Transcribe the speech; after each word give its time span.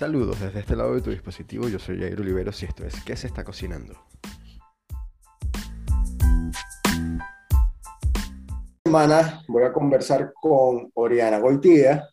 Saludos 0.00 0.40
desde 0.40 0.60
este 0.60 0.76
lado 0.76 0.94
de 0.94 1.02
tu 1.02 1.10
dispositivo, 1.10 1.68
yo 1.68 1.78
soy 1.78 1.98
Jair 2.00 2.18
Oliveros 2.18 2.62
y 2.62 2.64
esto 2.64 2.86
es 2.86 3.04
¿Qué 3.04 3.14
se 3.16 3.26
está 3.26 3.44
cocinando? 3.44 3.92
semana 8.82 9.44
voy 9.46 9.64
a 9.64 9.70
conversar 9.70 10.32
con 10.32 10.90
Oriana 10.94 11.38
Goitía. 11.38 12.08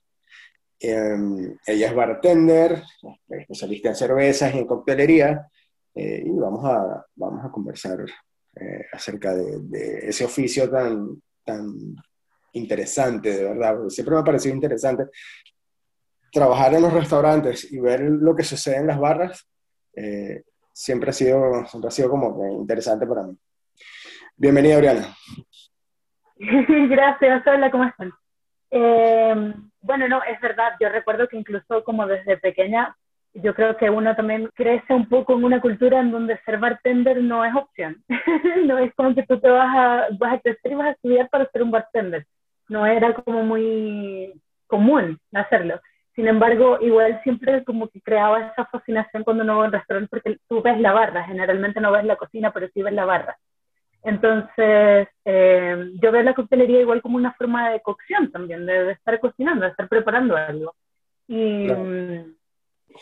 Em, 0.77 1.57
ella 1.65 1.87
es 1.87 1.95
bartender, 1.95 2.83
especialista 3.29 3.87
en 3.87 3.95
cervezas 3.95 4.53
y 4.53 4.57
en 4.57 4.67
coctelería, 4.67 5.47
eh, 5.95 6.23
y 6.25 6.29
vamos 6.31 6.65
a, 6.65 7.05
vamos 7.15 7.45
a 7.45 7.49
conversar 7.49 8.01
eh, 8.01 8.85
acerca 8.91 9.33
de, 9.33 10.09
ese 10.09 10.25
oficio 10.25 10.69
tan, 10.69 11.21
tan 11.45 11.95
interesante, 12.51 13.29
de 13.29 13.43
verdad, 13.45 13.77
siempre 13.87 14.13
me 14.13 14.19
ha 14.19 14.25
parecido 14.25 14.53
interesante 14.53 15.05
trabajar 16.31 16.73
en 16.73 16.81
los 16.81 16.93
restaurantes 16.93 17.71
y 17.71 17.79
ver 17.79 18.01
lo 18.01 18.35
que 18.35 18.43
sucede 18.43 18.77
en 18.77 18.87
las 18.87 18.99
barras, 18.99 19.47
eh, 19.95 20.43
siempre, 20.71 21.09
ha 21.09 21.13
sido, 21.13 21.65
siempre 21.65 21.87
ha 21.87 21.91
sido 21.91 22.09
como 22.09 22.59
interesante 22.59 23.05
para 23.07 23.23
mí. 23.23 23.37
Bienvenida, 24.35 24.77
Oriana. 24.77 25.15
Gracias, 26.37 27.47
hola, 27.47 27.71
¿cómo 27.71 27.85
están? 27.85 28.11
Eh, 28.69 29.53
bueno, 29.81 30.07
no, 30.07 30.21
es 30.23 30.39
verdad, 30.41 30.73
yo 30.79 30.89
recuerdo 30.89 31.27
que 31.27 31.37
incluso 31.37 31.83
como 31.83 32.05
desde 32.05 32.37
pequeña, 32.37 32.95
yo 33.33 33.53
creo 33.55 33.77
que 33.77 33.89
uno 33.89 34.15
también 34.15 34.49
crece 34.53 34.93
un 34.93 35.07
poco 35.07 35.33
en 35.33 35.43
una 35.43 35.61
cultura 35.61 35.99
en 35.99 36.11
donde 36.11 36.39
ser 36.43 36.57
bartender 36.57 37.21
no 37.21 37.45
es 37.45 37.55
opción. 37.55 38.03
no 38.65 38.77
es 38.77 38.93
como 38.95 39.15
que 39.15 39.23
tú 39.23 39.39
te 39.39 39.49
vas 39.49 39.75
a, 39.75 40.07
vas 40.17 40.33
a 40.33 40.39
crecer 40.39 40.71
y 40.71 40.75
vas 40.75 40.87
a 40.87 40.91
estudiar 40.91 41.29
para 41.29 41.49
ser 41.49 41.63
un 41.63 41.71
bartender. 41.71 42.25
No 42.67 42.85
era 42.85 43.13
como 43.13 43.43
muy 43.43 44.33
común 44.67 45.19
hacerlo. 45.33 45.79
Sin 46.17 46.27
embargo, 46.27 46.79
igual 46.81 47.21
siempre 47.21 47.63
como 47.63 47.89
que 47.89 48.01
creaba 48.01 48.47
esa 48.47 48.65
fascinación 48.65 49.23
cuando 49.23 49.43
uno 49.43 49.57
va 49.57 49.65
a 49.65 49.67
un 49.67 49.71
restaurante 49.71 50.09
porque 50.09 50.39
tú 50.49 50.63
ves 50.63 50.79
la 50.79 50.91
barra, 50.91 51.23
generalmente 51.25 51.79
no 51.79 51.91
ves 51.91 52.05
la 52.05 52.15
cocina, 52.15 52.51
pero 52.51 52.67
sí 52.73 52.81
ves 52.81 52.93
la 52.93 53.05
barra. 53.05 53.37
Entonces, 54.01 55.07
eh, 55.25 55.91
yo 56.01 56.11
veo 56.11 56.23
la 56.23 56.33
coctelería 56.33 56.81
igual 56.81 57.03
como 57.03 57.17
una 57.17 57.33
forma 57.33 57.69
de 57.69 57.81
cocción 57.81 58.31
también, 58.31 58.65
de, 58.65 58.93
estar 58.93 59.19
cocinando, 59.19 59.65
de 59.65 59.69
estar 59.69 59.87
preparando 59.87 60.35
algo. 60.35 60.73
Y, 61.27 61.67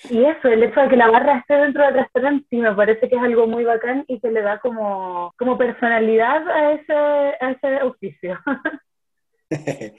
y 0.09 0.25
eso, 0.25 0.49
el 0.49 0.63
hecho 0.63 0.81
de 0.81 0.89
que 0.89 0.97
la 0.97 1.09
barra 1.09 1.37
esté 1.37 1.53
dentro 1.53 1.85
del 1.85 1.93
restaurante, 1.93 2.45
sí 2.49 2.57
me 2.57 2.75
parece 2.75 3.07
que 3.07 3.15
es 3.15 3.21
algo 3.21 3.47
muy 3.47 3.63
bacán 3.63 4.03
y 4.09 4.19
que 4.19 4.29
le 4.29 4.41
da 4.41 4.59
como, 4.59 5.33
como 5.37 5.57
personalidad 5.57 6.49
a 6.49 6.73
ese, 6.73 6.93
a 6.93 7.51
ese 7.51 7.81
oficio. 7.81 8.37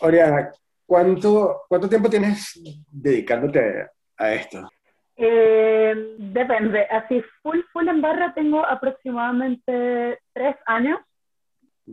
Oriana, 0.00 0.50
¿cuánto, 0.86 1.62
¿cuánto 1.68 1.88
tiempo 1.88 2.08
tienes 2.08 2.60
dedicándote 2.90 3.88
a 4.16 4.32
esto? 4.32 4.68
Eh, 5.16 6.16
depende, 6.18 6.82
así 6.90 7.22
full, 7.42 7.60
full 7.72 7.88
en 7.88 8.00
barra 8.00 8.34
tengo 8.34 8.64
aproximadamente 8.66 10.18
tres 10.32 10.56
años. 10.66 11.00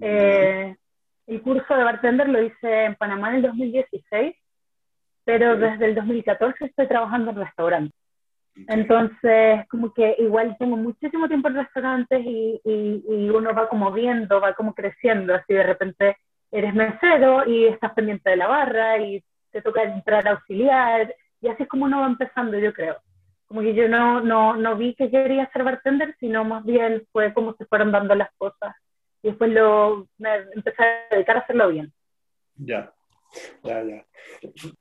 Eh, 0.01 0.75
el 1.27 1.41
curso 1.41 1.75
de 1.75 1.83
bartender 1.83 2.29
lo 2.29 2.41
hice 2.41 2.85
en 2.85 2.95
Panamá 2.95 3.29
en 3.29 3.35
el 3.35 3.41
2016, 3.43 4.35
pero 5.23 5.55
desde 5.55 5.85
el 5.85 5.95
2014 5.95 6.65
estoy 6.65 6.87
trabajando 6.87 7.31
en 7.31 7.37
restaurantes. 7.37 8.01
Entonces, 8.67 9.65
como 9.69 9.93
que 9.93 10.15
igual 10.19 10.57
tengo 10.59 10.75
muchísimo 10.75 11.27
tiempo 11.27 11.47
en 11.47 11.55
restaurantes 11.55 12.21
y, 12.25 12.59
y, 12.65 13.03
y, 13.07 13.29
uno 13.29 13.53
va 13.53 13.69
como 13.69 13.91
viendo, 13.93 14.41
va 14.41 14.53
como 14.55 14.73
creciendo, 14.73 15.33
así 15.33 15.53
de 15.53 15.63
repente 15.63 16.17
eres 16.51 16.73
mesero 16.73 17.47
y 17.47 17.65
estás 17.65 17.93
pendiente 17.93 18.29
de 18.29 18.37
la 18.37 18.47
barra 18.47 18.97
y 18.99 19.23
te 19.51 19.61
toca 19.61 19.83
entrar 19.83 20.27
a 20.27 20.31
auxiliar, 20.31 21.13
y 21.41 21.47
así 21.47 21.63
es 21.63 21.69
como 21.69 21.85
uno 21.85 22.01
va 22.01 22.07
empezando, 22.07 22.57
yo 22.57 22.73
creo 22.73 22.97
como 23.51 23.63
que 23.63 23.75
yo 23.75 23.89
no, 23.89 24.21
no, 24.21 24.55
no 24.55 24.77
vi 24.77 24.95
que 24.95 25.11
quería 25.11 25.51
ser 25.51 25.65
bartender, 25.65 26.15
sino 26.21 26.45
más 26.45 26.63
bien 26.63 27.05
fue 27.11 27.33
como 27.33 27.53
se 27.57 27.65
fueron 27.65 27.91
dando 27.91 28.15
las 28.15 28.29
cosas. 28.37 28.73
Y 29.21 29.27
después 29.27 29.51
lo, 29.51 30.07
me 30.19 30.35
empecé 30.55 30.81
a 30.81 31.13
dedicar 31.13 31.35
a 31.35 31.39
hacerlo 31.41 31.67
bien. 31.67 31.91
Ya, 32.55 32.93
ya, 33.61 33.83
ya. 33.83 34.05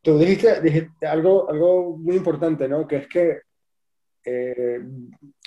Tú 0.02 0.16
dijiste, 0.20 0.60
dijiste 0.60 1.04
algo, 1.04 1.50
algo 1.50 1.96
muy 1.96 2.14
importante, 2.14 2.68
¿no? 2.68 2.86
Que 2.86 2.96
es 2.98 3.08
que 3.08 3.40
eh, 4.24 4.78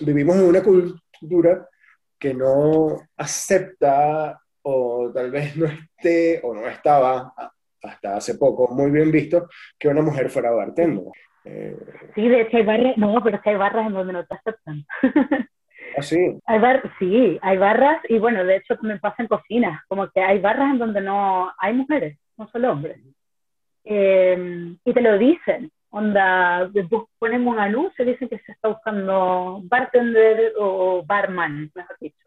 vivimos 0.01 0.35
en 0.35 0.43
una 0.43 0.61
cultura 0.61 1.65
que 2.19 2.33
no 2.33 2.97
acepta 3.15 4.37
o 4.63 5.11
tal 5.13 5.31
vez 5.31 5.55
no 5.55 5.65
esté 5.65 6.39
o 6.43 6.53
no 6.53 6.67
estaba 6.67 7.33
hasta 7.81 8.15
hace 8.15 8.35
poco 8.35 8.73
muy 8.73 8.91
bien 8.91 9.11
visto 9.11 9.47
que 9.77 9.89
una 9.89 10.01
mujer 10.01 10.29
fuera 10.29 10.51
bartender. 10.51 11.03
Eh, 11.45 11.77
sí, 12.15 12.27
de 12.27 12.41
hecho 12.41 12.57
hay 12.57 12.63
barras, 12.63 12.97
no, 12.97 13.21
pero 13.21 13.35
es 13.35 13.41
que 13.41 13.49
hay 13.49 13.57
barras 13.57 13.87
en 13.87 13.93
donde 13.93 14.13
no 14.13 14.25
te 14.25 14.35
aceptan. 14.35 14.85
¿Ah, 15.97 16.01
sí? 16.01 16.39
Hay 16.45 16.59
bar, 16.59 16.81
sí, 16.97 17.37
hay 17.41 17.57
barras 17.57 18.01
y 18.09 18.17
bueno, 18.17 18.43
de 18.43 18.57
hecho 18.57 18.75
me 18.81 18.99
pasa 18.99 19.21
en 19.21 19.27
cocina, 19.27 19.83
como 19.87 20.09
que 20.09 20.21
hay 20.21 20.39
barras 20.39 20.71
en 20.71 20.79
donde 20.79 21.01
no 21.01 21.51
hay 21.59 21.73
mujeres, 21.73 22.17
no 22.37 22.47
solo 22.47 22.71
hombres. 22.71 22.99
Eh, 23.83 24.75
y 24.83 24.93
te 24.93 25.01
lo 25.01 25.17
dicen, 25.17 25.71
onda, 25.89 26.71
ponen 27.19 27.47
un 27.47 27.59
anuncio 27.59 28.03
y 28.03 28.11
dicen 28.11 28.29
que 28.29 28.39
se 28.39 28.53
está 28.53 28.69
buscando 28.69 29.61
bartender 29.65 30.53
o 30.57 31.03
barman, 31.05 31.69
mejor 31.75 31.97
dicho. 31.99 32.22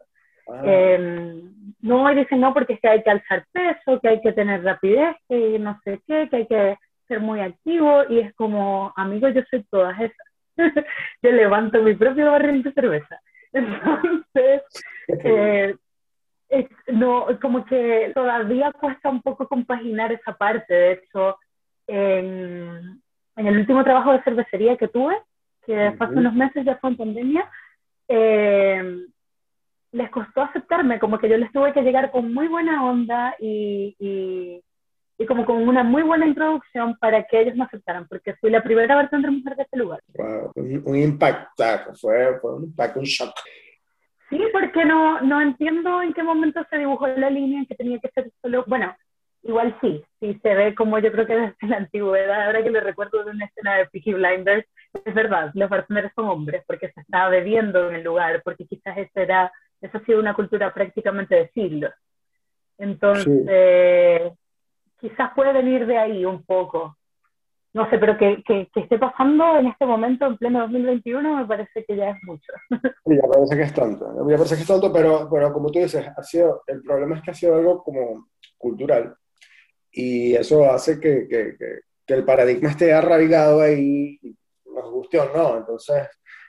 Ah. 0.49 0.61
Eh, 0.63 1.43
no, 1.81 2.11
y 2.11 2.15
dicen 2.15 2.39
no 2.39 2.53
porque 2.53 2.73
es 2.73 2.79
que 2.79 2.89
hay 2.89 3.03
que 3.03 3.09
alzar 3.09 3.45
peso, 3.51 3.99
que 3.99 4.09
hay 4.09 4.21
que 4.21 4.31
tener 4.33 4.63
rapidez, 4.63 5.15
que 5.27 5.59
no 5.59 5.79
sé 5.83 6.01
qué, 6.07 6.27
que 6.29 6.35
hay 6.35 6.47
que 6.47 6.77
ser 7.07 7.19
muy 7.19 7.39
activo 7.39 8.03
y 8.09 8.19
es 8.19 8.33
como, 8.35 8.93
amigo, 8.95 9.29
yo 9.29 9.41
soy 9.49 9.63
todas 9.69 9.99
esas. 9.99 10.27
yo 11.21 11.31
levanto 11.31 11.81
mi 11.81 11.93
propio 11.93 12.31
barril 12.31 12.63
de 12.63 12.73
cerveza. 12.73 13.19
Entonces, 13.53 14.61
eh, 15.07 15.75
no, 16.87 17.27
como 17.41 17.65
que 17.65 18.11
todavía 18.13 18.71
cuesta 18.73 19.09
un 19.09 19.21
poco 19.21 19.47
compaginar 19.47 20.11
esa 20.11 20.33
parte. 20.33 20.73
De 20.73 20.91
hecho, 20.93 21.37
en, 21.87 23.01
en 23.35 23.47
el 23.47 23.57
último 23.57 23.83
trabajo 23.83 24.13
de 24.13 24.23
cervecería 24.23 24.77
que 24.77 24.87
tuve, 24.87 25.15
que 25.65 25.93
fue 25.97 26.07
hace 26.07 26.15
unos 26.15 26.33
meses, 26.33 26.65
ya 26.65 26.77
fue 26.77 26.91
en 26.91 26.97
pandemia, 26.97 27.49
eh, 28.07 29.05
les 29.97 30.09
costó 30.09 30.41
aceptarme, 30.41 30.99
como 30.99 31.17
que 31.19 31.27
yo 31.27 31.37
les 31.37 31.51
tuve 31.51 31.73
que 31.73 31.81
llegar 31.81 32.11
con 32.11 32.33
muy 32.33 32.47
buena 32.47 32.85
onda 32.85 33.35
y, 33.39 33.95
y 35.17 35.25
como 35.25 35.45
con 35.45 35.67
una 35.67 35.83
muy 35.83 36.03
buena 36.03 36.27
introducción 36.27 36.95
para 36.99 37.23
que 37.23 37.41
ellos 37.41 37.55
me 37.55 37.63
aceptaran, 37.63 38.07
porque 38.07 38.35
fui 38.35 38.51
la 38.51 38.63
primera 38.63 38.95
bartender 38.95 39.31
mujer 39.31 39.55
de 39.55 39.63
este 39.63 39.77
lugar. 39.77 39.99
un, 40.55 40.95
impacto, 40.95 41.63
fue, 41.99 42.39
fue 42.39 42.55
un 42.55 42.63
impacto, 42.65 42.99
un 42.99 43.05
shock. 43.05 43.33
Sí, 44.29 44.39
porque 44.51 44.85
no, 44.85 45.21
no 45.21 45.41
entiendo 45.41 46.01
en 46.01 46.13
qué 46.13 46.21
momento 46.21 46.63
se 46.69 46.77
dibujó 46.77 47.07
la 47.07 47.29
línea 47.29 47.59
en 47.59 47.65
que 47.65 47.75
tenía 47.75 47.97
que 47.99 48.09
ser 48.09 48.31
solo, 48.41 48.63
bueno, 48.67 48.95
igual 49.43 49.75
sí, 49.81 50.03
sí 50.19 50.37
se 50.43 50.53
ve 50.53 50.75
como 50.75 50.99
yo 50.99 51.11
creo 51.11 51.25
que 51.25 51.35
desde 51.35 51.67
la 51.67 51.77
antigüedad, 51.77 52.45
ahora 52.45 52.61
que 52.61 52.69
le 52.69 52.81
recuerdo 52.81 53.23
de 53.23 53.31
una 53.31 53.45
escena 53.45 53.75
de 53.75 53.85
Peaky 53.87 54.13
Blinders, 54.13 54.67
es 55.05 55.13
verdad, 55.13 55.51
los 55.53 55.69
bartenders 55.69 56.11
son 56.15 56.27
hombres, 56.27 56.63
porque 56.67 56.91
se 56.91 57.01
estaba 57.01 57.29
bebiendo 57.29 57.89
en 57.89 57.95
el 57.95 58.03
lugar, 58.03 58.41
porque 58.43 58.67
quizás 58.67 58.97
esa 58.97 59.21
era, 59.21 59.51
esa 59.81 59.97
ha 59.97 60.05
sido 60.05 60.19
una 60.19 60.33
cultura 60.33 60.73
prácticamente 60.73 61.35
de 61.35 61.49
siglos. 61.49 61.93
Entonces, 62.77 64.33
quizás 64.99 65.31
puede 65.35 65.53
venir 65.53 65.85
de 65.85 65.97
ahí 65.97 66.25
un 66.25 66.43
poco. 66.43 66.97
No 67.73 67.89
sé, 67.89 67.99
pero 67.99 68.17
que, 68.17 68.43
que, 68.43 68.67
esté 68.75 68.97
pasando 68.97 69.57
en 69.57 69.67
este 69.67 69.85
momento, 69.85 70.25
en 70.25 70.37
pleno 70.37 70.61
2021, 70.61 71.35
me 71.37 71.45
parece 71.45 71.83
que 71.85 71.95
ya 71.95 72.09
es 72.11 72.17
mucho. 72.23 72.51
Sí, 73.05 73.15
ya 73.15 73.27
parece 73.27 73.55
que 73.55 73.63
es 73.63 73.73
tonto, 73.73 74.25
me 74.25 74.35
parece 74.35 74.55
que 74.55 74.61
es 74.61 74.67
tonto, 74.67 74.91
pero, 74.91 75.29
pero 75.31 75.53
como 75.53 75.69
tú 75.69 75.79
dices, 75.79 76.07
ha 76.15 76.23
sido, 76.23 76.63
el 76.67 76.81
problema 76.81 77.15
es 77.15 77.21
que 77.21 77.31
ha 77.31 77.33
sido 77.33 77.55
algo 77.55 77.83
como 77.83 78.27
cultural 78.57 79.15
y 79.91 80.35
eso 80.35 80.69
hace 80.69 80.99
que, 80.99 81.27
que, 81.27 81.55
que 82.07 82.13
el 82.13 82.23
paradigma 82.23 82.69
esté 82.69 82.93
arraigado 82.93 83.61
ahí, 83.61 84.17
nos 84.65 84.91
guste 84.91 85.19
o 85.19 85.33
no. 85.35 85.57
Entonces, 85.57 86.07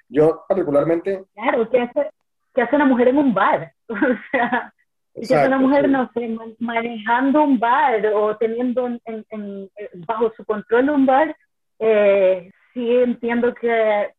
yo 0.09 0.45
particularmente... 0.49 1.25
Claro, 1.35 1.69
¿qué 1.69 1.81
hace, 1.81 2.11
qué 2.59 2.63
hace 2.63 2.75
una 2.75 2.87
mujer 2.87 3.09
en 3.09 3.19
un 3.19 3.33
bar? 3.33 3.73
O 5.21 5.21
sea, 5.25 5.27
si 5.27 5.35
es 5.35 5.47
una 5.49 5.59
mujer, 5.59 5.89
no 5.89 6.09
sé, 6.15 6.37
manejando 6.61 7.43
un 7.43 7.59
bar 7.59 8.07
o 8.15 8.37
teniendo 8.37 8.87
en, 9.05 9.71
bajo 10.07 10.33
su 10.37 10.45
control 10.45 10.91
un 10.91 11.07
bar, 11.07 11.37
eh, 11.81 12.53
sí 12.73 12.97
entiendo 12.99 13.53
que 13.53 14.13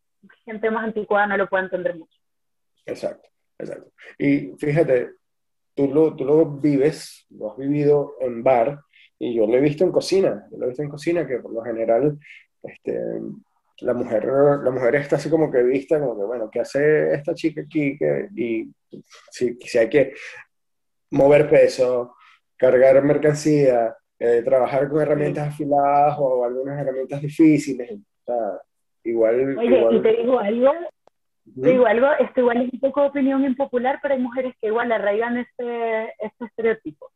gente 0.44 0.69
más 0.69 0.83
anticuada 0.83 1.27
no 1.27 1.38
lo 1.38 1.47
puede 1.47 1.63
entender 1.63 1.97
mucho. 1.97 2.19
Exacto, 2.86 3.30
exacto. 3.57 3.91
Y 4.18 4.51
fíjate, 4.57 5.12
tú 5.74 5.88
lo, 5.88 6.15
tú 6.18 6.25
lo 6.25 6.45
vives, 6.45 7.25
lo 7.30 7.51
has 7.51 7.57
vivido 7.57 8.15
en 8.19 8.44
bar, 8.44 8.81
y 9.18 9.36
yo 9.36 9.47
lo 9.47 9.56
he 9.56 9.62
visto 9.62 9.86
en 9.86 9.94
cocina, 9.94 10.47
yo 10.51 10.57
lo 10.57 10.65
he 10.65 10.69
visto 10.69 10.83
en 10.83 10.89
cocina, 10.89 11.25
que 11.25 11.39
por 11.39 11.53
lo 11.53 11.62
general 11.62 12.18
este, 12.62 13.00
la 13.81 13.94
mujer, 13.94 14.26
la 14.26 14.72
mujer 14.72 14.96
está 14.96 15.16
así 15.16 15.30
como 15.30 15.52
que 15.52 15.64
vista, 15.64 16.00
como 16.00 16.18
que, 16.18 16.26
bueno, 16.26 16.50
¿qué 16.52 16.60
hace 16.60 17.14
esta 17.14 17.34
chica 17.34 17.62
aquí? 17.62 17.98
y 18.36 18.72
si, 19.30 19.56
si 19.56 19.78
hay 19.78 19.90
que 19.90 20.14
mover 21.12 21.50
peso, 21.50 22.16
cargar 22.56 23.02
mercancía, 23.04 23.96
eh, 24.20 24.42
trabajar 24.44 24.90
con 24.90 25.02
herramientas 25.02 25.48
afiladas 25.48 26.18
o 26.20 26.44
algunas 26.44 26.80
herramientas 26.80 27.22
difíciles. 27.22 28.00
igual... 29.04 29.58
Oye, 29.58 29.88
y 29.92 30.02
te 30.02 30.14
digo 30.18 30.40
algo, 30.40 30.74
te 31.62 31.70
digo 31.70 31.86
algo, 31.86 32.08
esto 32.20 32.42
igual 32.42 32.62
es 32.62 32.74
un 32.74 32.80
poco 32.80 33.06
opinión 33.06 33.44
impopular, 33.46 34.00
pero 34.02 34.14
hay 34.14 34.20
mujeres 34.20 34.54
que 34.60 34.68
igual 34.68 34.92
arraigan 34.92 35.38
este, 35.38 36.14
este 36.20 36.46
estereotipo. 36.46 37.12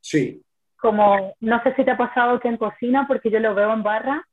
Sí. 0.00 0.42
Como, 0.76 1.34
no 1.40 1.62
sé 1.62 1.74
si 1.74 1.84
te 1.84 1.90
ha 1.90 1.96
pasado 1.96 2.38
que 2.38 2.48
en 2.48 2.56
cocina, 2.56 3.06
porque 3.08 3.30
yo 3.30 3.40
lo 3.40 3.54
veo 3.54 3.72
en 3.72 3.82
barra, 3.82 4.26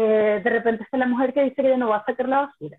eh, 0.00 0.40
de 0.44 0.50
repente 0.50 0.84
está 0.84 0.96
la 0.96 1.06
mujer 1.06 1.32
que 1.32 1.42
dice 1.42 1.60
que 1.60 1.70
ya 1.70 1.76
no 1.76 1.88
va 1.88 1.96
a 1.96 2.04
sacar 2.04 2.28
la 2.28 2.42
basura, 2.42 2.78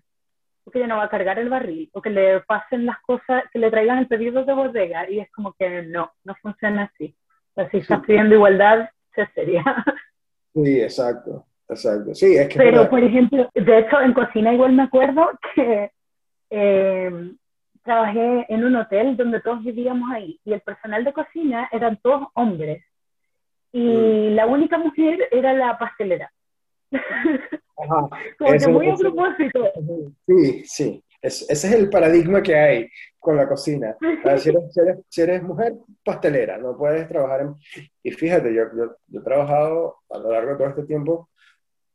o 0.64 0.70
que 0.70 0.78
ya 0.78 0.86
no 0.86 0.96
va 0.96 1.04
a 1.04 1.10
cargar 1.10 1.38
el 1.38 1.50
barril, 1.50 1.90
o 1.92 2.00
que 2.00 2.08
le 2.08 2.40
pasen 2.40 2.86
las 2.86 2.98
cosas, 3.00 3.44
que 3.52 3.58
le 3.58 3.70
traigan 3.70 3.98
el 3.98 4.06
pedido 4.06 4.42
de 4.46 4.54
bodega, 4.54 5.08
y 5.10 5.20
es 5.20 5.30
como 5.30 5.52
que 5.52 5.82
no, 5.82 6.10
no 6.24 6.34
funciona 6.36 6.84
así. 6.84 7.14
O 7.50 7.54
sea, 7.56 7.70
si 7.70 7.76
estás 7.76 8.00
pidiendo 8.06 8.36
igualdad, 8.36 8.88
se 9.14 9.26
sería. 9.34 9.62
Sí, 10.54 10.80
exacto, 10.80 11.44
exacto. 11.68 12.14
Sí, 12.14 12.36
es 12.36 12.48
que... 12.48 12.58
Pero, 12.58 12.88
por 12.88 13.04
ejemplo, 13.04 13.50
de 13.54 13.78
hecho, 13.78 14.00
en 14.00 14.14
cocina 14.14 14.54
igual 14.54 14.72
me 14.72 14.84
acuerdo 14.84 15.30
que 15.54 15.90
eh, 16.48 17.32
trabajé 17.84 18.46
en 18.48 18.64
un 18.64 18.76
hotel 18.76 19.14
donde 19.14 19.40
todos 19.42 19.62
vivíamos 19.62 20.10
ahí, 20.10 20.40
y 20.44 20.54
el 20.54 20.60
personal 20.62 21.04
de 21.04 21.12
cocina 21.12 21.68
eran 21.70 21.98
todos 21.98 22.28
hombres, 22.32 22.82
y 23.72 23.78
mm. 23.78 24.34
la 24.34 24.46
única 24.46 24.78
mujer 24.78 25.28
era 25.30 25.52
la 25.52 25.78
pastelera. 25.78 26.32
Ajá. 26.90 28.08
Como 28.38 28.78
muy 28.78 28.90
a 28.90 28.94
propósito. 28.94 29.64
Sí, 30.26 30.64
sí. 30.64 31.04
ese 31.22 31.52
es 31.52 31.64
el 31.64 31.88
paradigma 31.88 32.42
que 32.42 32.54
hay 32.54 32.88
con 33.20 33.36
la 33.36 33.46
cocina. 33.46 33.96
si, 35.08 35.20
eres, 35.20 35.42
mujer, 35.42 35.74
pastelera, 36.02 36.58
no 36.58 36.76
puedes 36.76 37.06
trabajar 37.06 37.42
en... 37.42 37.54
Y 38.02 38.10
fíjate, 38.10 38.52
yo, 38.52 38.64
yo, 38.74 39.20
he 39.20 39.22
trabajado 39.22 39.98
a 40.08 40.18
lo 40.18 40.32
largo 40.32 40.52
de 40.52 40.56
todo 40.56 40.68
este 40.68 40.84
tiempo 40.84 41.28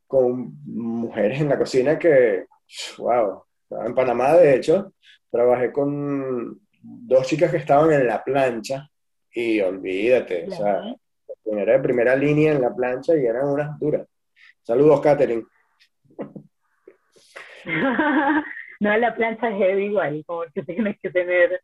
con 0.07 0.55
mujeres 0.65 1.41
en 1.41 1.49
la 1.49 1.57
cocina 1.57 1.97
que, 1.97 2.45
wow, 2.97 3.43
en 3.85 3.95
Panamá 3.95 4.33
de 4.33 4.55
hecho, 4.55 4.93
trabajé 5.31 5.71
con 5.71 6.59
dos 6.79 7.25
chicas 7.27 7.49
que 7.49 7.57
estaban 7.57 7.91
en 7.91 8.05
la 8.05 8.23
plancha 8.23 8.87
y 9.33 9.59
olvídate, 9.59 10.47
o 10.47 10.51
sea, 10.51 10.95
era 11.45 11.73
de 11.73 11.79
primera 11.79 12.15
línea 12.15 12.53
en 12.53 12.61
la 12.61 12.73
plancha 12.73 13.15
y 13.15 13.25
eran 13.25 13.47
unas 13.47 13.77
duras. 13.79 14.07
Saludos, 14.65 14.99
Katherine. 14.99 15.45
no, 18.79 18.97
la 18.97 19.15
plancha 19.15 19.49
es 19.49 19.57
heavy 19.57 19.85
igual, 19.85 20.23
como 20.25 20.41
que 20.53 20.63
tienes 20.63 20.99
que 20.99 21.11
tener 21.11 21.61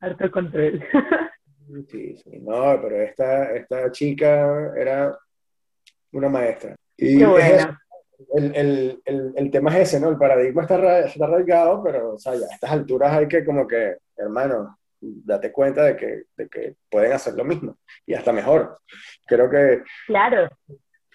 harto 0.00 0.30
control. 0.30 0.82
sí, 1.90 2.16
sí, 2.16 2.40
no, 2.40 2.80
pero 2.80 3.02
esta, 3.02 3.52
esta 3.54 3.92
chica 3.92 4.72
era 4.74 5.18
una 6.12 6.30
maestra. 6.30 6.74
Y 6.96 7.22
el, 7.22 7.76
el, 8.34 9.02
el, 9.04 9.32
el, 9.36 9.50
tema 9.50 9.76
es 9.76 9.88
ese, 9.88 10.00
¿no? 10.00 10.08
El 10.08 10.16
paradigma 10.16 10.62
está, 10.62 11.00
está 11.00 11.26
arraigado, 11.26 11.82
pero, 11.82 12.14
o 12.14 12.18
sea, 12.18 12.34
ya 12.36 12.46
a 12.46 12.54
estas 12.54 12.70
alturas 12.70 13.12
hay 13.12 13.28
que 13.28 13.44
como 13.44 13.66
que, 13.66 13.98
hermano, 14.16 14.78
date 14.98 15.52
cuenta 15.52 15.84
de 15.84 15.96
que, 15.96 16.22
de 16.36 16.48
que 16.48 16.76
pueden 16.88 17.12
hacer 17.12 17.34
lo 17.34 17.44
mismo 17.44 17.76
y 18.06 18.14
hasta 18.14 18.32
mejor. 18.32 18.78
Creo 19.26 19.50
que... 19.50 19.82
Claro. 20.06 20.48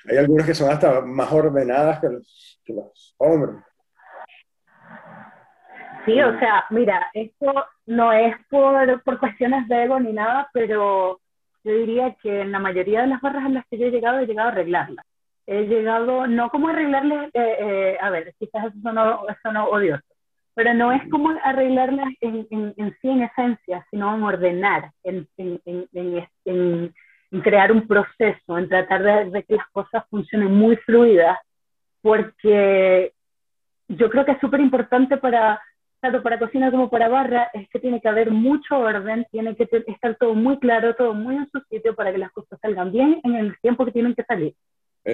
Hay 0.10 0.18
algunas 0.18 0.46
que 0.46 0.54
son 0.54 0.70
hasta 0.70 1.02
más 1.02 1.32
ordenadas 1.32 2.00
que 2.64 2.74
los, 2.74 3.16
hombres. 3.18 3.56
Sí, 6.06 6.22
o 6.22 6.38
sea, 6.40 6.66
mira, 6.70 7.10
esto 7.14 7.66
no 7.88 8.14
es 8.14 8.36
por, 8.50 9.02
por 9.04 9.20
cuestiones 9.20 9.68
de 9.68 9.84
ego 9.84 10.00
ni 10.00 10.14
nada, 10.14 10.50
pero 10.54 11.20
yo 11.64 11.72
diría 11.72 12.16
que 12.22 12.42
en 12.42 12.52
la 12.52 12.60
mayoría 12.60 13.02
de 13.02 13.08
las 13.08 13.22
barras 13.22 13.46
en 13.46 13.56
las 13.56 13.66
que 13.68 13.80
yo 13.80 13.88
he 13.88 13.92
llegado, 13.92 14.20
he 14.20 14.28
llegado 14.28 14.50
a 14.50 14.52
arreglarlas. 14.52 15.06
He 15.48 15.64
llegado, 15.64 16.28
no 16.28 16.50
como 16.50 16.70
arreglarlas, 16.70 17.30
eh, 17.34 17.58
eh, 17.60 17.98
a 18.00 18.10
ver, 18.12 18.34
quizás 18.38 18.66
eso 18.66 18.94
no, 18.94 19.28
eso 19.28 19.52
no 19.52 19.66
odioso, 19.66 20.04
pero 20.54 20.74
no 20.74 20.92
es 20.92 21.02
como 21.10 21.32
arreglarlas 21.44 22.10
en, 22.22 22.48
en, 22.52 22.74
en 22.78 22.98
sí, 23.02 23.10
en 23.10 23.24
esencia, 23.24 23.86
sino 23.90 24.16
en 24.16 24.24
ordenar, 24.24 24.92
en, 25.04 25.28
en 25.38 25.60
en 26.46 26.94
crear 27.44 27.72
un 27.72 27.88
proceso, 27.88 28.58
en 28.58 28.70
tratar 28.70 29.32
de, 29.32 29.44
que 29.44 29.56
las 29.56 29.68
cosas 29.72 30.04
funcionen 30.10 30.54
muy 30.54 30.76
fluidas, 30.78 31.38
porque 32.02 33.14
yo 33.88 34.10
creo 34.10 34.26
que 34.26 34.34
es 34.34 34.40
súper 34.40 34.60
importante 34.60 35.18
para, 35.18 35.62
tanto 36.00 36.22
para 36.22 36.40
cocina 36.40 36.72
como 36.72 36.90
para 36.90 37.10
barra, 37.10 37.50
es 37.54 37.68
que 37.70 37.80
tiene 37.80 38.02
que 38.02 38.10
haber 38.10 38.32
mucho 38.32 38.78
orden, 38.78 39.26
tiene 39.32 39.56
que 39.56 39.68
estar 39.88 40.16
todo 40.16 40.34
muy 40.34 40.60
claro, 40.60 40.96
todo 40.96 41.14
muy 41.14 41.36
en 41.36 41.50
su 41.50 41.60
sitio 41.70 41.96
para 41.96 42.12
que 42.12 42.20
las 42.20 42.32
cosas 42.32 42.60
salgan 42.62 42.92
bien 42.92 43.20
en 43.24 43.36
el 43.36 43.58
tiempo 43.60 43.86
que 43.86 43.92
tienen 43.92 44.16
que 44.16 44.24
salir. 44.24 44.54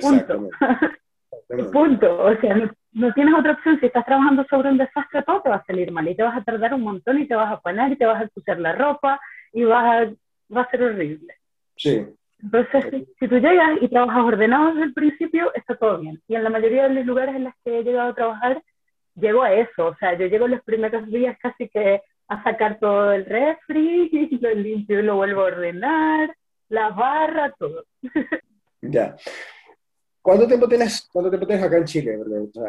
Punto. 0.02 0.50
Punto. 1.72 2.24
O 2.24 2.36
sea, 2.38 2.56
no, 2.94 3.14
tienes 3.14 3.34
otra 3.38 3.54
opción. 3.54 3.80
Si 3.80 3.86
estás 3.86 4.06
trabajando 4.06 4.46
sobre 4.50 4.70
un 4.70 4.78
desastre, 4.78 5.24
todo 5.24 5.42
te 5.42 5.50
va 5.50 5.58
a 5.58 5.66
salir 5.66 5.92
mal 5.92 6.08
y 6.08 6.16
te 6.16 6.24
vas 6.24 6.38
a 6.38 6.44
tardar 6.44 6.74
un 6.74 6.82
montón 6.82 7.20
y 7.20 7.28
te 7.28 7.36
vas 7.36 7.50
a 7.50 7.56
apanar 7.56 7.92
y 7.92 7.98
te 7.98 8.06
vas 8.06 8.22
a 8.22 8.24
ensuciar 8.24 8.60
la 8.60 8.74
ropa 8.74 9.20
y 9.52 9.64
vas 9.64 10.10
va 10.56 10.62
a 10.62 10.70
ser 10.70 10.84
horrible. 10.84 11.34
Sí. 11.82 12.06
Entonces, 12.44 13.08
si, 13.20 13.28
tú 13.28 13.36
llegas 13.38 13.78
y 13.82 13.88
trabajas 13.88 14.24
ordenado 14.24 14.68
desde 14.68 14.84
el 14.84 14.94
principio, 14.94 15.52
está 15.56 15.76
todo 15.76 16.00
bien. 16.00 16.22
Y 16.28 16.36
en 16.36 16.44
la 16.44 16.50
mayoría 16.52 16.88
de 16.88 16.94
los 16.94 17.06
lugares 17.06 17.36
en 17.36 17.46
los 17.46 17.54
que 17.64 17.80
he 17.80 17.84
llegado 17.84 18.12
a 18.12 18.16
trabajar, 18.16 18.64
llego 19.16 19.42
a 19.42 19.54
eso. 19.54 19.88
O 19.88 19.96
sea, 19.96 20.16
yo 20.16 20.28
llego 20.28 20.48
los 20.48 20.62
primeros 20.62 21.08
días 21.08 21.38
casi 21.42 21.70
que 21.70 22.02
a 22.28 22.44
sacar 22.44 22.80
todo 22.80 23.12
el 23.12 23.26
refri, 23.26 24.10
y 24.12 24.38
lo 24.42 24.54
limpio 24.54 25.00
y 25.00 25.04
lo 25.04 25.16
vuelvo 25.16 25.42
a 25.42 25.46
ordenar, 25.46 26.36
la 26.70 26.90
barra, 26.90 27.52
todo. 27.58 27.86
Ya. 28.84 29.16
¿Cuánto 30.24 30.48
tiempo 30.48 30.68
tienes, 30.68 31.08
cuánto 31.14 31.30
tiempo 31.30 31.46
tienes 31.46 31.64
acá 31.64 31.78
en 31.78 31.86
Chile? 31.86 32.18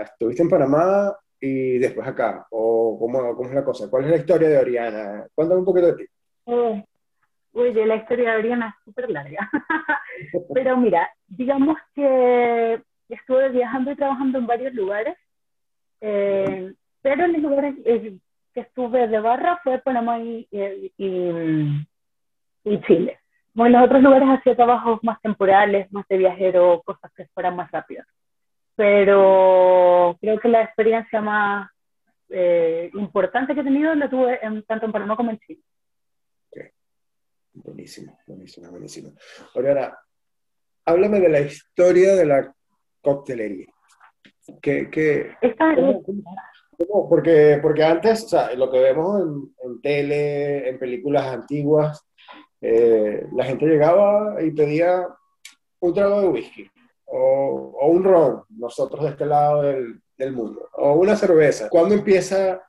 ¿Estuviste 0.03 0.43
en 0.43 0.49
Panamá 0.51 1.11
y 1.41 1.79
después 1.79 2.07
acá? 2.07 2.47
¿O 2.51 2.99
cómo, 3.01 3.35
cómo, 3.35 3.49
es 3.49 3.55
la 3.55 3.65
cosa? 3.65 3.89
¿Cuál 3.89 4.05
es 4.05 4.11
la 4.11 4.17
historia 4.19 4.51
de 4.51 4.59
Oriana? 4.59 5.27
Cuéntame 5.35 5.61
un 5.61 5.65
poquito 5.65 5.87
de 5.87 5.95
ti. 5.95 6.05
Eh, 6.45 6.85
Oye, 7.55 7.87
la 7.87 7.97
historia 7.97 8.33
de 8.33 8.39
Oriana 8.39 8.75
es 8.77 8.85
súper 8.85 9.11
larga. 9.11 9.51
Pero 10.55 10.77
mira, 10.77 11.11
digamos 11.27 11.77
que 11.95 12.83
estuve 13.09 13.51
viajando 13.51 13.91
y 13.91 13.97
trabajando 13.97 14.39
en 14.39 14.47
varios 14.47 14.75
lugares, 14.75 15.17
eh, 16.01 16.73
pero 17.03 17.25
en 17.25 17.33
los 17.35 17.43
lugares 17.43 17.75
eh, 17.85 18.17
que 18.55 18.61
estuve 18.61 19.07
de 19.09 19.21
barra 19.21 19.61
fue 19.63 19.79
Panamá 19.79 20.19
y, 20.19 20.47
Chile. 22.87 23.19
en 23.55 23.73
los 23.73 23.83
otros 23.83 24.03
lugares 24.03 24.29
hacía 24.31 24.57
trabajos 24.57 25.01
más 25.03 25.21
temporales, 25.21 25.93
más 25.93 26.07
de 26.09 26.19
viajero, 26.19 26.83
cosas 26.85 27.13
que 27.15 27.27
fueran 27.35 27.57
más 27.57 27.71
rápidas. 27.71 28.07
Pero 28.77 30.17
creo 30.21 30.41
que 30.41 30.49
la 30.49 30.63
experiencia 30.63 31.21
más 31.21 31.71
eh, 32.31 32.91
importante 32.95 33.55
que 33.55 33.61
he 33.61 33.65
tenido 33.65 33.95
la 33.95 34.09
tuve 34.09 34.39
en, 34.43 34.63
tanto 34.63 34.87
en 34.87 34.93
Panamá 34.93 35.17
como 35.17 35.31
en 35.31 35.39
Chile. 35.41 35.61
Buenísimo, 37.55 38.19
buenísimo, 38.27 38.71
buenísimo. 38.71 39.13
Ahora, 39.55 39.99
háblame 40.85 41.21
de 41.21 41.29
la 41.29 41.41
historia 41.41 42.15
de 42.15 42.25
la 42.25 42.55
coctelería. 43.01 43.67
¿Qué, 44.61 44.91
qué, 44.91 45.37
cómo, 45.59 47.09
Porque, 47.09 47.59
porque 47.63 47.85
antes, 47.85 48.25
o 48.25 48.29
sea, 48.29 48.55
lo 48.55 48.71
que 48.71 48.81
vemos 48.81 49.21
en, 49.21 49.55
en 49.71 49.81
tele, 49.81 50.69
en 50.69 50.79
películas 50.79 51.27
antiguas, 51.27 52.05
eh, 52.61 53.27
la 53.35 53.45
gente 53.45 53.67
llegaba 53.67 54.43
y 54.43 54.51
pedía 54.53 55.07
un 55.81 55.95
trago 55.95 56.21
de 56.21 56.29
whisky 56.29 56.71
o, 57.05 57.77
o 57.81 57.87
un 57.89 58.05
ron, 58.05 58.45
nosotros 58.51 59.05
de 59.05 59.11
este 59.11 59.27
lado 59.27 59.63
del, 59.63 60.01
del, 60.17 60.33
mundo, 60.33 60.69
o 60.75 60.95
una 60.95 61.17
cerveza. 61.17 61.69
¿Cuándo 61.69 61.95
empieza, 61.95 62.63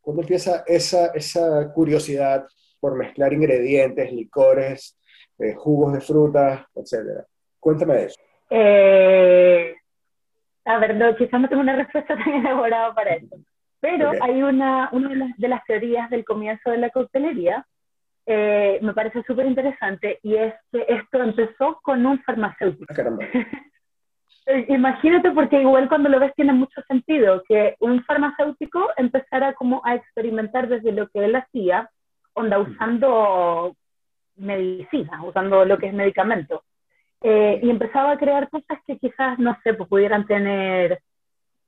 ¿cuándo 0.00 0.22
empieza 0.22 0.64
esa, 0.66 1.06
esa 1.08 1.72
curiosidad 1.72 2.46
por 2.84 2.96
mezclar 2.96 3.32
ingredientes, 3.32 4.12
licores, 4.12 5.00
eh, 5.38 5.54
jugos 5.54 5.94
de 5.94 6.02
frutas, 6.02 6.66
etcétera. 6.74 7.24
Cuéntame 7.58 7.94
de 7.94 8.04
eso. 8.04 8.20
Eh, 8.50 9.74
a 10.66 10.78
ver, 10.78 10.94
no, 10.94 11.16
quizás 11.16 11.40
no 11.40 11.48
tengo 11.48 11.62
una 11.62 11.76
respuesta 11.82 12.14
tan 12.14 12.28
elaborada 12.28 12.94
para 12.94 13.14
eso, 13.14 13.36
pero 13.80 14.10
hay 14.20 14.42
una, 14.42 14.90
una 14.92 15.32
de, 15.38 15.48
las, 15.48 15.64
teorías 15.64 16.10
del 16.10 16.26
comienzo 16.26 16.72
de 16.72 16.76
la 16.76 16.90
coctelería, 16.90 17.66
eh, 18.26 18.78
me 18.82 18.92
parece 18.92 19.22
súper 19.22 19.46
interesante, 19.46 20.18
y 20.22 20.34
es 20.34 20.52
que 20.70 20.84
esto 20.86 21.22
empezó 21.22 21.80
con 21.82 22.04
un 22.04 22.22
farmacéutico. 22.22 22.92
Ah, 22.92 22.94
caramba. 22.94 23.24
Imagínate, 24.68 25.30
porque 25.30 25.62
igual 25.62 25.88
cuando 25.88 26.10
lo 26.10 26.20
ves 26.20 26.34
tiene 26.34 26.52
mucho 26.52 26.82
sentido, 26.86 27.42
que 27.48 27.76
un 27.80 28.04
farmacéutico 28.04 28.90
empezara 28.98 29.54
como 29.54 29.80
a 29.86 29.94
experimentar 29.94 30.68
desde 30.68 30.92
lo 30.92 31.08
que 31.08 31.24
él 31.24 31.34
hacía, 31.34 31.88
onda 32.34 32.58
usando 32.58 33.74
medicina, 34.36 35.22
usando 35.24 35.64
lo 35.64 35.78
que 35.78 35.86
es 35.86 35.94
medicamento. 35.94 36.62
Eh, 37.22 37.60
y 37.62 37.70
empezaba 37.70 38.12
a 38.12 38.18
crear 38.18 38.50
cosas 38.50 38.78
que 38.86 38.98
quizás, 38.98 39.38
no 39.38 39.56
sé, 39.62 39.74
pues 39.74 39.88
pudieran 39.88 40.26
tener 40.26 41.00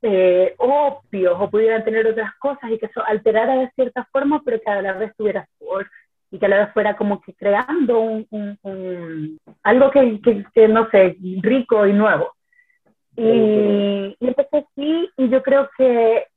eh, 0.03 0.53
opios 0.59 1.35
o 1.39 1.49
pudieran 1.49 1.83
tener 1.83 2.05
otras 2.05 2.35
cosas 2.35 2.69
y 2.69 2.77
que 2.77 2.85
eso 2.85 3.03
alterara 3.05 3.55
de 3.55 3.71
cierta 3.71 4.07
forma, 4.11 4.41
pero 4.45 4.61
que 4.61 4.69
a 4.69 4.81
la 4.81 4.93
vez 4.93 5.15
tuviera 5.17 5.47
sabor 5.57 5.89
y 6.29 6.37
que 6.37 6.45
a 6.45 6.49
la 6.49 6.57
vez 6.59 6.73
fuera 6.73 6.95
como 6.95 7.21
que 7.21 7.33
creando 7.33 7.99
un, 7.99 9.39
algo 9.63 9.89
que, 9.91 10.19
que, 10.53 10.67
no 10.67 10.89
sé, 10.91 11.17
rico 11.41 11.87
y 11.87 11.93
nuevo. 11.93 12.33
Y, 13.15 14.15
y 14.19 14.27
empecé 14.27 14.57
así 14.57 15.09
y 15.17 15.29
yo 15.29 15.41
creo 15.41 15.69
que 15.75 16.27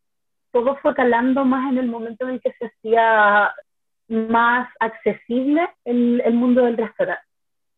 todo 0.50 0.76
fue 0.76 0.94
calando 0.94 1.44
más 1.44 1.70
en 1.72 1.78
el 1.78 1.88
momento 1.88 2.26
en 2.26 2.40
que 2.40 2.52
se 2.52 2.66
hacía 2.66 3.52
más 4.10 4.68
accesible 4.80 5.68
el, 5.84 6.20
el 6.24 6.34
mundo 6.34 6.64
del 6.64 6.76
restaurante. 6.76 7.22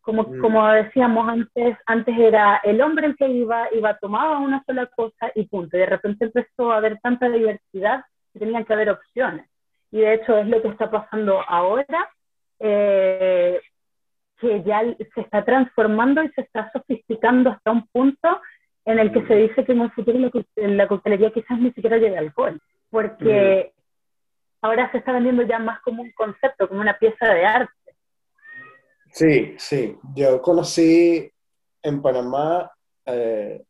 Como, 0.00 0.24
mm. 0.24 0.40
como 0.40 0.66
decíamos 0.68 1.28
antes, 1.28 1.76
antes 1.86 2.18
era 2.18 2.60
el 2.64 2.80
hombre 2.80 3.06
el 3.06 3.16
que 3.16 3.28
iba, 3.28 3.68
iba, 3.72 3.96
tomaba 3.98 4.38
una 4.38 4.62
sola 4.64 4.86
cosa 4.86 5.30
y 5.34 5.46
punto. 5.46 5.76
Y 5.76 5.80
de 5.80 5.86
repente 5.86 6.24
empezó 6.24 6.72
a 6.72 6.78
haber 6.78 6.98
tanta 7.00 7.28
diversidad 7.28 8.04
que 8.32 8.40
tenían 8.40 8.64
que 8.64 8.72
haber 8.72 8.90
opciones. 8.90 9.46
Y 9.92 10.00
de 10.00 10.14
hecho 10.14 10.36
es 10.38 10.48
lo 10.48 10.60
que 10.60 10.68
está 10.68 10.90
pasando 10.90 11.40
ahora, 11.46 12.08
eh, 12.58 13.60
que 14.40 14.62
ya 14.64 14.82
se 15.14 15.20
está 15.20 15.44
transformando 15.44 16.22
y 16.24 16.30
se 16.30 16.40
está 16.40 16.70
sofisticando 16.72 17.50
hasta 17.50 17.70
un 17.70 17.86
punto 17.88 18.40
en 18.84 18.98
el 18.98 19.12
que 19.12 19.24
se 19.26 19.34
mm. 19.34 19.38
dice 19.38 19.64
que 19.64 19.72
en 19.72 19.80
un 19.82 19.90
futuro 19.92 20.18
la, 20.18 20.30
la 20.56 20.88
coctelería 20.88 21.30
quizás 21.30 21.60
ni 21.60 21.70
siquiera 21.72 21.98
llegue 21.98 22.18
alcohol, 22.18 22.60
porque 22.90 23.71
mm. 23.71 23.71
Ahora 24.62 24.90
se 24.90 24.98
está 24.98 25.12
vendiendo 25.12 25.42
ya 25.42 25.58
más 25.58 25.80
como 25.82 26.02
un 26.02 26.12
concepto, 26.12 26.68
como 26.68 26.80
una 26.80 26.98
pieza 26.98 27.26
de 27.26 27.44
arte 27.44 27.72
Sí, 29.12 29.54
sí. 29.58 29.96
Yo 30.14 30.40
conocí 30.40 31.30
en 31.82 32.00
Panamá 32.00 32.72
eh, 33.04 33.62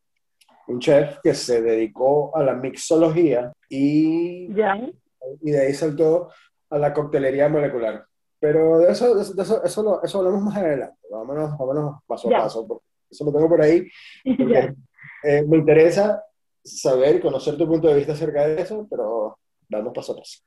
un 0.68 0.78
chef 0.78 1.18
que 1.22 1.34
se 1.34 1.60
dedicó 1.60 2.36
a 2.36 2.44
la 2.44 2.54
mixología 2.54 3.52
y, 3.68 4.46
y 4.50 5.50
de 5.50 5.60
ahí 5.60 5.74
saltó 5.74 6.30
a 6.70 6.78
la 6.78 6.92
coctelería 6.92 7.48
molecular. 7.48 8.06
Pero 8.38 8.78
de 8.78 8.92
eso, 8.92 9.14
de 9.14 9.42
eso, 9.42 9.64
eso, 9.64 9.82
lo, 9.82 10.02
eso, 10.02 10.18
hablamos 10.18 10.42
más 10.42 10.56
adelante. 10.56 10.98
Vámonos, 11.10 11.58
vámonos 11.58 12.02
paso 12.06 12.28
a 12.28 12.42
paso. 12.42 12.82
Eso 13.10 13.24
lo 13.24 13.32
tengo 13.32 13.48
por 13.48 13.62
ahí. 13.62 13.86
Eh, 15.24 15.44
me 15.46 15.58
interesa 15.58 16.20
saber, 16.64 17.20
conocer 17.20 17.56
tu 17.56 17.64
punto 17.64 17.86
de 17.86 17.94
vista 17.94 18.12
acerca 18.12 18.44
de 18.44 18.60
eso, 18.60 18.88
pero 18.90 19.38
vamos 19.68 19.92
paso 19.94 20.14
a 20.14 20.16
paso. 20.16 20.42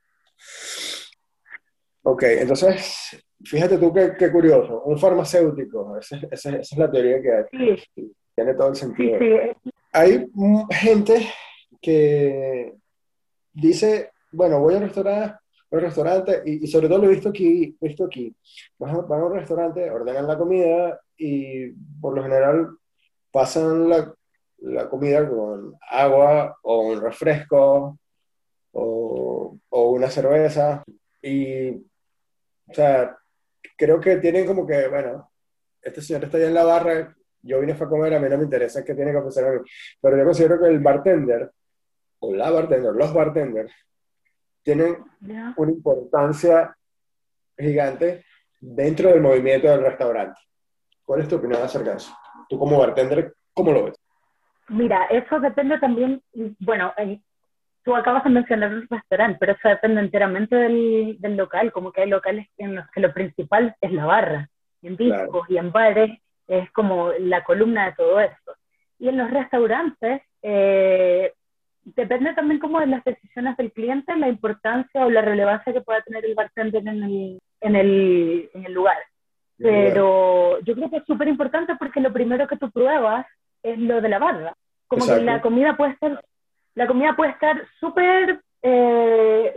Ok, 2.08 2.22
entonces, 2.22 3.20
fíjate 3.42 3.78
tú 3.78 3.92
qué, 3.92 4.30
curioso, 4.30 4.82
un 4.82 4.96
farmacéutico, 4.96 5.98
esa, 5.98 6.56
es 6.56 6.76
la 6.76 6.88
teoría 6.88 7.20
que 7.20 7.32
hay. 7.32 7.76
Tiene 8.34 8.54
todo 8.54 8.68
el 8.68 8.76
sentido. 8.76 9.18
Hay 9.92 10.30
gente 10.70 11.26
que 11.80 12.74
dice, 13.52 14.12
bueno, 14.30 14.60
voy 14.60 14.74
al 14.74 14.82
restaurante, 14.82 15.36
voy 15.68 15.78
al 15.78 15.86
restaurante 15.86 16.42
y, 16.44 16.66
sobre 16.68 16.88
todo 16.88 16.98
lo 16.98 17.06
he 17.06 17.14
visto 17.14 17.30
aquí, 17.30 17.76
visto 17.80 18.04
aquí. 18.04 18.32
Van, 18.78 18.94
a 18.94 18.98
un 19.00 19.34
restaurante, 19.34 19.90
ordenan 19.90 20.28
la 20.28 20.38
comida 20.38 21.00
y 21.16 21.70
por 22.00 22.14
lo 22.14 22.22
general 22.22 22.68
pasan 23.32 23.88
la, 23.88 24.14
la 24.58 24.88
comida 24.88 25.28
con 25.28 25.74
agua 25.90 26.56
o 26.62 26.82
un 26.82 27.00
refresco 27.00 27.98
o, 28.78 29.58
o 29.68 29.90
una 29.90 30.10
cerveza 30.10 30.84
y 31.22 31.70
o 32.68 32.74
sea, 32.74 33.16
creo 33.76 34.00
que 34.00 34.16
tienen 34.16 34.46
como 34.46 34.66
que, 34.66 34.88
bueno, 34.88 35.30
este 35.80 36.02
señor 36.02 36.24
está 36.24 36.36
allá 36.36 36.48
en 36.48 36.54
la 36.54 36.64
barra, 36.64 37.14
yo 37.42 37.60
vine 37.60 37.72
a 37.72 37.78
comer, 37.78 38.14
a 38.14 38.18
mí 38.18 38.28
no 38.28 38.38
me 38.38 38.44
interesa 38.44 38.84
qué 38.84 38.94
tiene 38.94 39.12
que 39.12 39.18
ofrecer 39.18 39.44
a 39.44 39.52
mí. 39.52 39.60
Pero 40.00 40.16
yo 40.16 40.24
considero 40.24 40.60
que 40.60 40.66
el 40.66 40.80
bartender, 40.80 41.50
o 42.18 42.34
la 42.34 42.50
bartender, 42.50 42.92
los 42.92 43.14
bartenders, 43.14 43.72
tienen 44.62 44.96
una 45.56 45.70
importancia 45.70 46.76
gigante 47.56 48.24
dentro 48.60 49.10
del 49.10 49.20
movimiento 49.20 49.68
del 49.68 49.82
restaurante. 49.82 50.40
¿Cuál 51.04 51.20
es 51.20 51.28
tu 51.28 51.36
opinión 51.36 51.62
acerca 51.62 51.90
de 51.90 51.96
eso? 51.98 52.12
Tú 52.48 52.58
como 52.58 52.78
bartender, 52.78 53.32
¿cómo 53.54 53.70
lo 53.70 53.84
ves? 53.84 53.94
Mira, 54.68 55.04
eso 55.06 55.38
depende 55.38 55.78
también, 55.78 56.20
bueno, 56.58 56.92
tú 57.86 57.94
acabas 57.94 58.24
de 58.24 58.30
mencionar 58.30 58.74
un 58.74 58.88
restaurante, 58.90 59.38
pero 59.38 59.52
eso 59.52 59.68
depende 59.68 60.00
enteramente 60.00 60.56
del, 60.56 61.16
del, 61.20 61.36
local, 61.36 61.70
como 61.70 61.92
que 61.92 62.02
hay 62.02 62.10
locales 62.10 62.48
en 62.58 62.74
los 62.74 62.90
que 62.90 63.00
lo 63.00 63.14
principal 63.14 63.76
es 63.80 63.92
la 63.92 64.04
barra, 64.04 64.50
en 64.82 64.96
discos 64.96 65.48
y 65.48 65.56
en 65.56 65.70
bares 65.70 66.18
es 66.48 66.68
como 66.72 67.12
la 67.20 67.44
columna 67.44 67.86
de 67.86 67.92
todo 67.92 68.18
esto. 68.18 68.56
Y 68.98 69.08
en 69.08 69.16
los 69.16 69.30
restaurantes, 69.30 70.20
eh, 70.42 71.32
depende 71.84 72.34
también 72.34 72.58
como 72.58 72.80
de 72.80 72.88
las 72.88 73.04
decisiones 73.04 73.56
del 73.56 73.70
cliente, 73.70 74.16
la 74.16 74.28
importancia 74.28 75.06
o 75.06 75.10
la 75.10 75.22
relevancia 75.22 75.72
que 75.72 75.80
pueda 75.80 76.02
tener 76.02 76.24
el 76.24 76.34
bartender 76.34 76.82
en 76.88 77.04
el, 77.04 77.38
en 77.60 77.76
el, 77.76 78.50
en 78.52 78.66
el 78.66 78.72
lugar. 78.72 78.98
Pero 79.58 80.58
yo 80.60 80.74
creo 80.74 80.90
que 80.90 80.96
es 80.96 81.06
súper 81.06 81.28
importante 81.28 81.76
porque 81.78 82.00
lo 82.00 82.12
primero 82.12 82.48
que 82.48 82.56
tú 82.56 82.68
pruebas 82.68 83.26
es 83.62 83.78
lo 83.78 84.00
de 84.00 84.08
la 84.08 84.18
barra. 84.18 84.54
Como 84.88 85.06
que 85.06 85.20
la 85.22 85.40
comida 85.40 85.76
puede 85.76 85.96
ser 85.98 86.20
la 86.76 86.86
comida 86.86 87.16
puede 87.16 87.32
estar 87.32 87.66
súper 87.80 88.40
eh, 88.62 89.54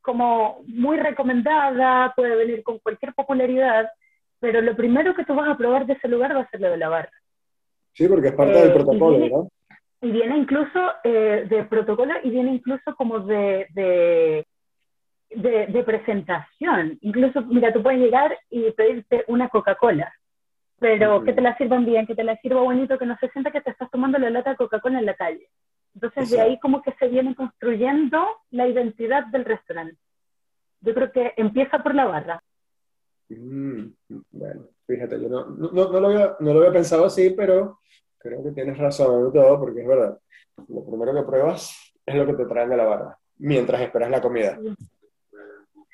como 0.00 0.62
muy 0.66 0.96
recomendada, 0.96 2.12
puede 2.16 2.34
venir 2.36 2.62
con 2.62 2.78
cualquier 2.78 3.12
popularidad, 3.12 3.88
pero 4.40 4.62
lo 4.62 4.74
primero 4.74 5.14
que 5.14 5.24
tú 5.24 5.34
vas 5.34 5.48
a 5.48 5.56
probar 5.56 5.84
de 5.84 5.92
ese 5.92 6.08
lugar 6.08 6.34
va 6.34 6.40
a 6.40 6.48
ser 6.48 6.60
lo 6.60 6.70
de 6.70 6.78
la 6.78 6.88
barra. 6.88 7.12
Sí, 7.92 8.08
porque 8.08 8.28
es 8.28 8.34
parte 8.34 8.54
del 8.54 8.70
eh, 8.70 8.74
protocolo, 8.74 9.28
¿no? 9.28 9.48
Y 10.00 10.10
viene 10.10 10.38
incluso 10.38 10.92
eh, 11.04 11.46
de 11.50 11.64
protocolo 11.64 12.14
y 12.22 12.30
viene 12.30 12.52
incluso 12.52 12.94
como 12.96 13.18
de, 13.18 13.66
de, 13.74 14.46
de, 15.30 15.82
presentación. 15.82 16.96
Incluso, 17.02 17.42
mira, 17.42 17.72
tú 17.72 17.82
puedes 17.82 18.00
llegar 18.00 18.38
y 18.48 18.70
pedirte 18.70 19.24
una 19.26 19.48
Coca-Cola, 19.48 20.10
pero 20.78 21.24
que 21.24 21.32
te 21.32 21.42
la 21.42 21.56
sirvan 21.58 21.84
bien, 21.84 22.06
que 22.06 22.14
te 22.14 22.24
la 22.24 22.36
sirva 22.36 22.62
bonito, 22.62 22.96
que 22.96 23.06
no 23.06 23.18
se 23.18 23.28
sienta 23.30 23.50
que 23.50 23.60
te 23.60 23.70
estás 23.70 23.90
tomando 23.90 24.18
la 24.18 24.30
lata 24.30 24.50
de 24.50 24.56
Coca-Cola 24.56 25.00
en 25.00 25.06
la 25.06 25.14
calle. 25.14 25.48
Entonces 26.00 26.30
de 26.30 26.40
ahí 26.40 26.60
como 26.60 26.80
que 26.80 26.92
se 26.92 27.08
viene 27.08 27.34
construyendo 27.34 28.24
la 28.50 28.68
identidad 28.68 29.26
del 29.26 29.44
restaurante. 29.44 29.96
Yo 30.80 30.94
creo 30.94 31.10
que 31.10 31.32
empieza 31.36 31.82
por 31.82 31.92
la 31.92 32.04
barra. 32.04 32.40
Mm, 33.30 33.88
bueno, 34.30 34.68
fíjate, 34.86 35.20
yo 35.20 35.28
no, 35.28 35.46
no, 35.46 35.70
no, 35.72 36.00
lo 36.00 36.06
había, 36.06 36.36
no, 36.38 36.54
lo 36.54 36.60
había, 36.60 36.72
pensado 36.72 37.06
así, 37.06 37.30
pero 37.30 37.80
creo 38.18 38.44
que 38.44 38.52
tienes 38.52 38.78
razón 38.78 39.26
en 39.26 39.32
todo, 39.32 39.58
porque 39.58 39.80
es 39.80 39.88
verdad. 39.88 40.20
Lo 40.68 40.86
primero 40.86 41.12
que 41.14 41.28
pruebas 41.28 41.92
es 42.06 42.14
lo 42.14 42.26
que 42.26 42.34
te 42.34 42.46
traen 42.46 42.70
de 42.70 42.76
la 42.76 42.84
barra, 42.84 43.18
mientras 43.38 43.80
esperas 43.80 44.08
la 44.08 44.22
comida. 44.22 44.56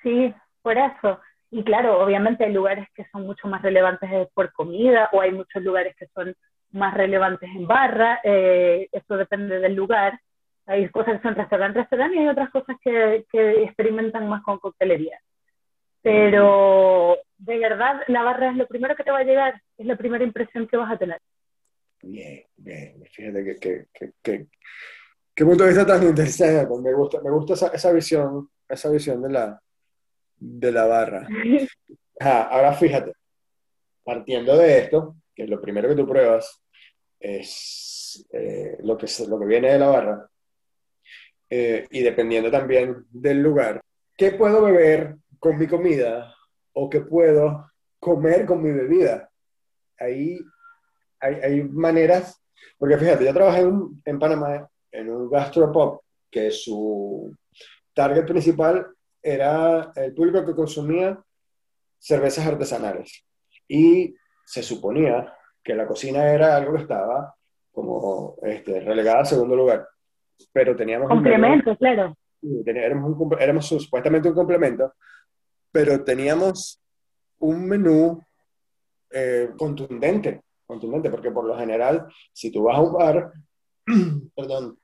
Sí, 0.02 0.34
por 0.60 0.76
eso. 0.76 1.18
Y 1.50 1.64
claro, 1.64 2.04
obviamente 2.04 2.44
hay 2.44 2.52
lugares 2.52 2.88
que 2.94 3.06
son 3.10 3.24
mucho 3.24 3.48
más 3.48 3.62
relevantes 3.62 4.10
por 4.34 4.52
comida, 4.52 5.08
o 5.14 5.22
hay 5.22 5.32
muchos 5.32 5.62
lugares 5.62 5.96
que 5.96 6.08
son 6.08 6.36
más 6.74 6.94
relevantes 6.94 7.48
en 7.54 7.66
barra, 7.66 8.20
eh, 8.22 8.88
eso 8.92 9.16
depende 9.16 9.60
del 9.60 9.74
lugar. 9.74 10.20
Hay 10.66 10.88
cosas 10.88 11.16
que 11.16 11.22
son 11.22 11.34
restaurante, 11.34 11.80
restaurante 11.80 12.16
y 12.16 12.20
hay 12.20 12.28
otras 12.28 12.50
cosas 12.50 12.76
que, 12.82 13.24
que 13.30 13.64
experimentan 13.64 14.28
más 14.28 14.42
con 14.42 14.58
coctelería. 14.58 15.18
Pero 16.02 17.16
de 17.38 17.58
verdad, 17.58 18.02
la 18.08 18.22
barra 18.22 18.50
es 18.50 18.56
lo 18.56 18.66
primero 18.66 18.94
que 18.94 19.04
te 19.04 19.10
va 19.10 19.18
a 19.18 19.24
llegar, 19.24 19.60
es 19.78 19.86
la 19.86 19.96
primera 19.96 20.24
impresión 20.24 20.66
que 20.66 20.76
vas 20.76 20.92
a 20.92 20.98
tener. 20.98 21.20
Bien, 22.02 22.44
bien, 22.56 23.02
fíjate 23.10 23.44
que, 23.44 23.56
que, 23.56 23.86
que, 23.92 24.12
que 24.22 24.46
qué 25.34 25.44
punto 25.44 25.64
de 25.64 25.70
vista 25.70 25.86
tan 25.86 26.02
interesante, 26.02 26.74
me 26.80 26.92
gusta, 26.92 27.20
me 27.22 27.30
gusta 27.30 27.54
esa, 27.54 27.68
esa 27.68 27.92
visión, 27.92 28.48
esa 28.68 28.90
visión 28.90 29.22
de 29.22 29.30
la, 29.30 29.60
de 30.36 30.72
la 30.72 30.86
barra. 30.86 31.26
ahora 32.20 32.72
fíjate, 32.74 33.12
partiendo 34.04 34.56
de 34.56 34.78
esto, 34.78 35.16
que 35.34 35.44
es 35.44 35.50
lo 35.50 35.60
primero 35.60 35.88
que 35.88 35.96
tú 35.96 36.06
pruebas, 36.06 36.63
es 37.24 38.26
eh, 38.32 38.76
lo, 38.80 38.98
que, 38.98 39.06
lo 39.26 39.38
que 39.38 39.46
viene 39.46 39.72
de 39.72 39.78
la 39.78 39.88
barra. 39.88 40.30
Eh, 41.48 41.86
y 41.90 42.02
dependiendo 42.02 42.50
también 42.50 43.06
del 43.10 43.40
lugar, 43.40 43.80
¿qué 44.16 44.32
puedo 44.32 44.62
beber 44.62 45.16
con 45.38 45.58
mi 45.58 45.66
comida 45.66 46.34
o 46.74 46.90
qué 46.90 47.00
puedo 47.00 47.70
comer 47.98 48.44
con 48.44 48.62
mi 48.62 48.70
bebida? 48.70 49.30
Ahí 49.98 50.38
hay, 51.20 51.34
hay 51.36 51.62
maneras, 51.62 52.42
porque 52.76 52.98
fíjate, 52.98 53.24
yo 53.24 53.32
trabajé 53.32 53.62
en, 54.04 54.18
Panamá 54.18 54.68
en 54.92 55.10
un 55.10 55.30
gastropop 55.30 56.02
que 56.30 56.50
su 56.50 57.34
target 57.94 58.26
principal 58.26 58.86
era 59.22 59.92
el 59.96 60.12
público 60.12 60.44
que 60.44 60.54
consumía 60.54 61.18
cervezas 61.98 62.46
artesanales. 62.46 63.24
Y 63.66 64.14
se 64.44 64.62
suponía 64.62 65.32
que 65.64 65.74
la 65.74 65.86
cocina 65.86 66.30
era 66.30 66.56
algo 66.56 66.74
que 66.74 66.82
estaba 66.82 67.34
como 67.72 68.36
este, 68.42 68.80
relegada 68.80 69.22
a 69.22 69.24
segundo 69.24 69.56
lugar. 69.56 69.88
Pero 70.52 70.76
teníamos... 70.76 71.08
Complemento, 71.08 71.76
claro. 71.76 72.16
Éramos, 72.66 73.66
supuestamente 73.66 74.28
un 74.28 74.34
complemento, 74.34 74.92
pero 75.72 76.04
teníamos 76.04 76.80
un 77.38 77.66
menú 77.66 78.22
eh, 79.10 79.50
contundente, 79.56 80.42
contundente, 80.66 81.08
porque 81.08 81.30
por 81.30 81.46
lo 81.46 81.56
general, 81.56 82.06
si 82.32 82.52
tú 82.52 82.64
vas 82.64 82.76
a 82.76 82.82
un 82.82 82.92
bar, 82.92 83.32
perdón, 84.36 84.78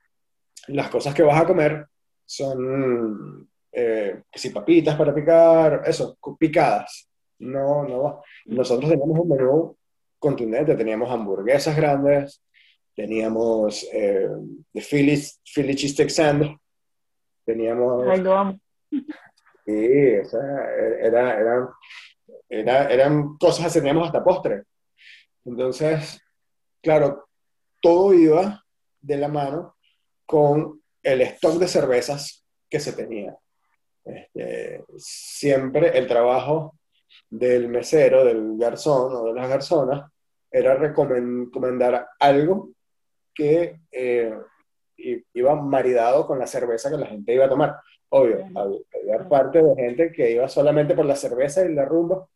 las 0.68 0.88
cosas 0.88 1.14
que 1.14 1.22
vas 1.22 1.38
a 1.38 1.46
comer 1.46 1.87
son, 2.25 3.46
eh, 3.70 4.22
si 4.32 4.50
papitas 4.50 4.96
para 4.96 5.14
picar, 5.14 5.82
eso, 5.84 6.16
picadas. 6.38 7.10
No, 7.40 7.87
no. 7.87 8.22
Nosotros 8.46 8.90
teníamos 8.90 9.18
un 9.18 9.28
menú 9.28 9.76
contundente. 10.21 10.77
Teníamos 10.77 11.11
hamburguesas 11.11 11.77
grandes, 11.77 12.41
teníamos 12.95 13.85
eh, 13.93 14.29
The 14.73 14.81
Philly, 14.81 15.21
Philly 15.53 15.75
Cheesesteak 15.75 16.11
Sand, 16.11 16.57
teníamos... 17.45 18.07
Ay, 18.07 18.21
lo 18.21 18.37
amo. 18.37 18.61
Sí, 19.67 20.17
o 20.19 20.25
sea, 20.25 20.41
era, 21.00 21.41
eran, 21.41 21.69
era, 22.49 22.91
eran 22.91 23.37
cosas 23.37 23.73
que 23.73 23.81
teníamos 23.81 24.07
hasta 24.07 24.23
postre. 24.23 24.62
Entonces, 25.45 26.21
claro, 26.83 27.29
todo 27.81 28.15
iba 28.15 28.65
de 29.00 29.17
la 29.17 29.29
mano 29.29 29.77
con 30.27 30.81
el 31.03 31.23
stock 31.23 31.55
de 31.55 31.69
cervezas 31.69 32.45
que 32.69 32.81
se 32.81 32.93
tenía. 32.93 33.37
Este, 34.05 34.85
siempre 34.97 35.97
el 35.97 36.07
trabajo 36.07 36.79
del 37.30 37.68
mesero, 37.68 38.25
del 38.25 38.58
garzón 38.58 39.14
o 39.14 39.25
de 39.26 39.34
las 39.34 39.49
garzonas, 39.49 40.10
era 40.50 40.75
recomendar 40.75 42.08
algo 42.18 42.70
que 43.32 43.80
eh, 43.92 44.34
iba 45.32 45.54
maridado 45.54 46.26
con 46.26 46.38
la 46.38 46.46
cerveza 46.46 46.90
que 46.90 46.96
la 46.96 47.06
gente 47.06 47.32
iba 47.32 47.46
a 47.46 47.49
tomar. 47.49 47.76
Obvio, 48.08 48.44
había, 48.56 49.28
parte 49.28 49.62
de 49.62 49.75
gente 49.76 50.12
que 50.12 50.32
iba 50.32 50.49
solamente 50.49 50.94
por 50.94 51.06
la 51.06 51.14
cerveza 51.14 51.64
y 51.64 51.72
la 51.72 51.84
rumba, 51.84 52.26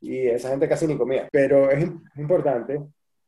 y 0.00 0.26
esa 0.26 0.50
gente 0.50 0.68
casi 0.68 0.86
ni 0.86 0.98
comía. 0.98 1.28
Pero 1.32 1.70
es 1.70 1.88
importante 2.16 2.78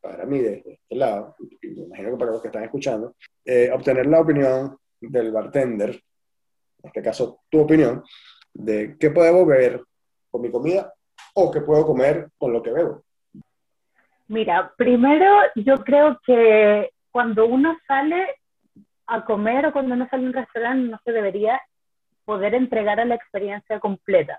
para 0.00 0.26
mí, 0.26 0.38
de 0.38 0.62
este 0.66 0.94
lado, 0.94 1.34
y 1.62 1.68
me 1.68 1.82
imagino 1.86 2.10
que 2.10 2.16
para 2.16 2.30
los 2.30 2.42
que 2.42 2.48
están 2.48 2.64
escuchando, 2.64 3.14
eh, 3.44 3.70
obtener 3.72 4.06
la 4.06 4.20
opinión 4.20 4.76
del 5.00 5.32
bartender, 5.32 5.90
en 5.90 6.86
este 6.86 7.02
caso 7.02 7.40
tu 7.48 7.60
opinión, 7.60 8.04
de 8.52 8.96
qué 8.98 9.10
puedo 9.10 9.44
beber 9.44 9.82
con 10.30 10.42
mi 10.42 10.50
comida 10.50 10.92
o 11.40 11.50
qué 11.50 11.60
puedo 11.60 11.86
comer 11.86 12.28
con 12.36 12.52
lo 12.52 12.62
que 12.62 12.72
bebo. 12.72 13.02
Mira, 14.26 14.72
primero 14.76 15.26
yo 15.54 15.76
creo 15.78 16.20
que 16.24 16.90
cuando 17.10 17.46
uno 17.46 17.76
sale 17.86 18.26
a 19.06 19.24
comer 19.24 19.66
o 19.66 19.72
cuando 19.72 19.94
uno 19.94 20.06
sale 20.10 20.24
a 20.24 20.26
un 20.26 20.32
restaurante 20.34 20.90
no 20.90 21.00
se 21.04 21.12
debería 21.12 21.60
poder 22.24 22.54
entregar 22.54 23.00
a 23.00 23.06
la 23.06 23.14
experiencia 23.14 23.80
completa. 23.80 24.38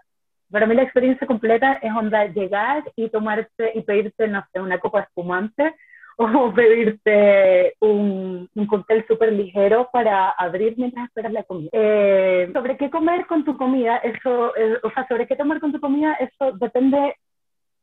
Para 0.52 0.66
mí 0.66 0.76
la 0.76 0.84
experiencia 0.84 1.26
completa 1.26 1.74
es 1.82 1.92
onda 1.92 2.26
llegar 2.26 2.84
y 2.96 3.10
tomarte 3.10 3.72
y 3.74 3.82
pedirte, 3.82 4.28
no 4.28 4.46
sé, 4.52 4.60
una 4.60 4.80
copa 4.80 5.02
espumante 5.02 5.76
o 6.22 6.54
pedirte 6.54 7.76
un, 7.80 8.50
un 8.54 8.68
cóctel 8.68 9.06
súper 9.08 9.32
ligero 9.32 9.90
para 9.92 10.32
abrir 10.32 10.76
mientras 10.78 11.08
esperas 11.08 11.32
la 11.32 11.44
comida. 11.44 11.70
Eh, 11.72 12.50
sobre 12.54 12.78
qué 12.78 12.90
comer 12.90 13.26
con 13.26 13.46
tu 13.46 13.56
comida, 13.56 13.98
eso, 13.98 14.56
eh, 14.58 14.80
o 14.84 14.92
sea, 14.92 15.08
sobre 15.08 15.28
qué 15.28 15.36
tomar 15.38 15.62
con 15.62 15.72
tu 15.72 15.80
comida, 15.80 16.14
eso 16.16 16.52
depende 16.58 17.16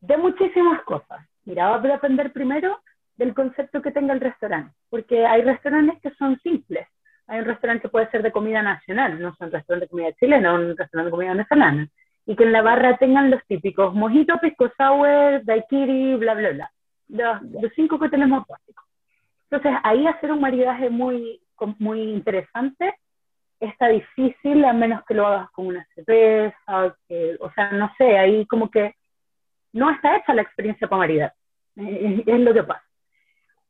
de 0.00 0.16
muchísimas 0.18 0.82
cosas. 0.82 1.26
Mira, 1.44 1.70
va 1.70 1.76
a 1.76 1.80
depender 1.80 2.32
primero 2.32 2.78
del 3.16 3.32
concepto 3.32 3.80
que 3.80 3.90
tenga 3.90 4.12
el 4.12 4.20
restaurante, 4.20 4.74
porque 4.90 5.24
hay 5.24 5.40
restaurantes 5.40 5.98
que 6.02 6.10
son 6.16 6.38
simples. 6.40 6.86
Hay 7.28 7.38
un 7.40 7.46
restaurante 7.46 7.82
que 7.82 7.88
puede 7.88 8.10
ser 8.10 8.22
de 8.22 8.32
comida 8.32 8.60
nacional, 8.62 9.20
no 9.20 9.30
es 9.30 9.40
un 9.40 9.50
restaurante 9.50 9.86
de 9.86 9.90
comida 9.90 10.12
chilena, 10.12 10.52
un 10.52 10.76
restaurante 10.76 11.06
de 11.06 11.10
comida 11.10 11.30
venezolana, 11.30 11.88
y 12.26 12.36
que 12.36 12.44
en 12.44 12.52
la 12.52 12.60
barra 12.60 12.98
tengan 12.98 13.30
los 13.30 13.42
típicos 13.46 13.94
mojito, 13.94 14.38
pisco 14.40 14.70
sour, 14.76 15.42
daiquiri, 15.44 16.16
bla, 16.16 16.34
bla, 16.34 16.50
bla. 16.50 16.70
Los, 17.08 17.42
los 17.42 17.72
cinco 17.74 17.98
que 17.98 18.08
tenemos 18.08 18.46
básicos. 18.46 18.84
Entonces, 19.50 19.80
ahí 19.84 20.06
hacer 20.06 20.32
un 20.32 20.40
maridaje 20.40 20.90
muy, 20.90 21.40
muy 21.78 22.02
interesante 22.02 22.94
está 23.60 23.88
difícil 23.88 24.64
a 24.64 24.72
menos 24.72 25.04
que 25.06 25.14
lo 25.14 25.26
hagas 25.26 25.50
con 25.52 25.68
una 25.68 25.86
cerveza, 25.94 26.96
que, 27.08 27.36
o 27.40 27.50
sea, 27.52 27.70
no 27.72 27.90
sé, 27.96 28.18
ahí 28.18 28.44
como 28.46 28.70
que 28.70 28.94
no 29.72 29.90
está 29.90 30.16
hecha 30.16 30.34
la 30.34 30.42
experiencia 30.42 30.88
para 30.88 30.98
maridar. 30.98 31.34
Es 31.76 32.40
lo 32.40 32.52
que 32.52 32.64
pasa 32.64 32.86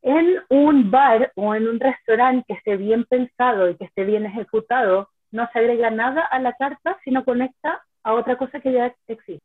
en 0.06 0.38
un 0.50 0.88
bar 0.88 1.32
o 1.34 1.52
en 1.56 1.66
un 1.66 1.80
restaurante 1.80 2.44
que 2.46 2.54
esté 2.54 2.76
bien 2.76 3.04
pensado 3.06 3.68
y 3.68 3.76
que 3.76 3.86
esté 3.86 4.04
bien 4.04 4.24
ejecutado, 4.24 5.10
no 5.32 5.48
se 5.52 5.58
agrega 5.58 5.90
nada 5.90 6.22
a 6.22 6.38
la 6.38 6.52
carta, 6.52 6.96
sino 7.02 7.24
conecta 7.24 7.82
a 8.04 8.14
otra 8.14 8.36
cosa 8.36 8.60
que 8.60 8.72
ya 8.72 8.94
existe. 9.08 9.44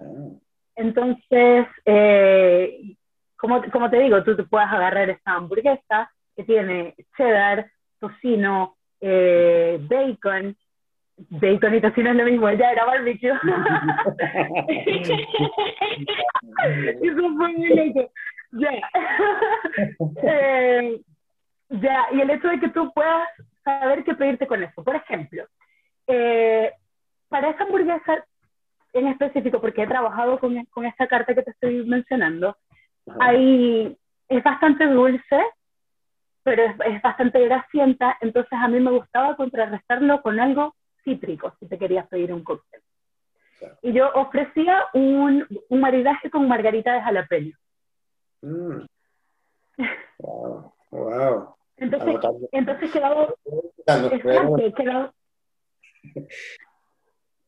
Ah. 0.00 0.04
Entonces, 0.76 1.66
eh, 1.84 2.96
como, 3.38 3.62
como, 3.70 3.88
te 3.88 4.00
digo, 4.00 4.22
tú 4.24 4.36
te 4.36 4.42
puedes 4.44 4.68
agarrar 4.68 5.08
esta 5.10 5.32
hamburguesa 5.34 6.10
que 6.36 6.44
tiene 6.44 6.94
cheddar, 7.16 7.70
tocino, 7.98 8.76
eh, 9.00 9.78
bacon, 9.80 10.56
bacon 11.16 11.74
y 11.74 11.80
tocino 11.80 12.10
es 12.10 12.16
lo 12.16 12.24
mismo, 12.24 12.50
ya 12.50 12.72
era 12.72 12.84
barbecue. 12.84 13.30
Eso 17.02 17.34
fue 17.36 17.48
muy 17.52 17.68
loco. 17.68 18.10
Ya. 18.52 18.70
Eh, 20.22 21.00
ya, 21.68 22.06
y 22.12 22.20
el 22.20 22.30
hecho 22.30 22.48
de 22.48 22.60
que 22.60 22.68
tú 22.68 22.92
puedas 22.92 23.28
saber 23.64 24.04
qué 24.04 24.14
pedirte 24.14 24.46
con 24.46 24.62
eso. 24.62 24.82
Por 24.82 24.96
ejemplo, 24.96 25.44
eh, 26.06 26.72
para 27.28 27.50
esa 27.50 27.64
hamburguesa 27.64 28.24
en 28.92 29.08
específico, 29.08 29.60
porque 29.60 29.82
he 29.82 29.86
trabajado 29.86 30.38
con, 30.38 30.64
con 30.66 30.86
esta 30.86 31.06
carta 31.06 31.34
que 31.34 31.42
te 31.42 31.50
estoy 31.50 31.84
mencionando, 31.86 32.56
ahí 33.20 33.96
es 34.28 34.42
bastante 34.42 34.86
dulce, 34.86 35.42
pero 36.42 36.62
es, 36.64 37.02
bastante 37.02 37.44
grasienta, 37.44 38.16
entonces 38.20 38.52
a 38.52 38.68
mí 38.68 38.80
me 38.80 38.90
gustaba 38.90 39.36
contrarrestarlo 39.36 40.22
con 40.22 40.40
algo 40.40 40.74
cítrico, 41.04 41.54
si 41.58 41.66
te 41.68 41.78
querías 41.78 42.06
pedir 42.08 42.32
un 42.32 42.44
cóctel. 42.44 42.80
Y 43.82 43.92
yo 43.92 44.10
ofrecía 44.14 44.84
un, 44.94 45.46
un 45.68 45.80
maridaje 45.80 46.30
con 46.30 46.46
margarita 46.46 46.92
de 46.92 47.02
jalapeño. 47.02 47.56
Mm. 48.42 48.86
Wow. 50.20 50.72
wow. 50.90 51.54
Entonces, 51.76 52.16
entonces 52.50 52.90
quedaba, 52.90 53.32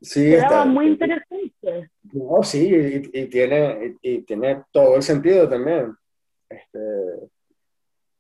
sí, 0.01 0.31
quedaba 0.31 0.65
muy 0.65 0.89
interesante. 0.89 1.91
No, 2.13 2.43
sí, 2.43 2.71
y, 3.13 3.27
tiene, 3.27 3.97
y, 4.03 4.23
tiene 4.23 4.65
todo 4.73 4.97
el 4.97 5.03
sentido 5.03 5.49
también. 5.49 5.95
Este, 6.49 6.79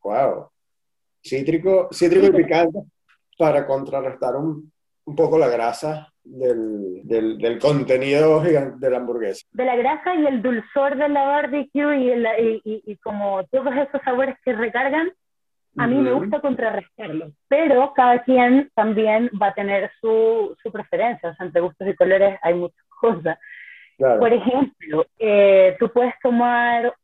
wow. 0.02 0.48
Cítrico, 1.22 1.88
cítrico 1.92 2.26
y 2.26 2.42
picante 2.42 2.80
para 3.36 3.66
contrarrestar 3.66 4.36
un, 4.36 4.72
un 5.04 5.16
poco 5.16 5.38
la 5.38 5.48
grasa 5.48 6.12
del, 6.22 7.00
del, 7.04 7.38
del, 7.38 7.58
contenido 7.58 8.40
de 8.40 8.90
la 8.90 8.96
hamburguesa. 8.98 9.46
De 9.52 9.64
la 9.64 9.76
grasa 9.76 10.14
y 10.14 10.26
el 10.26 10.42
dulzor 10.42 10.96
de 10.96 11.08
la 11.08 11.24
barbecue 11.24 11.98
y, 11.98 12.10
el, 12.10 12.26
y, 12.64 12.82
y, 12.86 12.96
como 12.98 13.44
todos 13.46 13.74
esos 13.76 14.00
sabores 14.04 14.36
que 14.44 14.52
recargan, 14.52 15.10
a 15.82 15.86
mí 15.86 15.96
me 15.96 16.12
gusta 16.12 16.40
contrarrestarlo, 16.40 17.32
pero 17.48 17.92
cada 17.94 18.22
quien 18.22 18.70
también 18.74 19.30
va 19.40 19.48
a 19.48 19.54
tener 19.54 19.90
su, 20.00 20.56
su 20.62 20.70
preferencia, 20.70 21.30
o 21.30 21.34
sea, 21.34 21.46
entre 21.46 21.60
gustos 21.60 21.88
y 21.88 21.94
colores 21.94 22.38
hay 22.42 22.54
muchas 22.54 22.84
cosas. 23.00 23.38
Por 23.98 24.32
ejemplo, 24.32 25.04
eh, 25.18 25.76
tú 25.78 25.90
puedes 25.92 26.14
tomar, 26.22 26.94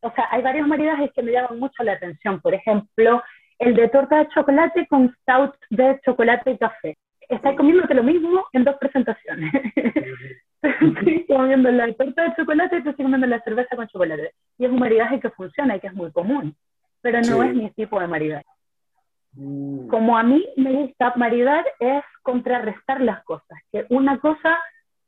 o 0.00 0.12
sea, 0.12 0.28
hay 0.30 0.42
varios 0.42 0.68
maridajes 0.68 1.10
que 1.14 1.22
me 1.22 1.32
llaman 1.32 1.58
mucho 1.58 1.82
la 1.82 1.92
atención, 1.92 2.40
por 2.40 2.52
ejemplo, 2.52 3.22
el 3.58 3.74
de 3.74 3.88
torta 3.88 4.18
de 4.18 4.28
chocolate 4.28 4.86
con 4.88 5.14
stout 5.22 5.54
de 5.70 5.98
chocolate 6.04 6.50
y 6.50 6.58
café 6.58 6.96
estás 7.28 7.56
comiéndote 7.56 7.94
lo 7.94 8.02
mismo 8.02 8.46
en 8.52 8.64
dos 8.64 8.76
presentaciones. 8.76 9.52
estoy 10.62 11.26
comiendo 11.26 11.70
la 11.70 11.92
torta 11.92 12.22
de 12.24 12.34
chocolate 12.36 12.76
y 12.76 12.78
estoy 12.78 12.94
comiendo 12.94 13.26
la 13.26 13.40
cerveza 13.40 13.76
con 13.76 13.86
chocolate. 13.88 14.32
Y 14.58 14.64
es 14.64 14.70
un 14.70 14.78
maridaje 14.78 15.20
que 15.20 15.30
funciona 15.30 15.76
y 15.76 15.80
que 15.80 15.88
es 15.88 15.94
muy 15.94 16.10
común, 16.12 16.56
pero 17.00 17.20
no 17.20 17.42
es 17.42 17.54
mi 17.54 17.70
tipo 17.70 18.00
de 18.00 18.06
maridaje. 18.06 18.46
Mm. 19.32 19.88
Como 19.88 20.16
a 20.16 20.22
mí 20.22 20.46
me 20.56 20.72
gusta 20.72 21.12
maridar 21.16 21.64
es 21.78 22.02
contrarrestar 22.22 23.00
las 23.00 23.22
cosas, 23.24 23.58
que 23.70 23.86
una 23.90 24.18
cosa 24.18 24.58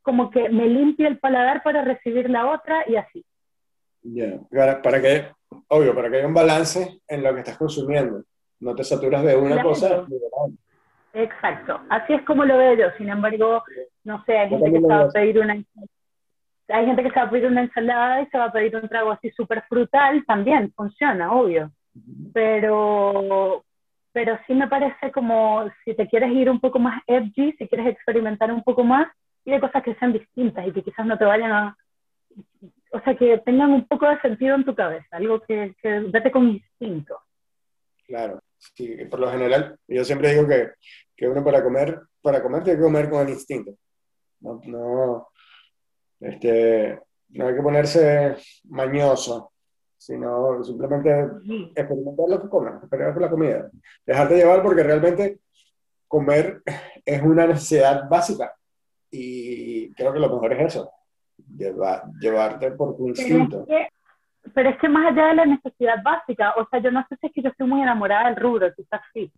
como 0.03 0.31
que 0.31 0.48
me 0.48 0.66
limpia 0.66 1.09
el 1.09 1.18
paladar 1.18 1.62
para 1.62 1.85
recibir 1.85 2.31
la 2.31 2.50
otra 2.50 2.85
y 2.88 2.96
así. 2.96 3.24
Ya, 4.03 4.40
para, 4.83 5.00
que, 5.00 5.29
obvio, 5.68 5.94
para 5.94 6.11
que 6.11 6.16
haya 6.16 6.26
un 6.26 6.35
balance 6.35 7.00
en 7.07 7.22
lo 7.22 7.35
que 7.35 7.40
estás 7.40 7.59
consumiendo. 7.59 8.22
No 8.61 8.74
te 8.74 8.85
saturas 8.85 9.22
de 9.24 9.37
una 9.37 9.62
cosa 9.62 10.07
Exacto, 11.12 11.81
así 11.88 12.12
es 12.14 12.22
como 12.22 12.44
lo 12.44 12.57
veo 12.57 12.74
yo. 12.74 12.87
Sin 12.96 13.09
embargo, 13.09 13.62
no 14.05 14.24
sé, 14.24 14.38
hay 14.38 14.48
gente 14.48 14.72
que 14.72 14.81
se 14.81 14.87
va 14.87 15.00
a 15.00 15.09
pedir 15.09 15.38
una 15.40 15.55
hay 16.68 16.87
gente 16.87 17.03
que 17.03 17.11
se 17.11 17.16
va 17.16 17.26
a 17.26 17.31
pedir 17.31 17.46
una 17.46 17.62
ensalada 17.62 18.22
y 18.22 18.26
se 18.26 18.38
va 18.38 18.44
a 18.44 18.53
pedir 18.53 18.76
un 18.76 18.88
trago 18.88 19.11
así 19.11 19.31
súper 19.31 19.64
frutal, 19.68 20.24
también 20.24 20.72
funciona, 20.74 21.33
obvio. 21.33 21.72
Pero, 22.33 23.65
pero 24.13 24.39
sí 24.47 24.55
me 24.55 24.69
parece 24.69 25.11
como 25.13 25.71
si 25.85 25.95
te 25.95 26.09
quieres 26.09 26.33
ir 26.33 26.51
un 26.51 26.61
poco 26.61 26.79
más 26.79 27.03
edgy, 27.07 27.53
si 27.53 27.69
quieres 27.69 27.89
experimentar 27.89 28.53
un 28.53 28.63
poco 28.63 28.85
más, 28.85 29.09
y 29.45 29.51
de 29.51 29.61
cosas 29.61 29.83
que 29.83 29.95
sean 29.95 30.13
distintas 30.13 30.67
y 30.67 30.73
que 30.73 30.83
quizás 30.83 31.07
no 31.07 31.17
te 31.17 31.25
vayan 31.25 31.53
a... 31.53 31.77
O 32.93 33.01
sea, 33.01 33.17
que 33.17 33.39
tengan 33.39 33.71
un 33.71 33.87
poco 33.87 34.09
de 34.09 34.21
sentido 34.21 34.57
en 34.57 34.65
tu 34.65 34.75
cabeza, 34.75 35.17
algo 35.17 35.41
que, 35.41 35.75
que 35.83 36.01
vete 36.01 36.31
con 36.31 36.49
instinto. 36.49 37.19
Claro 38.07 38.41
sí, 38.75 38.97
por 39.11 39.21
lo 39.21 39.31
general, 39.31 39.79
yo 39.89 40.05
siempre 40.05 40.33
digo 40.33 40.47
que, 40.47 40.71
que, 41.17 41.29
uno 41.29 41.43
para 41.43 41.63
comer, 41.63 42.01
para 42.23 42.43
comer 42.43 42.63
tiene 42.63 42.79
que 42.79 42.85
comer 42.85 43.11
con 43.11 43.27
el 43.27 43.31
instinto. 43.31 43.73
No, 44.41 44.61
no, 44.65 45.29
este, 46.21 47.01
no 47.31 47.49
hay 47.49 47.55
que 47.55 47.63
ponerse 47.63 48.37
mañoso, 48.65 49.53
sino 50.01 50.65
simplemente 50.65 51.11
experimentar 51.75 52.27
lo 52.27 52.41
que 52.41 52.49
comes, 52.49 52.73
experimentar 52.75 53.21
la 53.21 53.31
comida. 53.31 53.71
Dejarte 54.07 54.37
llevar 54.37 54.63
porque 54.63 54.83
realmente 54.83 55.41
comer 56.09 56.63
es 57.05 57.23
una 57.23 57.47
necesidad 57.47 58.09
básica. 58.09 58.57
Y 59.11 59.93
creo 59.93 60.11
que 60.15 60.19
lo 60.19 60.31
mejor 60.31 60.55
es 60.55 60.69
eso, 60.69 60.91
llevarte 62.19 62.71
por 62.71 62.97
tu 62.97 63.09
instinto 63.09 63.67
pero 64.55 64.70
es 64.70 64.79
que 64.79 64.88
más 64.88 65.12
allá 65.12 65.26
de 65.26 65.35
la 65.35 65.46
necesidad 65.46 66.03
básica, 66.03 66.55
o 66.57 66.66
sea, 66.68 66.81
yo 66.81 66.90
no 66.90 67.05
sé 67.09 67.16
si 67.16 67.26
es 67.26 67.33
que 67.33 67.42
yo 67.42 67.50
estoy 67.50 67.66
muy 67.66 67.83
enamorada 67.83 68.26
del 68.26 68.37
rubro, 68.37 68.72
quizás 68.74 69.00
sí, 69.12 69.31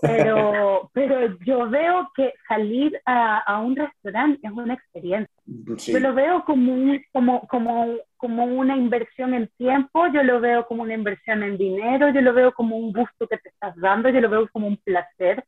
pero, 0.00 0.90
pero 0.94 1.38
yo 1.44 1.68
veo 1.68 2.10
que 2.14 2.34
salir 2.48 3.00
a, 3.04 3.38
a 3.38 3.60
un 3.60 3.76
restaurante 3.76 4.46
es 4.46 4.52
una 4.52 4.74
experiencia. 4.74 5.34
Yo 5.46 6.00
lo 6.00 6.14
veo 6.14 6.44
como, 6.44 6.96
como, 7.12 7.46
como, 7.48 7.96
como 8.16 8.44
una 8.44 8.76
inversión 8.76 9.34
en 9.34 9.48
tiempo, 9.56 10.06
yo 10.08 10.22
lo 10.22 10.40
veo 10.40 10.66
como 10.66 10.82
una 10.82 10.94
inversión 10.94 11.42
en 11.42 11.56
dinero, 11.56 12.10
yo 12.10 12.20
lo 12.20 12.32
veo 12.32 12.52
como 12.52 12.76
un 12.76 12.92
gusto 12.92 13.26
que 13.26 13.38
te 13.38 13.48
estás 13.48 13.76
dando, 13.76 14.08
yo 14.10 14.20
lo 14.20 14.28
veo 14.28 14.48
como 14.48 14.66
un 14.66 14.76
placer. 14.78 15.44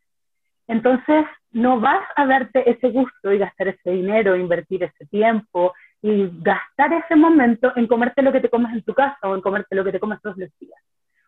Entonces, 0.69 1.27
no 1.51 1.81
vas 1.81 2.05
a 2.17 2.25
darte 2.27 2.69
ese 2.71 2.89
gusto 2.91 3.33
y 3.33 3.39
gastar 3.39 3.69
ese 3.69 3.91
dinero, 3.91 4.37
invertir 4.37 4.83
ese 4.85 5.07
tiempo, 5.07 5.75
y 6.03 6.29
gastar 6.43 6.93
ese 6.93 7.15
momento 7.15 7.73
en 7.77 7.87
comerte 7.87 8.23
lo 8.23 8.33
que 8.33 8.41
te 8.41 8.51
comes 8.51 8.73
en 8.73 8.83
tu 8.83 8.93
casa 8.93 9.19
o 9.23 9.35
en 9.37 9.41
comerte 9.41 9.77
lo 9.77 9.85
que 9.85 9.93
te 9.93 10.01
comes 10.01 10.21
todos 10.21 10.37
los 10.37 10.51
días, 10.59 10.81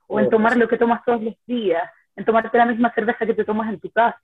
o 0.08 0.18
en 0.18 0.28
tomar 0.28 0.56
lo 0.56 0.68
que 0.68 0.76
tomas 0.76 1.04
todos 1.04 1.22
los 1.22 1.34
días, 1.46 1.82
en 2.16 2.24
tomarte 2.24 2.58
la 2.58 2.66
misma 2.66 2.92
cerveza 2.92 3.24
que 3.24 3.34
te 3.34 3.44
tomas 3.44 3.72
en 3.72 3.78
tu 3.78 3.90
casa, 3.90 4.18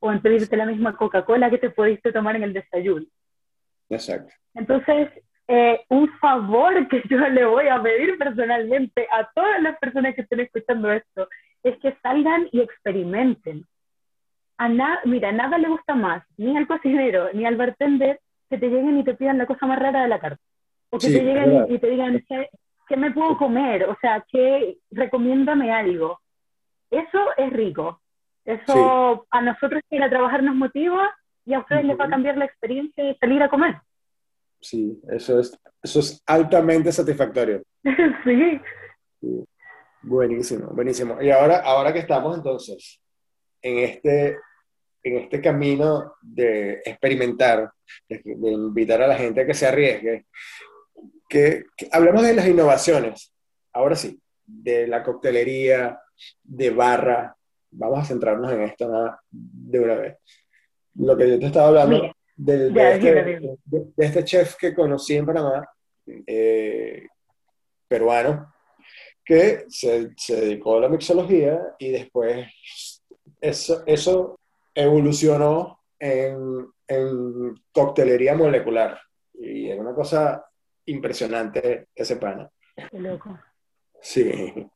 o 0.00 0.10
en 0.10 0.20
pedirte 0.20 0.56
la 0.56 0.64
misma 0.64 0.96
Coca-Cola 0.96 1.50
que 1.50 1.58
te 1.58 1.70
pudiste 1.70 2.12
tomar 2.12 2.34
en 2.36 2.44
el 2.44 2.54
desayuno. 2.54 3.06
Exacto. 3.90 4.32
Entonces, 4.54 5.10
eh, 5.46 5.84
un 5.90 6.08
favor 6.18 6.88
que 6.88 7.02
yo 7.10 7.18
le 7.18 7.44
voy 7.44 7.68
a 7.68 7.82
pedir 7.82 8.16
personalmente 8.16 9.06
a 9.12 9.28
todas 9.34 9.60
las 9.62 9.78
personas 9.78 10.14
que 10.14 10.22
estén 10.22 10.40
escuchando 10.40 10.90
esto 10.90 11.28
es 11.62 11.76
que 11.78 11.94
salgan 12.02 12.48
y 12.52 12.60
experimenten. 12.60 13.66
A 14.56 14.68
mira, 15.04 15.32
nada 15.32 15.58
le 15.58 15.68
gusta 15.68 15.94
más, 15.94 16.22
ni 16.36 16.56
al 16.56 16.66
cocinero, 16.66 17.30
ni 17.32 17.46
al 17.46 17.56
bartender, 17.56 18.20
que 18.50 18.58
te 18.58 18.68
lleguen 18.68 18.98
y 18.98 19.04
te 19.04 19.14
pidan 19.14 19.38
la 19.38 19.46
cosa 19.46 19.64
más 19.66 19.78
rara 19.78 20.02
de 20.02 20.08
la 20.08 20.18
carta. 20.18 20.42
O 20.90 20.98
que 20.98 21.06
te 21.06 21.22
lleguen 21.22 21.66
y 21.68 21.78
te 21.78 21.88
digan, 21.88 22.22
¿qué, 22.28 22.96
me 22.96 23.12
puedo 23.12 23.38
comer? 23.38 23.84
O 23.84 23.96
sea, 24.00 24.24
que 24.28 24.78
recomiéndame 24.90 25.72
algo. 25.72 26.18
Eso 26.90 27.20
es 27.36 27.52
rico. 27.52 28.02
Eso 28.44 29.26
a 29.30 29.40
nosotros 29.40 29.80
ir 29.90 30.02
a 30.02 30.10
trabajar 30.10 30.42
nos 30.42 30.56
motiva 30.56 31.14
y 31.46 31.54
a 31.54 31.60
ustedes 31.60 31.84
les 31.84 31.98
va 31.98 32.06
a 32.06 32.10
cambiar 32.10 32.36
la 32.36 32.46
experiencia 32.46 33.04
de 33.04 33.16
salir 33.18 33.40
a 33.42 33.48
comer. 33.48 33.76
Sí, 34.60 35.00
eso 35.08 35.38
es, 35.38 35.56
eso 35.80 36.00
es 36.00 36.20
altamente 36.26 36.90
satisfactorio. 36.90 37.62
sí. 38.24 38.60
Buenísimo, 40.02 40.68
buenísimo. 40.72 41.22
Y 41.22 41.30
ahora, 41.30 41.60
ahora 41.60 41.92
que 41.92 42.00
estamos 42.00 42.36
entonces 42.36 43.00
en 43.62 43.78
este 43.78 44.38
en 45.02 45.16
este 45.18 45.40
camino 45.40 46.14
de 46.20 46.80
experimentar, 46.84 47.70
de, 48.08 48.22
invitar 48.24 49.02
a 49.02 49.06
la 49.06 49.16
gente 49.16 49.40
a 49.40 49.46
que 49.46 49.54
se 49.54 49.66
arriesgue, 49.66 50.26
que, 51.28 51.64
hablemos 51.92 52.22
de 52.22 52.34
las 52.34 52.46
innovaciones, 52.46 53.32
ahora 53.72 53.96
sí, 53.96 54.20
de 54.44 54.86
la 54.86 55.02
coctelería, 55.02 55.98
de 56.42 56.70
barra, 56.70 57.34
vamos 57.70 58.00
a 58.00 58.04
centrarnos 58.04 58.52
en 58.52 58.62
esto 58.62 58.90
de 59.30 59.80
una 59.80 59.94
vez. 59.94 60.16
Lo 60.94 61.16
que 61.16 61.30
yo 61.30 61.38
te 61.38 61.46
estaba 61.46 61.68
hablando 61.68 62.12
este, 62.36 62.70
de, 62.70 63.58
este, 63.96 64.24
chef 64.24 64.56
que 64.56 64.74
conocí 64.74 65.16
en 65.16 65.26
Panamá, 65.26 65.68
eh, 66.26 67.06
peruano, 67.86 68.52
que 69.24 69.66
se, 69.68 70.10
se, 70.16 70.40
dedicó 70.40 70.78
a 70.78 70.80
la 70.80 70.88
mixología 70.88 71.60
y 71.78 71.90
después 71.90 72.48
eso, 73.40 73.82
eso 73.86 74.39
evolucionó 74.74 75.80
en, 75.98 76.66
en 76.88 77.54
coctelería 77.72 78.34
molecular. 78.34 79.00
Y 79.34 79.70
es 79.70 79.78
una 79.78 79.94
cosa 79.94 80.44
impresionante 80.86 81.88
ese 81.94 82.16
pana. 82.16 82.48
Qué 82.90 82.98
loco. 82.98 83.38
Sí. 84.00 84.70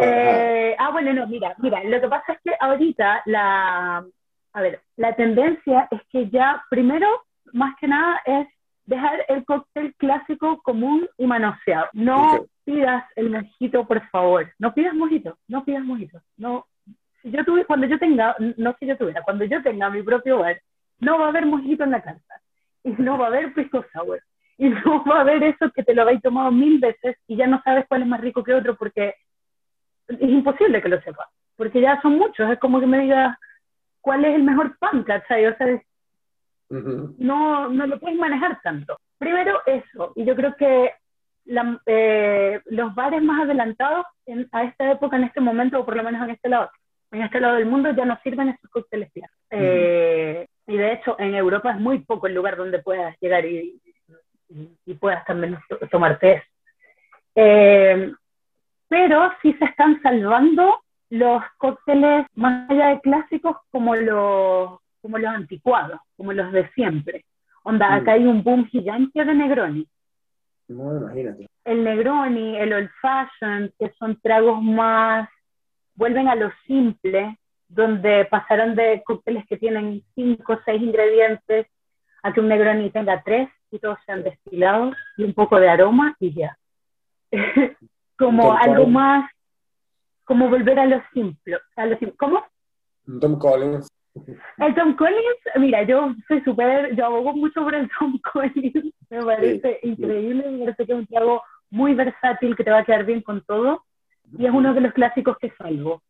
Eh, 0.00 0.76
ah, 0.78 0.90
bueno, 0.90 1.12
no, 1.12 1.26
mira, 1.26 1.54
mira, 1.58 1.84
lo 1.84 2.00
que 2.00 2.08
pasa 2.08 2.32
es 2.32 2.38
que 2.42 2.52
ahorita 2.58 3.22
la, 3.26 4.04
a 4.52 4.60
ver, 4.62 4.80
la 4.96 5.14
tendencia 5.14 5.86
es 5.90 6.00
que 6.10 6.30
ya, 6.30 6.64
primero, 6.70 7.06
más 7.52 7.76
que 7.78 7.88
nada, 7.88 8.20
es 8.24 8.48
dejar 8.84 9.24
el 9.28 9.44
cóctel 9.44 9.94
clásico 9.96 10.62
común 10.62 11.08
y 11.18 11.26
manoseado. 11.26 11.88
No 11.92 12.46
pidas 12.64 13.04
el 13.16 13.30
mojito, 13.30 13.86
por 13.86 14.08
favor. 14.08 14.50
No 14.58 14.72
pidas 14.72 14.94
mojito, 14.94 15.38
no 15.46 15.64
pidas 15.64 15.84
mojito. 15.84 16.20
No, 16.36 16.66
yo 17.30 17.44
tuve, 17.44 17.64
cuando 17.64 17.86
yo 17.86 17.98
tenga, 17.98 18.36
no 18.56 18.74
si 18.78 18.86
yo 18.86 18.96
tuviera, 18.96 19.22
cuando 19.22 19.44
yo 19.44 19.62
tenga 19.62 19.90
mi 19.90 20.02
propio 20.02 20.38
bar, 20.38 20.60
no 20.98 21.18
va 21.18 21.26
a 21.26 21.28
haber 21.28 21.46
mojito 21.46 21.84
en 21.84 21.90
la 21.90 22.02
carta, 22.02 22.40
y 22.84 22.90
no 22.90 23.18
va 23.18 23.26
a 23.26 23.28
haber 23.28 23.52
pisco 23.52 23.84
sour, 23.92 24.20
y 24.58 24.68
no 24.68 25.04
va 25.04 25.18
a 25.18 25.20
haber 25.20 25.42
eso 25.42 25.70
que 25.70 25.82
te 25.82 25.94
lo 25.94 26.02
habéis 26.02 26.22
tomado 26.22 26.50
mil 26.50 26.78
veces 26.78 27.16
y 27.26 27.36
ya 27.36 27.46
no 27.46 27.60
sabes 27.62 27.84
cuál 27.88 28.02
es 28.02 28.08
más 28.08 28.20
rico 28.20 28.42
que 28.42 28.54
otro 28.54 28.74
porque 28.76 29.14
es 30.08 30.20
imposible 30.20 30.80
que 30.80 30.88
lo 30.88 31.00
sepas, 31.02 31.28
porque 31.56 31.80
ya 31.80 32.00
son 32.00 32.16
muchos, 32.16 32.50
es 32.50 32.58
como 32.58 32.80
que 32.80 32.86
me 32.86 33.00
digas 33.00 33.36
cuál 34.00 34.24
es 34.24 34.34
el 34.34 34.44
mejor 34.44 34.78
pan, 34.78 35.02
¿cachai? 35.02 35.46
O 35.46 35.56
sea, 35.56 35.82
no, 36.70 37.68
no 37.68 37.86
lo 37.86 37.98
puedes 37.98 38.18
manejar 38.18 38.60
tanto. 38.62 38.98
Primero 39.18 39.60
eso, 39.66 40.12
y 40.14 40.24
yo 40.24 40.36
creo 40.36 40.54
que 40.56 40.92
eh, 41.86 42.60
los 42.66 42.94
bares 42.94 43.22
más 43.22 43.42
adelantados 43.42 44.06
a 44.52 44.64
esta 44.64 44.92
época, 44.92 45.16
en 45.16 45.24
este 45.24 45.40
momento, 45.40 45.80
o 45.80 45.84
por 45.84 45.96
lo 45.96 46.02
menos 46.02 46.22
en 46.22 46.30
este 46.30 46.48
lado, 46.48 46.70
en 47.10 47.22
este 47.22 47.40
lado 47.40 47.56
del 47.56 47.66
mundo 47.66 47.90
ya 47.92 48.04
no 48.04 48.18
sirven 48.22 48.48
esos 48.50 48.70
cócteles 48.70 49.10
eh, 49.50 50.46
y 50.66 50.76
de 50.76 50.92
hecho, 50.92 51.16
en 51.18 51.34
Europa 51.34 51.70
es 51.70 51.80
muy 51.80 52.00
poco 52.00 52.26
el 52.26 52.34
lugar 52.34 52.56
donde 52.56 52.80
puedas 52.80 53.16
llegar 53.20 53.44
y, 53.46 53.80
y, 54.84 54.94
puedas 54.94 55.24
también 55.24 55.58
tomar 55.90 56.18
té. 56.18 56.42
Eh, 57.34 58.12
pero 58.88 59.32
sí 59.42 59.52
se 59.54 59.64
están 59.66 60.00
salvando 60.02 60.80
los 61.10 61.42
cócteles 61.58 62.26
más 62.34 62.68
allá 62.68 62.88
de 62.88 63.00
clásicos 63.00 63.56
como 63.70 63.94
los, 63.94 64.80
como 65.00 65.18
los 65.18 65.30
anticuados, 65.30 66.00
como 66.16 66.32
los 66.32 66.50
de 66.52 66.68
siempre. 66.70 67.24
Onda, 67.62 67.94
acá 67.94 68.12
hay 68.12 68.24
un 68.24 68.42
boom 68.42 68.66
gigante 68.66 69.24
de 69.24 69.34
Negroni. 69.34 69.88
No, 70.68 70.96
imagínate. 70.96 71.46
El 71.64 71.84
Negroni, 71.84 72.56
el 72.56 72.72
Old 72.72 72.90
Fashioned, 73.00 73.72
que 73.78 73.90
son 73.98 74.20
tragos 74.20 74.62
más 74.62 75.28
vuelven 75.96 76.28
a 76.28 76.34
lo 76.34 76.50
simple, 76.66 77.38
donde 77.68 78.26
pasaron 78.26 78.76
de 78.76 79.02
cócteles 79.04 79.44
que 79.46 79.56
tienen 79.56 80.02
cinco 80.14 80.54
o 80.54 80.60
seis 80.64 80.80
ingredientes 80.80 81.66
a 82.22 82.32
que 82.32 82.40
un 82.40 82.48
Negroni 82.48 82.90
tenga 82.90 83.22
tres 83.22 83.48
y 83.70 83.78
todos 83.78 83.98
sean 84.06 84.22
destilados 84.22 84.96
y 85.16 85.24
un 85.24 85.34
poco 85.34 85.58
de 85.58 85.68
aroma 85.68 86.14
y 86.20 86.32
ya. 86.32 86.56
como 88.18 88.52
algo 88.52 88.86
más, 88.86 89.30
como 90.24 90.48
volver 90.48 90.78
a 90.78 90.86
lo 90.86 91.02
simple. 91.12 91.58
A 91.76 91.86
lo 91.86 91.98
¿Cómo? 92.16 92.44
Tom 93.20 93.38
Collins. 93.38 93.88
El 94.58 94.74
Tom 94.74 94.96
Collins, 94.96 95.40
mira, 95.56 95.82
yo 95.82 96.14
soy 96.26 96.40
súper, 96.42 96.94
yo 96.96 97.04
abogo 97.04 97.34
mucho 97.34 97.62
por 97.62 97.74
el 97.74 97.88
Tom 97.98 98.18
Collins, 98.32 98.94
me 99.10 99.22
parece 99.22 99.78
increíble, 99.82 100.50
me 100.50 100.58
parece 100.60 100.86
que 100.86 100.92
es 100.92 100.98
un 100.98 101.06
trago 101.06 101.42
muy 101.68 101.94
versátil 101.94 102.56
que 102.56 102.64
te 102.64 102.70
va 102.70 102.78
a 102.78 102.84
quedar 102.84 103.04
bien 103.04 103.20
con 103.20 103.42
todo 103.44 103.84
y 104.38 104.46
es 104.46 104.52
uno 104.52 104.74
de 104.74 104.80
los 104.80 104.92
clásicos 104.92 105.36
que 105.38 105.50
salvo, 105.50 106.02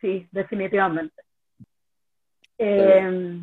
sí, 0.00 0.26
definitivamente. 0.30 1.22
Eh, 2.58 3.40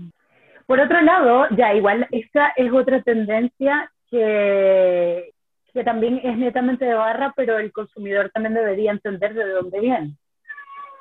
por 0.65 0.79
otro 0.79 1.01
lado, 1.01 1.47
ya 1.51 1.73
igual, 1.73 2.07
esta 2.11 2.53
es 2.55 2.71
otra 2.71 3.01
tendencia 3.01 3.91
que, 4.09 5.31
que 5.73 5.83
también 5.83 6.19
es 6.23 6.37
netamente 6.37 6.85
de 6.85 6.93
barra, 6.93 7.33
pero 7.35 7.57
el 7.57 7.71
consumidor 7.71 8.29
también 8.33 8.53
debería 8.53 8.91
entender 8.91 9.33
de 9.33 9.49
dónde 9.49 9.79
viene. 9.79 10.15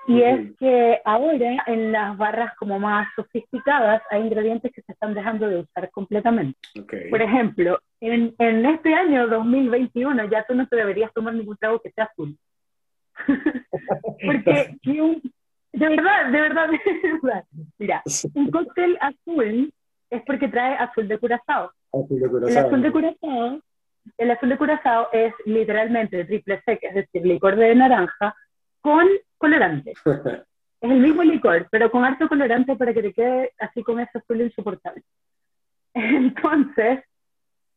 Y 0.08 0.22
es 0.22 0.56
que 0.58 1.00
ahora 1.04 1.64
en 1.66 1.90
las 1.90 2.16
barras 2.16 2.54
como 2.56 2.78
más 2.78 3.08
sofisticadas 3.16 4.02
hay 4.08 4.22
ingredientes 4.22 4.72
que 4.72 4.82
se 4.82 4.92
están 4.92 5.14
dejando 5.14 5.48
de 5.48 5.58
usar 5.58 5.90
completamente. 5.90 6.58
Por 7.10 7.20
ejemplo, 7.20 7.80
en, 8.00 8.32
en, 8.38 8.66
este 8.66 8.94
año 8.94 9.26
2021 9.26 10.30
ya 10.30 10.44
tú 10.46 10.54
no 10.54 10.68
te 10.68 10.76
deberías 10.76 11.12
tomar 11.12 11.34
ningún 11.34 11.56
trago 11.56 11.80
que 11.80 11.90
sea 11.90 12.04
azul. 12.04 12.36
Porque 14.24 14.76
de 15.76 15.88
verdad, 15.90 16.31
de 16.31 16.40
verdad, 16.40 16.68
de 17.02 17.12
verdad. 17.22 17.44
Mira, 17.79 18.02
un 18.35 18.50
cóctel 18.50 18.96
azul 19.00 19.72
es 20.09 20.22
porque 20.26 20.48
trae 20.48 20.74
azul 20.74 21.07
de 21.07 21.18
curazao. 21.18 21.70
El 21.92 22.57
azul 22.57 22.83
de 22.83 22.92
curazao, 22.92 23.61
el 24.16 24.31
azul 24.31 24.48
de 24.48 24.57
curazao 24.57 25.09
es 25.12 25.35
literalmente 25.44 26.24
triple 26.24 26.62
sec, 26.64 26.83
es 26.83 26.94
decir, 26.94 27.26
licor 27.26 27.57
de 27.57 27.74
naranja 27.74 28.35
con 28.81 29.07
colorante. 29.37 29.92
es 30.81 30.90
el 30.90 31.00
mismo 31.00 31.22
licor, 31.22 31.68
pero 31.70 31.90
con 31.90 32.05
harto 32.05 32.26
colorante 32.26 32.74
para 32.76 32.94
que 32.94 33.02
te 33.02 33.12
quede 33.12 33.52
así 33.59 33.83
con 33.83 34.00
ese 34.00 34.18
azul 34.18 34.40
insoportable. 34.40 35.02
Entonces, 35.92 37.00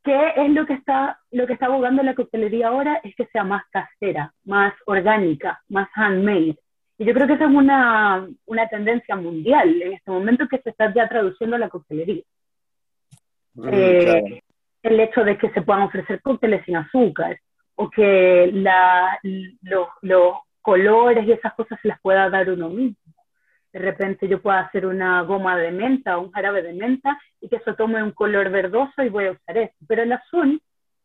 ¿Qué 0.03 0.33
es 0.37 0.49
lo 0.51 0.65
que 0.65 0.73
está, 0.73 1.19
lo 1.31 1.45
que 1.45 1.53
está 1.53 1.65
abogando 1.65 2.03
la 2.03 2.15
coctelería 2.15 2.69
ahora? 2.69 3.01
Es 3.03 3.15
que 3.15 3.25
sea 3.27 3.43
más 3.43 3.63
casera, 3.69 4.33
más 4.45 4.73
orgánica, 4.85 5.61
más 5.67 5.89
handmade. 5.93 6.57
Y 6.97 7.05
yo 7.05 7.13
creo 7.13 7.27
que 7.27 7.33
esa 7.33 7.45
es 7.45 7.51
una, 7.51 8.27
una 8.45 8.67
tendencia 8.67 9.15
mundial 9.15 9.81
en 9.81 9.93
este 9.93 10.11
momento 10.11 10.47
que 10.47 10.59
se 10.59 10.69
está 10.69 10.93
ya 10.93 11.07
traduciendo 11.07 11.55
a 11.55 11.59
la 11.59 11.69
coctelería. 11.69 12.23
Mm, 13.55 13.69
eh, 13.71 14.43
el 14.83 14.99
hecho 14.99 15.23
de 15.23 15.37
que 15.37 15.49
se 15.51 15.61
puedan 15.61 15.83
ofrecer 15.83 16.21
cócteles 16.21 16.63
sin 16.65 16.77
azúcar 16.77 17.39
o 17.75 17.89
que 17.89 18.49
la, 18.53 19.19
los 19.21 20.33
colores 20.61 21.25
y 21.25 21.31
esas 21.31 21.53
cosas 21.53 21.79
se 21.81 21.87
las 21.87 21.99
pueda 22.01 22.29
dar 22.29 22.49
uno 22.49 22.69
mismo. 22.69 22.97
De 23.71 23.79
repente 23.79 24.27
yo 24.27 24.41
puedo 24.41 24.57
hacer 24.57 24.85
una 24.85 25.21
goma 25.21 25.57
de 25.57 25.71
menta 25.71 26.17
o 26.17 26.21
un 26.21 26.31
jarabe 26.31 26.63
de 26.63 26.73
menta 26.73 27.19
y 27.39 27.49
que 27.49 27.57
eso 27.57 27.75
tome 27.75 28.01
un 28.01 28.11
color 28.11 28.49
verdoso 28.49 29.03
y 29.03 29.09
voy 29.09 29.25
a 29.25 29.31
usar 29.31 29.57
eso. 29.57 29.75
Pero 29.87 30.03
el 30.03 30.11
azul 30.11 30.61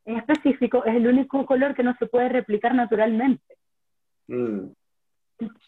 en 0.06 0.16
específico 0.16 0.84
es 0.84 0.94
el 0.94 1.06
único 1.06 1.44
color 1.46 1.74
que 1.74 1.82
no 1.82 1.94
se 1.98 2.06
puede 2.06 2.28
replicar 2.28 2.74
naturalmente. 2.74 3.56
Mm. 4.28 4.68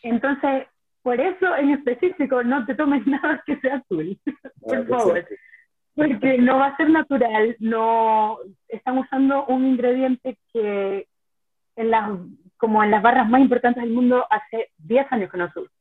Entonces, 0.03 0.67
por 1.03 1.21
eso 1.21 1.57
en 1.57 1.71
específico 1.71 2.43
no 2.43 2.65
te 2.67 2.75
tomes 2.75 3.07
nada 3.07 3.43
que 3.47 3.59
sea 3.61 3.77
azul, 3.77 4.19
por 4.61 4.89
favor. 4.89 5.25
Porque 5.95 6.37
no 6.39 6.59
va 6.59 6.67
a 6.67 6.77
ser 6.77 6.91
natural, 6.91 7.57
no 7.59 8.39
están 8.69 8.99
usando 8.99 9.47
un 9.47 9.65
ingrediente 9.65 10.37
que 10.53 11.07
en 11.77 11.91
las, 11.91 12.11
como 12.59 12.85
en 12.85 12.91
las 12.91 13.03
barras 13.03 13.29
más 13.29 13.41
importantes 13.41 13.83
del 13.83 13.93
mundo 13.93 14.27
hace 14.29 14.71
10 14.79 15.07
años 15.11 15.31
que 15.31 15.39
no 15.39 15.51
se 15.53 15.61
usa. 15.61 15.76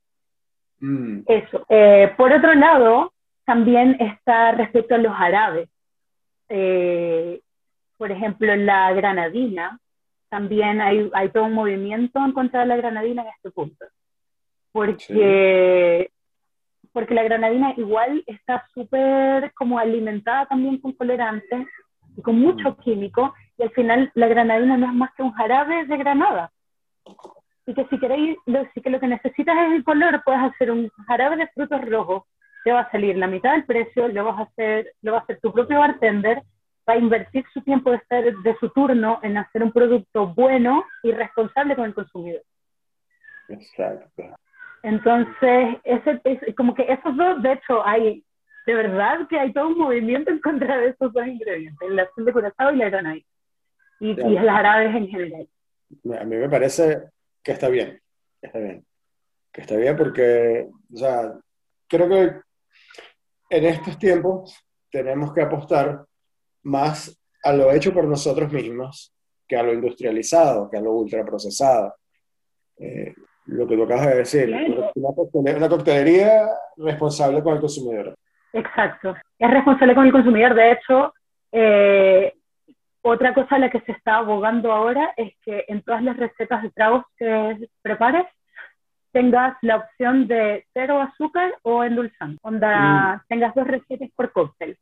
Mm. 0.79 1.21
Eso. 1.27 1.65
Eh, 1.69 2.13
por 2.17 2.31
otro 2.33 2.53
lado, 2.53 3.13
también 3.45 3.97
está 3.99 4.51
respecto 4.51 4.95
a 4.95 4.99
los 4.99 5.13
árabes. 5.15 5.69
Eh, 6.49 7.41
por 7.97 8.11
ejemplo, 8.11 8.55
la 8.55 8.91
granadina, 8.93 9.79
también 10.29 10.81
hay, 10.81 11.09
hay, 11.13 11.29
todo 11.29 11.45
un 11.45 11.53
movimiento 11.53 12.19
en 12.23 12.33
contra 12.33 12.61
de 12.61 12.65
la 12.67 12.77
granadina 12.77 13.21
en 13.21 13.29
este 13.29 13.51
punto. 13.51 13.85
Porque, 14.71 16.11
porque 16.91 17.13
la 17.13 17.23
granadina 17.23 17.73
igual 17.77 18.23
está 18.27 18.65
súper 18.73 19.53
como 19.53 19.79
alimentada 19.79 20.45
también 20.47 20.79
con 20.79 20.91
colorantes 20.91 21.67
y 22.17 22.21
con 22.21 22.39
mucho 22.39 22.71
mm. 22.71 22.75
químico, 22.83 23.33
y 23.57 23.63
al 23.63 23.69
final 23.71 24.11
la 24.15 24.27
granadina 24.27 24.77
no 24.77 24.87
es 24.87 24.93
más 24.93 25.13
que 25.15 25.23
un 25.23 25.31
jarabe 25.31 25.85
de 25.85 25.97
granada 25.97 26.51
y 27.65 27.73
que 27.73 27.85
si 27.87 27.99
queréis, 27.99 28.37
lo, 28.45 28.65
si 28.73 28.81
que 28.81 28.89
lo 28.89 28.99
que 28.99 29.07
necesitas 29.07 29.55
es 29.67 29.73
el 29.73 29.83
color, 29.83 30.21
puedes 30.23 30.41
hacer 30.41 30.71
un 30.71 30.89
jarabe 31.07 31.37
de 31.37 31.47
frutos 31.47 31.81
rojos, 31.81 32.23
te 32.63 32.71
va 32.71 32.81
a 32.81 32.91
salir 32.91 33.17
la 33.17 33.27
mitad 33.27 33.53
del 33.53 33.65
precio, 33.65 34.07
lo 34.07 34.25
vas 34.25 34.39
a 34.39 34.43
hacer, 34.43 34.93
lo 35.01 35.13
va 35.13 35.19
a 35.19 35.21
hacer 35.21 35.39
tu 35.39 35.51
propio 35.51 35.79
bartender, 35.79 36.41
va 36.87 36.93
a 36.93 36.97
invertir 36.97 37.43
su 37.53 37.61
tiempo 37.61 37.91
de, 37.91 37.97
estar, 37.97 38.23
de 38.23 38.55
su 38.59 38.69
turno 38.69 39.19
en 39.23 39.37
hacer 39.37 39.63
un 39.63 39.71
producto 39.71 40.27
bueno 40.27 40.85
y 41.03 41.11
responsable 41.11 41.75
con 41.75 41.85
el 41.85 41.93
consumidor. 41.93 42.41
Exacto. 43.49 44.23
Entonces, 44.83 45.77
ese, 45.83 46.21
es, 46.23 46.55
como 46.55 46.75
que 46.75 46.83
esos 46.83 47.15
dos, 47.17 47.41
de 47.41 47.53
hecho, 47.53 47.85
hay, 47.85 48.23
de 48.67 48.75
verdad 48.75 49.27
que 49.27 49.39
hay 49.39 49.51
todo 49.51 49.69
un 49.69 49.77
movimiento 49.77 50.29
en 50.29 50.39
contra 50.39 50.77
de 50.77 50.89
esos 50.89 51.11
dos 51.11 51.25
ingredientes, 51.25 51.89
el 51.89 51.99
azul 51.99 52.25
de 52.25 52.33
curazao 52.33 52.71
y 52.71 52.77
la 52.77 52.89
granadina, 52.89 53.25
y, 53.99 54.09
y 54.09 54.39
las 54.39 54.55
árabes 54.55 54.95
en 54.95 55.07
general. 55.07 55.47
A 56.19 56.23
mí 56.23 56.35
me 56.35 56.49
parece 56.49 57.14
que 57.45 57.51
está 57.51 57.69
bien, 57.69 58.01
que 58.41 58.47
está 58.47 58.59
bien, 58.59 58.85
que 59.53 59.61
está 59.61 59.75
bien 59.77 59.95
porque, 59.95 60.67
o 60.91 60.97
sea, 60.97 61.31
creo 61.87 62.09
que 62.09 62.41
en 63.51 63.65
estos 63.65 63.99
tiempos 63.99 64.59
tenemos 64.89 65.31
que 65.31 65.43
apostar 65.43 66.03
más 66.63 67.15
a 67.43 67.53
lo 67.53 67.71
hecho 67.71 67.93
por 67.93 68.05
nosotros 68.05 68.51
mismos 68.51 69.13
que 69.47 69.55
a 69.55 69.61
lo 69.61 69.73
industrializado, 69.73 70.71
que 70.71 70.77
a 70.77 70.81
lo 70.81 70.93
ultraprocesado. 70.93 71.93
Eh, 72.77 73.13
lo 73.45 73.67
que 73.67 73.75
tú 73.75 73.83
acabas 73.83 74.07
de 74.07 74.15
decir, 74.15 74.51
una, 74.95 75.69
coctelería, 75.69 76.47
responsable 76.77 77.43
con 77.43 77.53
el 77.53 77.59
consumidor. 77.59 78.15
Exacto, 78.53 79.15
es 79.37 79.51
responsable 79.51 79.93
con 79.93 80.05
el 80.07 80.11
consumidor. 80.11 80.55
De 80.55 80.71
hecho, 80.71 81.13
eh, 81.51 82.33
otra 83.07 83.35
cosa 83.35 83.55
a 83.55 83.59
la 83.59 83.69
que 83.69 83.81
se 83.81 83.91
está 83.91 84.17
abogando 84.17 84.71
ahora 84.71 85.13
es 85.15 85.33
que 85.43 85.63
en 85.67 85.83
todas 85.83 86.01
las 86.01 86.17
recetas 86.17 86.63
de 86.63 86.71
tragos 86.71 87.05
que 87.17 87.69
prepares 87.83 88.25
tengas 89.11 89.55
la 89.61 89.77
opción 89.77 90.27
de 90.27 90.65
cero 90.73 90.99
azúcar 90.99 91.53
o 91.61 91.83
endulzante, 91.83 92.39
donde 92.43 92.65
mm. 92.65 93.21
tengas 93.29 93.53
dos 93.53 93.67
recetas 93.67 94.09
por 94.15 94.31
cóctel, 94.31 94.75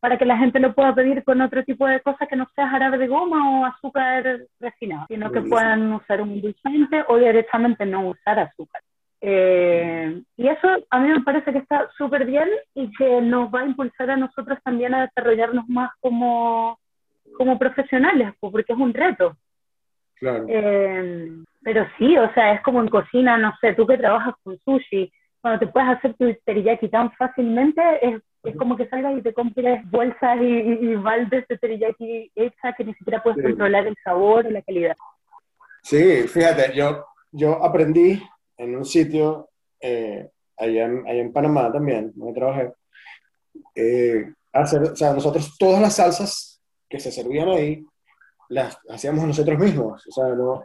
para 0.00 0.18
que 0.18 0.24
la 0.24 0.36
gente 0.36 0.58
lo 0.58 0.74
pueda 0.74 0.92
pedir 0.92 1.22
con 1.22 1.40
otro 1.40 1.62
tipo 1.62 1.86
de 1.86 2.00
cosas 2.00 2.26
que 2.28 2.34
no 2.34 2.48
sea 2.56 2.68
jarabe 2.68 2.98
de 2.98 3.06
goma 3.06 3.60
o 3.60 3.64
azúcar 3.64 4.40
refinado, 4.58 5.06
sino 5.06 5.30
que 5.30 5.40
puedan 5.42 5.92
usar 5.92 6.20
un 6.20 6.32
endulzante 6.32 7.04
o 7.06 7.16
directamente 7.16 7.86
no 7.86 8.08
usar 8.08 8.40
azúcar. 8.40 8.82
Eh, 9.20 10.20
y 10.36 10.48
eso 10.48 10.68
a 10.90 10.98
mí 10.98 11.08
me 11.10 11.20
parece 11.20 11.52
que 11.52 11.58
está 11.58 11.88
súper 11.96 12.26
bien 12.26 12.48
y 12.74 12.90
que 12.92 13.20
nos 13.20 13.54
va 13.54 13.60
a 13.60 13.66
impulsar 13.66 14.10
a 14.10 14.16
nosotros 14.16 14.58
también 14.64 14.94
a 14.94 15.06
desarrollarnos 15.06 15.68
más 15.68 15.90
como 16.00 16.76
como 17.36 17.58
profesionales, 17.58 18.32
porque 18.40 18.72
es 18.72 18.78
un 18.78 18.94
reto. 18.94 19.36
Claro. 20.14 20.46
Eh, 20.48 21.30
pero 21.62 21.86
sí, 21.98 22.16
o 22.16 22.32
sea, 22.34 22.54
es 22.54 22.62
como 22.62 22.80
en 22.80 22.88
cocina, 22.88 23.36
no 23.38 23.52
sé, 23.60 23.74
tú 23.74 23.86
que 23.86 23.98
trabajas 23.98 24.34
con 24.42 24.58
sushi, 24.64 25.12
cuando 25.40 25.60
te 25.60 25.66
puedes 25.66 25.88
hacer 25.90 26.14
tu 26.14 26.34
teriyaki 26.44 26.88
tan 26.88 27.12
fácilmente, 27.12 27.80
es, 28.02 28.20
es 28.44 28.56
como 28.56 28.76
que 28.76 28.88
salgas 28.88 29.18
y 29.18 29.22
te 29.22 29.32
compres 29.32 29.88
bolsas 29.90 30.40
y, 30.40 30.44
y, 30.44 30.94
baldes 30.96 31.46
de 31.48 31.58
teriyaki 31.58 32.32
hecha 32.34 32.72
que 32.76 32.84
ni 32.84 32.94
siquiera 32.94 33.22
puedes 33.22 33.42
controlar 33.42 33.86
el 33.86 33.96
sabor 34.02 34.46
o 34.46 34.50
la 34.50 34.62
calidad. 34.62 34.96
Sí, 35.82 36.26
fíjate, 36.26 36.74
yo, 36.74 37.04
yo 37.30 37.64
aprendí 37.64 38.20
en 38.56 38.76
un 38.76 38.84
sitio 38.84 39.48
eh, 39.80 40.28
allá, 40.56 40.86
en, 40.86 41.06
allá, 41.06 41.20
en, 41.20 41.32
Panamá 41.32 41.70
también, 41.72 42.12
donde 42.14 42.34
trabajé, 42.34 42.72
eh, 43.74 44.32
hacer, 44.52 44.82
o 44.82 44.96
sea, 44.96 45.12
nosotros 45.12 45.56
todas 45.56 45.80
las 45.80 45.96
salsas 45.96 46.57
que 46.88 47.00
se 47.00 47.12
servían 47.12 47.48
ahí, 47.48 47.84
las 48.48 48.78
hacíamos 48.88 49.26
nosotros 49.26 49.58
mismos. 49.58 50.06
O 50.06 50.10
sea, 50.10 50.28
¿no? 50.34 50.64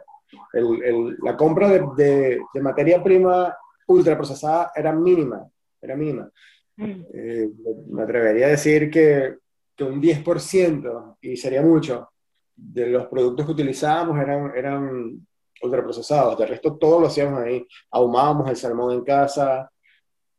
el, 0.52 0.82
el, 0.82 1.16
la 1.22 1.36
compra 1.36 1.68
de, 1.68 2.38
de, 2.52 2.60
materia 2.60 3.02
prima 3.02 3.56
ultraprocesada 3.86 4.72
era 4.74 4.92
mínima, 4.92 5.46
era 5.80 5.96
mínima. 5.96 6.30
Mm. 6.76 7.02
Eh, 7.12 7.50
me 7.90 8.02
atrevería 8.02 8.46
a 8.46 8.50
decir 8.50 8.90
que, 8.90 9.36
que 9.76 9.84
un 9.84 10.00
10%, 10.00 11.16
y 11.20 11.36
sería 11.36 11.62
mucho, 11.62 12.08
de 12.56 12.86
los 12.86 13.06
productos 13.06 13.46
que 13.46 13.52
utilizábamos 13.52 14.18
eran, 14.20 14.52
eran 14.56 15.26
ultraprocesados. 15.62 16.38
De 16.38 16.46
resto, 16.46 16.76
todo 16.76 17.00
lo 17.00 17.06
hacíamos 17.08 17.40
ahí. 17.40 17.66
Ahumábamos 17.90 18.48
el 18.50 18.56
salmón 18.56 18.92
en 18.92 19.04
casa, 19.04 19.70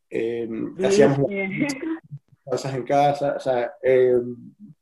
eh, 0.08 0.48
hacíamos 0.84 1.20
cosas 2.44 2.74
en 2.74 2.84
casa, 2.84 3.34
o 3.36 3.40
sea, 3.40 3.72
eh, 3.82 4.14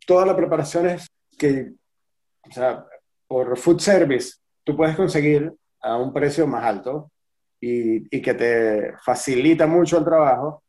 todas 0.07 0.27
las 0.27 0.37
preparaciones 0.37 1.09
que, 1.39 1.73
o 2.49 2.53
sea, 2.53 2.85
por 3.27 3.57
food 3.57 3.81
service 3.81 4.35
tú 4.65 4.77
puedes 4.77 4.97
conseguir 4.97 5.53
a 5.81 5.97
un 5.97 6.13
precio 6.13 6.47
más 6.47 6.65
alto 6.65 7.11
y, 7.61 8.17
y 8.17 8.23
que 8.23 8.35
te 8.35 8.93
facilita 9.05 9.67
mucho 9.67 9.99
el 9.99 10.05
trabajo, 10.05 10.63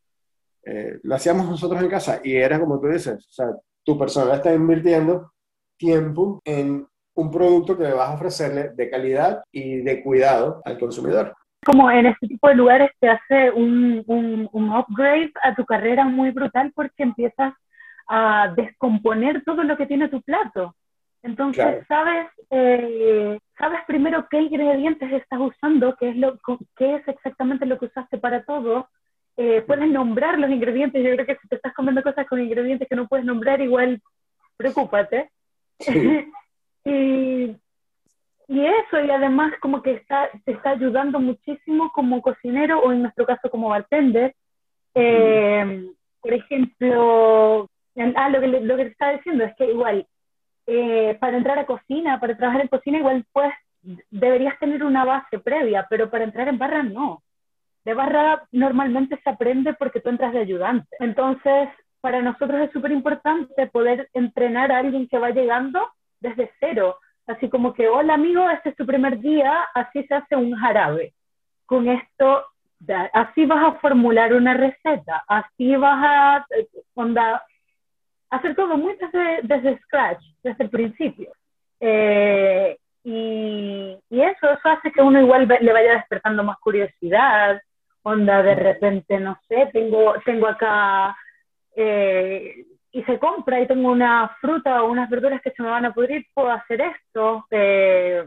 eh, 0.65 0.99
lo 1.03 1.15
hacíamos 1.15 1.47
nosotros 1.47 1.81
en 1.81 1.89
casa 1.89 2.19
y 2.23 2.35
era 2.35 2.59
como 2.59 2.79
tú 2.79 2.87
dices, 2.87 3.25
o 3.27 3.31
sea, 3.31 3.47
tu 3.83 3.97
persona 3.99 4.35
está 4.35 4.51
invirtiendo 4.51 5.31
tiempo 5.77 6.41
en 6.43 6.87
un 7.15 7.31
producto 7.31 7.77
que 7.77 7.91
vas 7.91 8.09
a 8.09 8.15
ofrecerle 8.15 8.69
de 8.69 8.89
calidad 8.89 9.43
y 9.51 9.77
de 9.77 10.03
cuidado 10.03 10.61
al 10.65 10.79
consumidor. 10.79 11.35
Como 11.63 11.89
en 11.89 12.07
este 12.07 12.27
tipo 12.27 12.47
de 12.47 12.55
lugares 12.55 12.91
te 12.99 13.09
hace 13.09 13.51
un, 13.51 14.03
un, 14.07 14.69
upgrade 14.69 15.31
a 15.43 15.55
tu 15.55 15.65
carrera 15.65 16.05
muy 16.05 16.31
brutal 16.31 16.71
porque 16.75 17.03
empiezas 17.03 17.53
a 18.07 18.53
descomponer 18.55 19.43
todo 19.43 19.63
lo 19.63 19.77
que 19.77 19.85
tiene 19.85 20.09
tu 20.09 20.21
plato. 20.21 20.75
Entonces, 21.23 21.83
sabes, 21.87 22.27
eh, 22.51 23.39
sabes 23.57 23.79
primero 23.87 24.27
qué 24.29 24.41
ingredientes 24.41 25.11
estás 25.11 25.39
usando, 25.39 25.95
qué 25.99 26.09
es, 26.09 26.17
lo, 26.17 26.37
qué 26.75 26.95
es 26.95 27.07
exactamente 27.07 27.65
lo 27.65 27.79
que 27.79 27.85
usaste 27.85 28.19
para 28.19 28.43
todo. 28.43 28.87
Eh, 29.35 29.63
puedes 29.65 29.89
nombrar 29.89 30.37
los 30.37 30.51
ingredientes. 30.51 31.03
Yo 31.03 31.11
creo 31.13 31.25
que 31.25 31.37
si 31.41 31.47
te 31.47 31.55
estás 31.55 31.73
comiendo 31.73 32.03
cosas 32.03 32.27
con 32.27 32.39
ingredientes 32.39 32.87
que 32.87 32.95
no 32.95 33.07
puedes 33.07 33.25
nombrar, 33.25 33.59
igual 33.59 34.01
preocúpate. 34.55 35.31
y, 36.85 37.55
y 38.47 38.65
eso, 38.65 38.99
y 39.03 39.09
además 39.09 39.53
como 39.59 39.81
que 39.81 39.93
está, 39.93 40.29
te 40.45 40.51
está 40.51 40.71
ayudando 40.71 41.19
muchísimo 41.19 41.91
como 41.91 42.21
cocinero 42.21 42.81
o 42.81 42.91
en 42.91 43.01
nuestro 43.01 43.25
caso 43.25 43.49
como 43.49 43.69
bartender. 43.69 44.35
Eh, 44.93 45.89
por 46.21 46.33
ejemplo, 46.33 47.67
ah, 48.15 48.29
lo, 48.29 48.41
que, 48.41 48.47
lo 48.47 48.77
que 48.77 48.85
te 48.85 48.91
estaba 48.91 49.13
diciendo 49.13 49.43
es 49.43 49.55
que 49.55 49.65
igual, 49.71 50.07
eh, 50.67 51.17
para 51.19 51.37
entrar 51.37 51.59
a 51.59 51.65
cocina, 51.65 52.19
para 52.19 52.37
trabajar 52.37 52.61
en 52.61 52.67
cocina, 52.67 52.97
igual 52.97 53.25
pues 53.31 53.53
deberías 54.09 54.57
tener 54.59 54.83
una 54.83 55.05
base 55.05 55.39
previa, 55.39 55.85
pero 55.89 56.09
para 56.09 56.23
entrar 56.23 56.47
en 56.47 56.57
barra 56.57 56.83
no. 56.83 57.21
De 57.83 57.93
barra 57.93 58.43
normalmente 58.51 59.19
se 59.23 59.29
aprende 59.29 59.73
porque 59.73 59.99
tú 59.99 60.09
entras 60.09 60.33
de 60.33 60.39
ayudante. 60.39 60.95
Entonces, 60.99 61.69
para 62.01 62.21
nosotros 62.21 62.61
es 62.61 62.71
súper 62.71 62.91
importante 62.91 63.67
poder 63.67 64.09
entrenar 64.13 64.71
a 64.71 64.79
alguien 64.79 65.07
que 65.07 65.19
va 65.19 65.29
llegando 65.29 65.87
desde 66.19 66.51
cero. 66.59 66.97
Así 67.27 67.49
como 67.49 67.73
que, 67.73 67.87
hola 67.87 68.15
amigo, 68.15 68.49
este 68.49 68.69
es 68.69 68.75
tu 68.75 68.85
primer 68.85 69.19
día, 69.19 69.65
así 69.73 70.03
se 70.03 70.15
hace 70.15 70.35
un 70.35 70.55
jarabe. 70.55 71.13
Con 71.65 71.87
esto, 71.87 72.45
así 73.13 73.45
vas 73.45 73.65
a 73.65 73.79
formular 73.79 74.33
una 74.33 74.53
receta, 74.53 75.23
así 75.27 75.75
vas 75.75 76.03
a 76.03 76.47
onda, 76.93 77.43
hacer 78.35 78.55
todo 78.55 78.77
muy 78.77 78.95
desde, 78.95 79.39
desde 79.43 79.79
scratch, 79.83 80.23
desde 80.43 80.63
el 80.63 80.69
principio. 80.69 81.31
Eh, 81.79 82.77
y, 83.03 83.97
y, 84.09 84.21
eso, 84.21 84.49
eso 84.51 84.69
hace 84.69 84.91
que 84.91 85.01
uno 85.01 85.21
igual 85.21 85.47
le 85.47 85.73
vaya 85.73 85.93
despertando 85.93 86.43
más 86.43 86.57
curiosidad, 86.59 87.61
onda 88.03 88.43
de 88.43 88.55
repente, 88.55 89.19
no 89.19 89.37
sé, 89.47 89.69
tengo, 89.73 90.15
tengo 90.23 90.47
acá 90.47 91.15
eh, 91.75 92.65
y 92.91 93.03
se 93.03 93.19
compra 93.19 93.59
y 93.59 93.67
tengo 93.67 93.91
una 93.91 94.29
fruta 94.39 94.83
o 94.83 94.91
unas 94.91 95.09
verduras 95.09 95.41
que 95.41 95.51
se 95.51 95.61
me 95.61 95.69
van 95.69 95.85
a 95.85 95.93
pudrir, 95.93 96.25
puedo 96.33 96.49
hacer 96.49 96.81
esto. 96.81 97.45
Eh, 97.51 98.23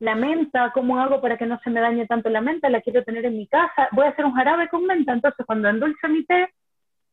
la 0.00 0.14
menta, 0.14 0.70
¿cómo 0.72 1.00
hago 1.00 1.20
para 1.20 1.36
que 1.36 1.46
no 1.46 1.58
se 1.64 1.70
me 1.70 1.80
dañe 1.80 2.06
tanto 2.06 2.28
la 2.28 2.40
menta? 2.40 2.70
La 2.70 2.80
quiero 2.80 3.02
tener 3.02 3.24
en 3.24 3.36
mi 3.36 3.48
casa. 3.48 3.88
Voy 3.90 4.06
a 4.06 4.10
hacer 4.10 4.24
un 4.24 4.34
jarabe 4.34 4.68
con 4.68 4.86
menta, 4.86 5.12
entonces 5.12 5.44
cuando 5.44 5.68
endulce 5.68 6.06
mi 6.06 6.24
té, 6.24 6.48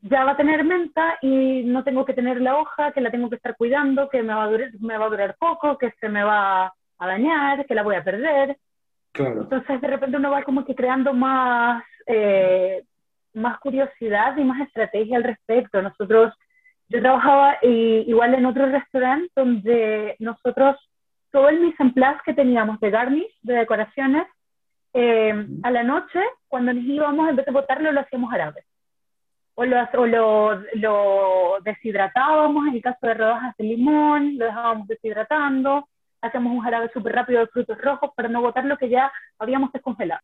ya 0.07 0.23
va 0.23 0.31
a 0.31 0.37
tener 0.37 0.63
menta 0.63 1.17
y 1.21 1.63
no 1.63 1.83
tengo 1.83 2.05
que 2.05 2.13
tener 2.13 2.39
la 2.39 2.57
hoja, 2.57 2.91
que 2.91 3.01
la 3.01 3.09
tengo 3.09 3.27
que 3.27 3.37
estar 3.37 3.55
cuidando, 3.57 4.07
que 4.07 4.21
me 4.21 4.35
va 4.35 4.43
a 4.43 4.47
durar, 4.47 4.69
me 4.79 4.97
va 4.97 5.05
a 5.05 5.09
durar 5.09 5.35
poco, 5.39 5.79
que 5.79 5.91
se 5.99 6.09
me 6.09 6.23
va 6.23 6.67
a 6.99 7.07
dañar, 7.07 7.65
que 7.65 7.73
la 7.73 7.81
voy 7.81 7.95
a 7.95 8.03
perder. 8.03 8.55
Entonces 9.15 9.81
de 9.81 9.87
repente 9.87 10.17
uno 10.17 10.29
va 10.29 10.43
como 10.43 10.63
que 10.63 10.75
creando 10.75 11.11
más, 11.13 11.83
eh, 12.05 12.83
más 13.33 13.57
curiosidad 13.59 14.37
y 14.37 14.43
más 14.43 14.61
estrategia 14.61 15.17
al 15.17 15.23
respecto. 15.23 15.81
Nosotros 15.81 16.33
yo 16.87 17.01
trabajaba 17.01 17.57
igual 17.63 18.35
en 18.35 18.45
otro 18.45 18.67
restaurante 18.67 19.31
donde 19.35 20.15
nosotros, 20.19 20.77
todo 21.31 21.49
el 21.49 21.61
mise 21.61 21.81
en 21.81 21.93
place 21.93 22.19
que 22.23 22.33
teníamos 22.35 22.79
de 22.79 22.91
garnish, 22.91 23.39
de 23.41 23.55
decoraciones, 23.55 24.27
eh, 24.93 25.47
a 25.63 25.71
la 25.71 25.83
noche, 25.83 26.19
cuando 26.47 26.73
nos 26.73 26.83
íbamos, 26.83 27.27
en 27.27 27.37
vez 27.37 27.45
de 27.47 27.51
botarlo, 27.51 27.91
lo 27.91 28.01
hacíamos 28.01 28.31
árabe. 28.31 28.63
O, 29.55 29.65
lo, 29.65 29.77
o 29.81 30.05
lo, 30.05 30.63
lo, 30.73 31.57
deshidratábamos, 31.63 32.67
en 32.67 32.75
el 32.75 32.81
caso 32.81 33.07
de 33.07 33.13
rodajas 33.13 33.55
de 33.57 33.63
limón, 33.63 34.37
lo 34.37 34.45
dejábamos 34.45 34.87
deshidratando, 34.87 35.87
hacíamos 36.21 36.53
un 36.53 36.61
jarabe 36.61 36.89
súper 36.93 37.13
rápido 37.13 37.39
de 37.39 37.47
frutos 37.47 37.77
rojos 37.81 38.11
para 38.15 38.27
no 38.27 38.41
botar 38.41 38.65
lo 38.65 38.77
que 38.77 38.89
ya 38.89 39.11
habíamos 39.39 39.71
descongelado. 39.71 40.21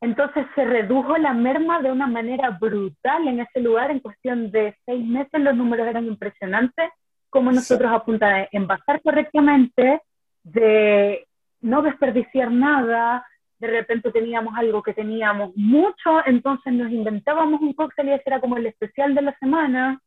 Entonces 0.00 0.46
se 0.54 0.64
redujo 0.64 1.18
la 1.18 1.34
merma 1.34 1.82
de 1.82 1.92
una 1.92 2.06
manera 2.06 2.50
brutal 2.50 3.28
en 3.28 3.40
ese 3.40 3.60
lugar. 3.60 3.90
En 3.90 4.00
cuestión 4.00 4.50
de 4.50 4.76
seis 4.86 5.04
meses 5.04 5.40
los 5.40 5.54
números 5.54 5.86
eran 5.86 6.06
impresionantes. 6.06 6.90
Como 7.28 7.52
nosotros 7.52 7.92
a 7.92 8.04
punta 8.04 8.28
de 8.28 8.48
envasar 8.52 9.00
correctamente, 9.02 10.00
de 10.42 11.26
no 11.60 11.82
desperdiciar 11.82 12.50
nada, 12.50 13.24
de 13.60 13.66
repente 13.66 14.10
teníamos 14.10 14.54
algo 14.56 14.82
que 14.82 14.94
teníamos 14.94 15.54
mucho, 15.54 16.26
entonces 16.26 16.72
nos 16.72 16.90
inventábamos 16.90 17.60
un 17.60 17.74
cóctel 17.74 18.08
y 18.08 18.12
ese 18.12 18.24
era 18.26 18.40
como 18.40 18.56
el 18.56 18.66
especial 18.66 19.14
de 19.14 19.22
la 19.22 19.38
semana. 19.38 20.00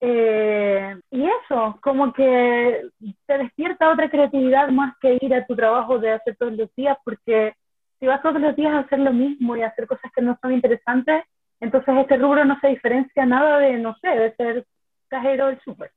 Eh, 0.00 0.96
y 1.10 1.24
eso, 1.24 1.78
como 1.80 2.12
que 2.12 2.88
te 3.26 3.38
despierta 3.38 3.90
otra 3.90 4.10
creatividad 4.10 4.68
más 4.68 4.94
que 5.00 5.18
ir 5.20 5.34
a 5.34 5.46
tu 5.46 5.56
trabajo 5.56 5.98
de 5.98 6.12
hacer 6.12 6.36
todos 6.36 6.52
los 6.52 6.74
días, 6.74 6.98
porque 7.04 7.54
si 7.98 8.06
vas 8.06 8.22
todos 8.22 8.40
los 8.40 8.54
días 8.54 8.72
a 8.72 8.80
hacer 8.80 8.98
lo 8.98 9.12
mismo 9.12 9.56
y 9.56 9.62
a 9.62 9.68
hacer 9.68 9.86
cosas 9.86 10.10
que 10.14 10.22
no 10.22 10.36
son 10.42 10.52
interesantes, 10.52 11.24
entonces 11.60 11.96
este 11.98 12.16
rubro 12.16 12.44
no 12.44 12.58
se 12.60 12.68
diferencia 12.68 13.26
nada 13.26 13.58
de, 13.58 13.78
no 13.78 13.96
sé, 14.00 14.08
de 14.08 14.34
ser 14.34 14.66
cajero 15.08 15.46
del 15.46 15.60
súper. 15.60 15.90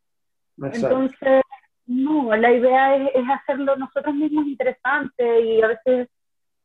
Entonces, 0.58 1.42
no, 1.86 2.36
la 2.36 2.52
idea 2.52 2.96
es, 2.96 3.12
hacerlo 3.30 3.76
nosotros 3.76 4.14
mismos 4.16 4.46
interesante 4.46 5.42
y 5.42 5.62
a 5.62 5.68
veces 5.68 6.10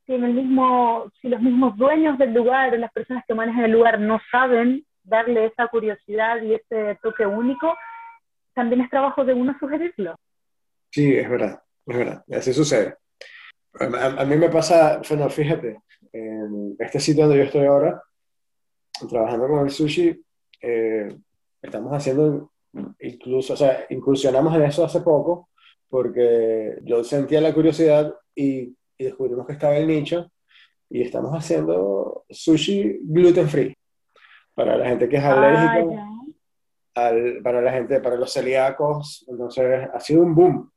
si, 0.07 0.15
en 0.15 0.25
el 0.25 0.35
mismo, 0.35 1.11
si 1.21 1.29
los 1.29 1.41
mismos 1.41 1.77
dueños 1.77 2.19
del 2.19 2.33
lugar, 2.33 2.79
las 2.79 2.93
personas 2.93 3.25
que 3.27 3.35
manejan 3.35 3.65
el 3.65 3.73
lugar 3.73 4.01
no 4.01 4.21
saben 4.31 4.87
darle 5.03 5.47
esa 5.47 5.69
curiosidad 5.69 6.43
y 6.43 6.55
ese 6.55 6.99
toque 7.03 7.27
único, 7.27 7.75
también 8.55 8.81
es 8.81 8.91
trabajo 8.91 9.25
de 9.25 9.35
uno 9.35 9.57
sugerirlo. 9.59 10.17
Sí, 10.91 11.15
es 11.15 11.29
verdad, 11.29 11.61
es 11.87 11.97
verdad, 11.97 12.25
así 12.33 12.53
sucede. 12.53 12.97
A, 13.79 14.25
mí 14.25 14.37
me 14.37 14.49
pasa, 14.49 15.03
bueno, 15.09 15.29
fíjate, 15.29 15.81
en 16.13 16.77
este 16.79 16.99
sitio 16.99 17.25
donde 17.25 17.39
yo 17.39 17.45
estoy 17.45 17.67
ahora, 17.67 18.03
trabajando 19.09 19.49
con 19.49 19.65
el 19.67 19.71
sushi, 19.71 20.25
eh, 20.63 21.15
estamos 21.61 21.93
haciendo 21.93 22.53
incluso, 23.01 23.53
o 23.53 23.57
sea, 23.57 23.87
incursionamos 23.91 24.55
en 24.55 24.63
eso 24.63 24.85
hace 24.85 25.01
poco, 25.01 25.51
porque 25.89 26.79
yo 26.83 27.05
sentía 27.05 27.41
la 27.41 27.53
curiosidad 27.53 28.15
y, 28.35 28.75
y 28.99 29.05
descubrimos 29.05 29.47
que 29.47 29.53
estaba 29.53 29.77
el 29.77 29.87
nicho 29.87 30.31
y 30.89 31.03
estamos 31.03 31.33
haciendo 31.33 32.25
sushi 32.31 33.01
gluten 33.03 33.49
free 33.49 33.77
para 34.55 34.77
la 34.77 34.87
gente 34.87 35.09
que 35.09 35.17
es 35.17 35.25
ah, 35.25 35.33
alérgica, 35.33 36.07
para 37.43 37.61
la 37.61 37.73
gente, 37.73 38.01
para 38.01 38.17
los 38.17 38.33
celíacos, 38.33 39.25
entonces 39.29 39.89
ha 39.93 40.01
sido 40.01 40.23
un 40.23 40.35
boom. 40.35 40.71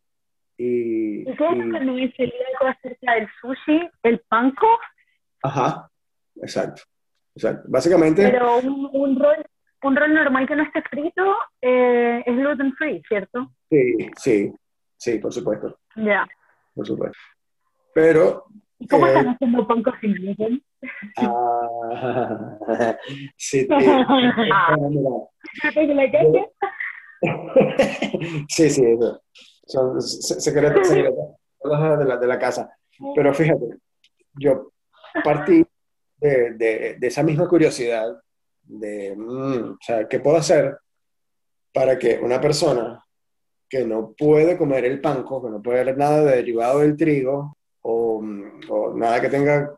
Y, 0.58 1.22
¿Y 1.22 1.36
qué 1.38 1.48
es 1.48 1.58
lo 1.58 1.80
que 1.80 1.86
me 1.86 1.96
dice 1.96 2.34
acerca 2.60 3.14
del 3.14 3.30
sushi? 3.40 3.90
¿El 4.04 4.20
panko? 4.28 4.68
Ajá, 5.42 5.90
exacto. 6.36 6.82
exacto. 7.34 7.64
Básicamente. 7.70 8.30
Pero 8.30 8.58
un, 8.58 8.90
un, 8.92 9.18
rol, 9.18 9.46
un 9.84 9.96
rol 9.96 10.14
normal 10.14 10.46
que 10.46 10.58
no 10.58 10.64
esté 10.64 10.80
escrito 10.80 11.38
eh, 11.62 12.22
es 12.26 12.36
gluten 12.36 12.74
free, 12.74 13.02
¿cierto? 13.08 13.54
Sí, 13.70 13.96
sí, 14.18 14.54
sí, 14.98 15.20
por 15.20 15.32
supuesto. 15.32 15.80
Ya. 15.96 16.28
Por 16.76 16.86
supuesto. 16.86 17.18
Pero. 17.94 18.46
¿Y 18.80 18.88
cómo 18.88 19.06
eh, 19.06 19.10
están 19.10 19.28
haciendo 19.30 19.68
panko 19.68 19.92
sin 20.00 20.14
gluten? 20.14 20.64
Ah, 21.18 22.98
sí, 23.36 23.68
sí, 28.48 28.70
sí, 28.70 28.86
eso 28.86 29.22
son 29.70 30.02
secretos, 30.02 30.90
de 30.90 32.06
la, 32.06 32.18
de 32.18 32.28
la 32.28 32.40
casa. 32.40 32.76
Pero 33.16 33.34
fíjate, 33.34 33.78
yo 34.34 34.72
partí 35.24 35.66
de, 36.18 36.54
de, 36.54 36.96
de 37.00 37.08
esa 37.08 37.24
misma 37.24 37.48
curiosidad 37.48 38.20
de, 38.64 39.16
mm, 39.16 39.74
o 39.74 39.78
sea, 39.80 40.08
¿qué 40.08 40.20
puedo 40.20 40.38
hacer 40.38 40.78
para 41.72 41.98
que 42.00 42.20
una 42.22 42.42
persona 42.42 43.04
que 43.70 43.86
no 43.86 44.14
puede 44.18 44.58
comer 44.58 44.86
el 44.86 45.00
panco, 45.00 45.44
que 45.44 45.52
no 45.52 45.62
puede 45.62 45.84
ver 45.84 45.98
nada 45.98 46.24
derivado 46.24 46.80
del 46.80 46.98
trigo 46.98 47.56
o, 47.82 48.22
nada 48.96 49.22
que 49.22 49.30
tenga 49.30 49.78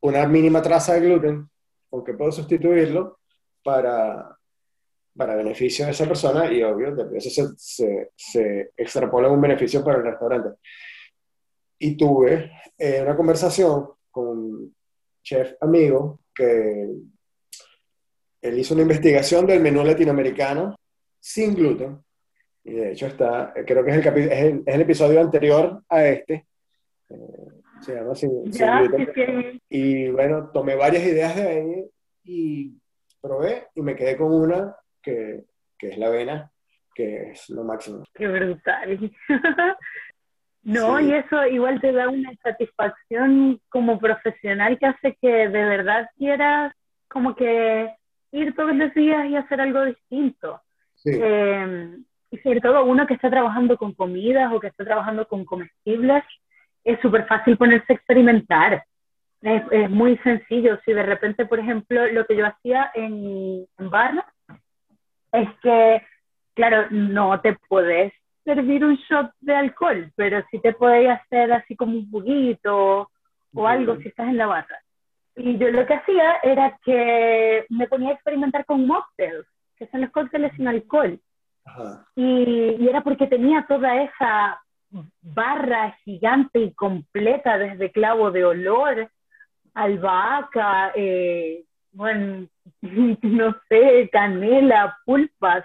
una 0.00 0.26
mínima 0.26 0.62
traza 0.62 0.94
de 0.94 1.00
gluten, 1.00 1.48
¿con 1.90 2.04
qué 2.04 2.14
puedo 2.14 2.30
sustituirlo 2.30 3.18
para, 3.62 4.38
para 5.16 5.36
beneficio 5.36 5.84
de 5.84 5.90
esa 5.90 6.06
persona 6.06 6.50
y 6.52 6.62
obvio, 6.62 6.94
después 6.94 7.34
se, 7.34 7.48
se, 7.56 8.10
se 8.14 8.72
extrapola 8.76 9.28
un 9.28 9.40
beneficio 9.40 9.84
para 9.84 9.98
el 9.98 10.04
restaurante. 10.04 10.60
Y 11.78 11.96
tuve 11.96 12.52
eh, 12.76 13.00
una 13.02 13.16
conversación 13.16 13.88
con 14.10 14.28
un 14.28 14.76
chef 15.22 15.54
amigo 15.60 16.20
que 16.34 16.88
él 18.40 18.58
hizo 18.58 18.74
una 18.74 18.82
investigación 18.82 19.46
del 19.46 19.60
menú 19.60 19.84
latinoamericano 19.84 20.76
sin 21.20 21.54
gluten. 21.54 22.02
Y 22.64 22.72
de 22.72 22.92
hecho 22.92 23.06
está, 23.06 23.52
creo 23.66 23.84
que 23.84 23.90
es 23.90 24.06
el, 24.06 24.18
es 24.18 24.62
es 24.66 24.74
el 24.74 24.80
episodio 24.80 25.20
anterior 25.20 25.82
a 25.88 26.06
este. 26.06 26.47
Eh, 27.10 27.16
se 27.80 27.94
llama 27.94 28.14
sin, 28.14 28.44
gluten. 28.44 29.60
Y 29.68 30.08
bueno, 30.10 30.50
tomé 30.52 30.74
varias 30.74 31.04
ideas 31.04 31.36
de 31.36 31.48
ahí 31.48 31.90
y 32.24 32.72
probé 33.20 33.68
y 33.74 33.82
me 33.82 33.96
quedé 33.96 34.16
con 34.16 34.32
una 34.32 34.76
que, 35.02 35.44
que 35.78 35.88
es 35.88 35.98
la 35.98 36.08
avena, 36.08 36.50
que 36.94 37.30
es 37.30 37.48
lo 37.50 37.64
máximo. 37.64 38.04
Qué 38.14 38.28
brutal. 38.28 39.12
no, 40.62 41.00
y 41.00 41.14
eso 41.14 41.46
igual 41.46 41.80
te 41.80 41.92
da 41.92 42.08
una 42.08 42.32
satisfacción 42.42 43.60
como 43.68 43.98
profesional 43.98 44.78
que 44.78 44.86
hace 44.86 45.16
que 45.20 45.48
de 45.48 45.64
verdad 45.64 46.08
quieras 46.18 46.74
como 47.08 47.34
que 47.34 47.94
ir 48.32 48.54
todos 48.54 48.74
los 48.74 48.92
días 48.94 49.26
y 49.28 49.36
hacer 49.36 49.60
algo 49.60 49.84
distinto. 49.84 50.60
Em, 51.04 52.04
y 52.30 52.38
sobre 52.38 52.60
todo 52.60 52.84
uno 52.84 53.06
que 53.06 53.14
está 53.14 53.30
trabajando 53.30 53.76
con 53.78 53.94
comidas 53.94 54.52
o 54.52 54.60
que 54.60 54.66
está 54.66 54.84
trabajando 54.84 55.26
con 55.26 55.44
comestibles, 55.44 56.24
es 56.84 57.00
súper 57.00 57.26
fácil 57.26 57.56
ponerse 57.56 57.92
a 57.92 57.96
experimentar. 57.96 58.84
Es, 59.40 59.62
es, 59.70 59.90
muy 59.90 60.16
sencillo. 60.18 60.78
Si 60.84 60.92
de 60.92 61.02
repente, 61.02 61.46
por 61.46 61.60
ejemplo, 61.60 62.06
lo 62.08 62.26
que 62.26 62.36
yo 62.36 62.46
hacía 62.46 62.90
en, 62.94 63.66
en 63.78 63.90
es 65.32 65.48
que, 65.62 66.02
claro, 66.54 66.86
no 66.90 67.40
te 67.40 67.56
puedes 67.68 68.12
servir 68.44 68.84
un 68.84 68.96
shot 68.96 69.30
de 69.40 69.54
alcohol, 69.54 70.10
pero 70.16 70.42
sí 70.50 70.58
te 70.60 70.72
puedes 70.72 71.10
hacer 71.10 71.52
así 71.52 71.76
como 71.76 71.92
un 71.92 72.10
juguito 72.10 73.10
o 73.54 73.66
algo 73.66 73.96
si 73.96 74.08
estás 74.08 74.28
en 74.28 74.38
la 74.38 74.46
barra. 74.46 74.78
Y 75.36 75.56
yo 75.58 75.70
lo 75.70 75.86
que 75.86 75.94
hacía 75.94 76.38
era 76.42 76.78
que 76.84 77.64
me 77.68 77.86
ponía 77.86 78.10
a 78.10 78.14
experimentar 78.14 78.64
con 78.64 78.86
mocktails. 78.86 79.46
que 79.76 79.86
son 79.88 80.00
los 80.00 80.10
cócteles 80.10 80.52
sin 80.56 80.66
alcohol. 80.66 81.20
Y, 82.16 82.76
y, 82.80 82.88
era 82.88 83.02
porque 83.02 83.26
tenía 83.26 83.64
toda 83.68 84.02
esa 84.02 84.60
barra 85.20 85.96
gigante 86.04 86.60
y 86.60 86.74
completa 86.74 87.58
desde 87.58 87.92
clavo 87.92 88.30
de 88.30 88.44
olor, 88.44 89.10
albahaca, 89.74 90.92
eh, 90.94 91.64
bueno, 91.92 92.48
no 93.22 93.56
sé, 93.68 94.08
canela, 94.10 94.96
pulpas, 95.04 95.64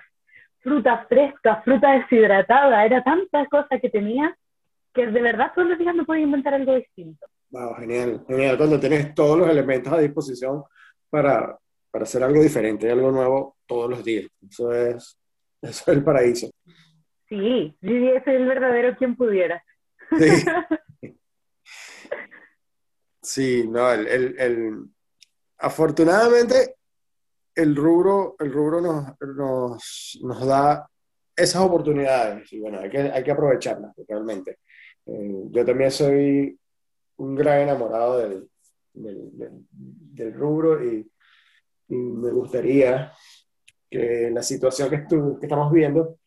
fruta 0.59 1.05
fresca, 1.07 1.61
fruta 1.63 1.91
deshidratada, 1.91 2.85
era 2.85 3.03
tantas 3.03 3.47
cosas 3.49 3.79
que 3.81 3.89
tenía 3.89 4.35
que 4.93 5.07
de 5.07 5.21
verdad 5.21 5.51
todos 5.55 5.69
los 5.69 5.79
días 5.79 5.95
me 5.95 6.05
podía 6.05 6.23
inventar 6.23 6.53
algo 6.53 6.75
distinto. 6.75 7.25
Wow, 7.49 7.75
genial, 7.75 8.23
genial, 8.27 8.57
cuando 8.57 8.79
tienes 8.79 9.13
todos 9.13 9.37
los 9.37 9.49
elementos 9.49 9.91
a 9.91 9.99
disposición 9.99 10.63
para, 11.09 11.57
para 11.91 12.03
hacer 12.03 12.23
algo 12.23 12.41
diferente, 12.41 12.89
algo 12.89 13.11
nuevo 13.11 13.57
todos 13.65 13.89
los 13.89 14.03
días. 14.03 14.27
Eso 14.47 14.71
es, 14.71 15.17
eso 15.61 15.81
es 15.81 15.87
el 15.87 16.03
paraíso. 16.03 16.49
Sí, 17.33 17.75
sí, 17.81 18.07
ese 18.09 18.17
es 18.17 18.27
el 18.27 18.45
verdadero 18.45 18.95
quien 18.95 19.15
pudiera. 19.15 19.63
Sí, 20.19 20.29
sí 23.21 23.67
no, 23.67 23.91
el, 23.91 24.07
el, 24.07 24.39
el, 24.39 24.85
afortunadamente 25.57 26.75
el 27.55 27.75
rubro, 27.75 28.35
el 28.37 28.53
rubro 28.53 28.81
nos, 28.81 29.19
nos, 29.35 30.19
nos, 30.21 30.45
da 30.45 30.87
esas 31.35 31.63
oportunidades 31.63 32.53
y 32.53 32.59
bueno, 32.59 32.79
hay 32.79 32.89
que, 32.91 32.99
hay 32.99 33.23
que 33.23 33.31
aprovecharlas 33.31 33.95
realmente. 34.07 34.59
Eh, 35.07 35.45
yo 35.49 35.65
también 35.65 35.89
soy 35.89 36.59
un 37.17 37.35
gran 37.35 37.61
enamorado 37.61 38.19
del, 38.19 38.47
del, 38.93 39.31
del, 39.71 40.33
rubro 40.35 40.83
y, 40.85 41.11
y, 41.87 41.95
me 41.95 42.29
gustaría 42.29 43.11
que 43.89 44.29
la 44.31 44.43
situación 44.43 44.91
que, 44.91 45.07
que 45.07 45.45
estamos 45.47 45.71
viendo 45.71 46.19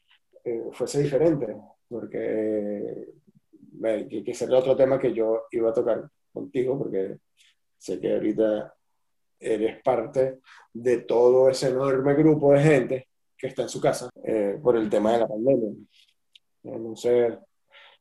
eh, 0.47 0.62
fuese 0.70 1.03
diferente, 1.03 1.57
porque 1.88 3.09
eh, 3.84 4.07
que, 4.09 4.22
que 4.22 4.44
otro 4.53 4.76
tema 4.76 4.97
que 4.97 5.12
yo 5.12 5.47
iba 5.51 5.70
a 5.70 5.74
tocar 5.74 6.09
contigo, 6.32 6.78
porque 6.78 7.18
sé 7.76 7.99
que 7.99 8.14
ahorita 8.14 8.72
eres 9.40 9.82
parte 9.82 10.38
de 10.72 10.99
todo 10.99 11.51
ese 11.51 11.70
enorme 11.70 12.14
grupo 12.14 12.53
de 12.53 12.61
gente 12.61 13.09
que 13.36 13.49
está 13.49 13.62
en 13.62 13.68
su 13.68 13.80
casa 13.80 14.09
eh, 14.22 14.57
por 14.62 14.76
el 14.76 14.88
tema 14.88 15.14
de 15.14 15.18
la 15.18 15.28
pandemia. 15.28 15.72
No 16.62 16.94
sé, 16.94 17.36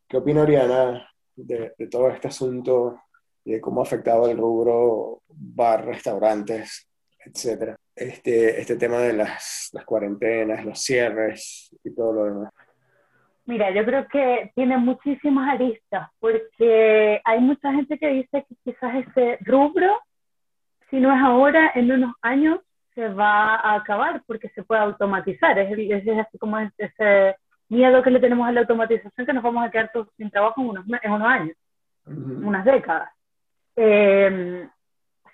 ¿qué 0.07 0.17
opina 0.17 0.43
Oriana 0.43 1.09
de, 1.35 1.73
de, 1.75 1.87
todo 1.87 2.09
este 2.09 2.27
asunto 2.27 2.99
y 3.43 3.53
de 3.53 3.61
cómo 3.61 3.81
ha 3.81 3.85
afectado 3.85 4.29
el 4.29 4.37
rubro 4.37 5.23
bar, 5.27 5.83
restaurantes, 5.83 6.87
etcétera? 7.25 7.75
Este, 7.95 8.59
este 8.59 8.75
tema 8.75 8.99
de 8.99 9.13
las, 9.13 9.69
las 9.73 9.85
cuarentenas, 9.85 10.65
los 10.65 10.79
cierres 10.79 11.75
y 11.83 11.93
todo 11.95 12.13
lo 12.13 12.25
demás. 12.25 12.53
Mira, 13.45 13.71
yo 13.71 13.85
creo 13.85 14.07
que 14.07 14.51
tiene 14.55 14.77
muchísimas 14.77 15.53
aristas, 15.53 16.09
porque 16.19 17.21
hay 17.23 17.39
mucha 17.39 17.71
gente 17.73 17.97
que 17.97 18.07
dice 18.07 18.45
que 18.47 18.55
quizás 18.63 19.05
ese 19.07 19.37
rubro 19.41 19.95
si 20.89 20.99
no 20.99 21.13
es 21.13 21.21
ahora, 21.21 21.71
en 21.75 21.91
unos 21.91 22.13
años 22.21 22.59
se 22.93 23.09
va 23.09 23.55
a 23.55 23.75
acabar 23.75 24.23
porque 24.25 24.49
se 24.49 24.63
puede 24.63 24.81
automatizar. 24.81 25.57
Es, 25.59 25.77
es, 25.77 26.19
así 26.19 26.37
como 26.37 26.57
ese 26.57 27.35
miedo 27.67 28.01
que 28.03 28.11
le 28.11 28.19
tenemos 28.19 28.47
a 28.47 28.51
la 28.51 28.61
automatización 28.61 29.25
que 29.25 29.33
nos 29.33 29.43
vamos 29.43 29.65
a 29.65 29.71
quedar 29.71 29.91
todos 29.91 30.07
sin 30.15 30.29
trabajo 30.29 30.61
en 30.61 30.69
unos, 30.69 30.85
en 31.01 31.11
unos 31.11 31.27
años, 31.27 31.57
unas 32.05 32.63
décadas. 32.63 33.09
Em, 33.75 34.69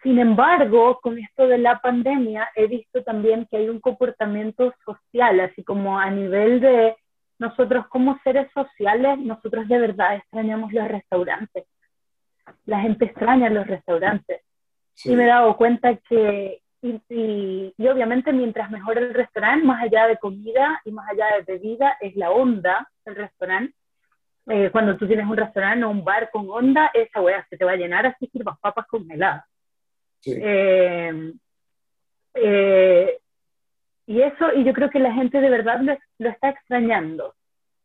sin 0.04 0.18
embargo, 0.20 1.00
con 1.02 1.20
esto 1.20 1.48
de 1.48 1.60
la 1.60 1.80
pandemia, 1.80 2.50
he 2.56 2.68
visto 2.68 3.04
también 3.04 3.48
que 3.50 3.58
hay 3.58 3.70
un 3.70 3.80
comportamiento 3.80 4.74
social, 4.84 5.40
así 5.42 5.64
como 5.64 6.00
a 6.00 6.10
nivel 6.10 6.60
de 6.60 6.96
nosotros 7.38 7.88
como 7.88 8.20
seres 8.24 8.52
sociales, 8.54 9.20
nosotros 9.20 9.68
de 9.68 9.80
verdad 9.80 10.16
extrañamos 10.16 10.74
los 10.74 10.88
restaurantes. 10.88 11.66
La 12.66 12.80
gente 12.82 13.06
extraña 13.06 13.50
los 13.50 13.68
restaurantes. 13.68 14.42
Y 15.04 15.16
me 15.16 15.24
he 15.24 15.28
dado 15.28 15.56
cuenta 15.56 15.96
que, 15.96 16.62
y, 16.82 17.02
y, 17.10 17.88
obviamente 17.88 18.34
mientras 18.34 18.70
mejor 18.72 18.98
el 18.98 19.14
restaurante, 19.14 19.66
más 19.66 19.84
allá 19.84 20.08
de 20.08 20.18
comida 20.18 20.82
y 20.84 20.92
más 20.92 21.08
allá 21.10 21.28
de 21.38 21.54
bebida, 21.54 21.98
es 22.02 22.16
la 22.16 22.32
onda 22.32 22.88
del 23.06 23.16
restaurante. 23.16 23.74
Eh, 24.48 24.70
cuando 24.72 24.98
tú 24.98 25.08
tienes 25.08 25.26
un 25.28 25.38
restaurante 25.38 25.86
o 25.86 25.90
un 25.90 26.04
bar 26.04 26.30
con 26.32 26.50
onda, 26.50 26.90
esa 26.94 27.22
wea 27.22 27.46
se 27.50 27.58
te 27.58 27.66
va 27.66 27.72
a 27.72 27.76
llenar 27.76 28.06
así 28.08 28.28
sirvas 28.28 28.60
papas 28.60 28.88
congeladas. 28.88 29.46
Sí. 30.22 30.34
Eh, 30.36 31.34
eh, 32.36 33.18
y 34.08 34.22
eso, 34.22 34.54
y 34.56 34.64
yo 34.64 34.74
creo 34.74 34.90
que 34.90 35.00
la 35.00 35.14
gente 35.14 35.40
de 35.40 35.50
verdad 35.50 35.82
lo, 35.82 35.98
lo, 36.20 36.30
está 36.30 36.50
extrañando. 36.50 37.36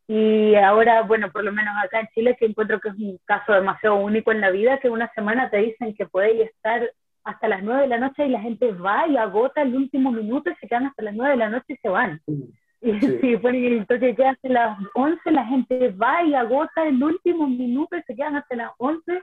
Y 0.07 0.55
ahora, 0.55 1.01
bueno, 1.01 1.31
por 1.31 1.43
lo 1.43 1.51
menos 1.51 1.73
acá 1.83 1.99
en 1.99 2.07
Chile, 2.13 2.37
que 2.39 2.45
encuentro 2.45 2.79
que 2.79 2.89
es 2.89 2.95
un 2.95 3.19
caso 3.25 3.53
demasiado 3.53 3.97
único 3.97 4.31
en 4.31 4.41
la 4.41 4.51
vida, 4.51 4.79
que 4.79 4.89
una 4.89 5.11
semana 5.13 5.49
te 5.49 5.57
dicen 5.57 5.93
que 5.95 6.05
puede 6.05 6.43
estar 6.43 6.89
hasta 7.27 7.47
las 7.49 7.61
9 7.61 7.81
de 7.81 7.87
la 7.87 7.97
noche 7.97 8.25
y 8.25 8.29
la 8.29 8.39
gente 8.39 8.71
va 8.71 9.05
y 9.07 9.17
agota 9.17 9.61
el 9.61 9.75
último 9.75 10.11
minuto 10.11 10.49
y 10.49 10.55
se 10.55 10.67
quedan 10.67 10.85
hasta 10.85 11.03
las 11.03 11.13
9 11.13 11.31
de 11.31 11.37
la 11.37 11.49
noche 11.49 11.73
y 11.73 11.77
se 11.77 11.89
van. 11.89 12.21
Y 12.81 12.99
sí. 13.01 13.17
si 13.21 13.37
ponen 13.37 13.65
el 13.65 13.85
toque 13.85 14.15
que 14.15 14.25
hace 14.25 14.47
las 14.47 14.77
11, 14.93 15.31
la 15.31 15.45
gente 15.45 15.89
va 15.89 16.23
y 16.23 16.33
agota 16.33 16.87
el 16.87 17.03
último 17.03 17.47
minuto 17.47 17.97
y 17.97 18.03
se 18.03 18.15
quedan 18.15 18.37
hasta 18.37 18.55
las 18.55 18.71
11. 18.77 19.21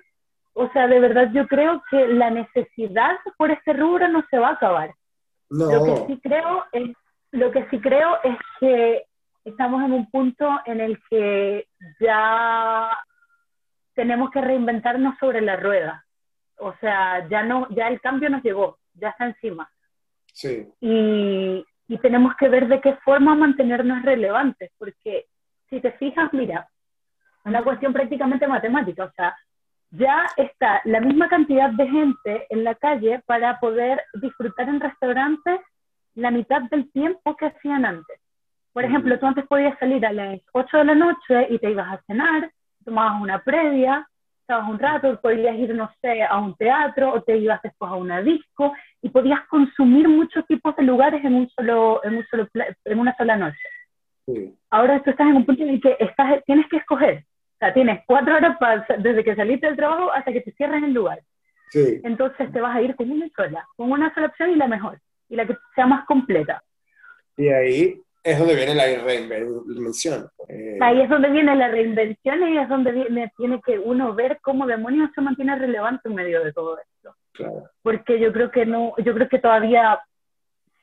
O 0.54 0.70
sea, 0.72 0.86
de 0.86 1.00
verdad 1.00 1.30
yo 1.32 1.46
creo 1.48 1.82
que 1.90 2.06
la 2.06 2.30
necesidad 2.30 3.16
por 3.36 3.50
este 3.50 3.72
rubro 3.72 4.08
no 4.08 4.24
se 4.30 4.38
va 4.38 4.48
a 4.48 4.52
acabar. 4.52 4.94
No. 5.50 5.70
Lo 5.70 5.84
que 5.84 6.06
sí 6.06 6.20
creo 6.22 6.64
es, 6.72 6.90
lo 7.32 7.50
que 7.50 7.68
sí 7.70 7.80
creo 7.80 8.18
es 8.22 8.38
que 8.60 9.04
estamos 9.44 9.82
en 9.82 9.92
un 9.92 10.10
punto 10.10 10.48
en 10.64 10.80
el 10.80 11.00
que 11.10 11.66
ya 12.00 12.88
tenemos 13.94 14.30
que 14.30 14.40
reinventarnos 14.40 15.18
sobre 15.18 15.40
la 15.40 15.56
rueda. 15.56 16.04
O 16.58 16.72
sea, 16.80 17.28
ya 17.28 17.42
no, 17.42 17.68
ya 17.70 17.88
el 17.88 18.00
cambio 18.00 18.30
nos 18.30 18.42
llegó, 18.42 18.78
ya 18.94 19.10
está 19.10 19.26
encima. 19.26 19.68
Sí. 20.32 20.68
Y, 20.80 21.64
y 21.88 21.98
tenemos 21.98 22.34
que 22.36 22.48
ver 22.48 22.68
de 22.68 22.80
qué 22.80 22.94
forma 23.04 23.34
mantenernos 23.34 24.02
relevantes, 24.02 24.70
porque 24.78 25.26
si 25.68 25.80
te 25.80 25.92
fijas, 25.92 26.32
mira, 26.32 26.68
una 27.44 27.62
cuestión 27.62 27.92
prácticamente 27.92 28.46
matemática, 28.46 29.04
o 29.04 29.12
sea, 29.12 29.36
ya 29.96 30.26
está 30.36 30.80
la 30.84 31.00
misma 31.00 31.28
cantidad 31.28 31.70
de 31.70 31.86
gente 31.86 32.46
en 32.50 32.64
la 32.64 32.74
calle 32.74 33.22
para 33.26 33.60
poder 33.60 34.02
disfrutar 34.14 34.68
en 34.68 34.80
restaurantes 34.80 35.60
la 36.14 36.30
mitad 36.30 36.62
del 36.62 36.90
tiempo 36.92 37.36
que 37.36 37.46
hacían 37.46 37.84
antes. 37.84 38.20
Por 38.72 38.84
ejemplo, 38.84 39.18
tú 39.18 39.26
antes 39.26 39.46
podías 39.46 39.78
salir 39.78 40.04
a 40.04 40.12
las 40.12 40.40
8 40.52 40.78
de 40.78 40.84
la 40.84 40.94
noche 40.94 41.46
y 41.48 41.58
te 41.58 41.70
ibas 41.70 41.92
a 41.92 42.02
cenar, 42.06 42.50
tomabas 42.84 43.22
una 43.22 43.38
previa, 43.38 44.06
estabas 44.40 44.68
un 44.68 44.78
rato, 44.78 45.20
podías 45.20 45.56
ir, 45.56 45.74
no 45.74 45.90
sé, 46.00 46.24
a 46.24 46.38
un 46.38 46.54
teatro 46.56 47.12
o 47.12 47.22
te 47.22 47.36
ibas 47.36 47.62
después 47.62 47.90
a 47.90 47.94
una 47.94 48.20
disco 48.20 48.74
y 49.00 49.10
podías 49.10 49.46
consumir 49.46 50.08
muchos 50.08 50.44
tipos 50.46 50.74
de 50.76 50.82
lugares 50.82 51.24
en, 51.24 51.34
un 51.34 51.48
solo, 51.50 52.00
en, 52.04 52.16
un 52.16 52.26
solo, 52.26 52.48
en 52.84 52.98
una 52.98 53.16
sola 53.16 53.36
noche. 53.36 53.68
Sí. 54.26 54.54
Ahora 54.70 55.00
tú 55.02 55.10
estás 55.10 55.28
en 55.28 55.36
un 55.36 55.46
punto 55.46 55.62
en 55.62 55.68
el 55.70 55.80
que 55.80 55.96
estás, 56.00 56.42
tienes 56.44 56.68
que 56.68 56.78
escoger. 56.78 57.24
Sea, 57.64 57.74
tienes 57.74 58.00
cuatro 58.06 58.36
horas 58.36 58.56
para, 58.58 58.86
desde 58.98 59.24
que 59.24 59.34
saliste 59.34 59.66
del 59.66 59.76
trabajo 59.76 60.12
hasta 60.12 60.32
que 60.32 60.40
te 60.40 60.52
cierres 60.52 60.82
el 60.82 60.92
lugar. 60.92 61.20
Sí. 61.70 62.00
Entonces 62.04 62.52
te 62.52 62.60
vas 62.60 62.76
a 62.76 62.82
ir 62.82 62.94
con 62.94 63.10
una 63.10 63.26
sola, 63.34 63.66
con 63.76 63.90
una 63.90 64.12
sola 64.14 64.26
opción 64.26 64.50
y 64.50 64.56
la 64.56 64.68
mejor, 64.68 64.98
y 65.28 65.36
la 65.36 65.46
que 65.46 65.56
sea 65.74 65.86
más 65.86 66.04
completa. 66.06 66.62
Y 67.36 67.48
ahí 67.48 68.00
es 68.22 68.38
donde 68.38 68.54
viene 68.54 68.74
la 68.74 68.86
reinvención. 69.02 70.28
Eh, 70.48 70.78
ahí 70.80 71.00
es 71.00 71.08
donde 71.08 71.30
viene 71.30 71.56
la 71.56 71.68
reinvención 71.68 72.48
y 72.48 72.58
es 72.58 72.68
donde 72.68 72.92
viene, 72.92 73.32
tiene 73.36 73.60
que 73.64 73.78
uno 73.78 74.14
ver 74.14 74.38
cómo 74.42 74.66
demonios 74.66 75.10
se 75.14 75.20
mantiene 75.20 75.56
relevante 75.56 76.08
en 76.08 76.14
medio 76.14 76.44
de 76.44 76.52
todo 76.52 76.78
esto. 76.78 77.16
Claro. 77.32 77.64
Porque 77.82 78.20
yo 78.20 78.32
creo 78.32 78.50
que 78.50 78.66
no, 78.66 78.94
yo 78.98 79.14
creo 79.14 79.28
que 79.28 79.38
todavía 79.38 80.00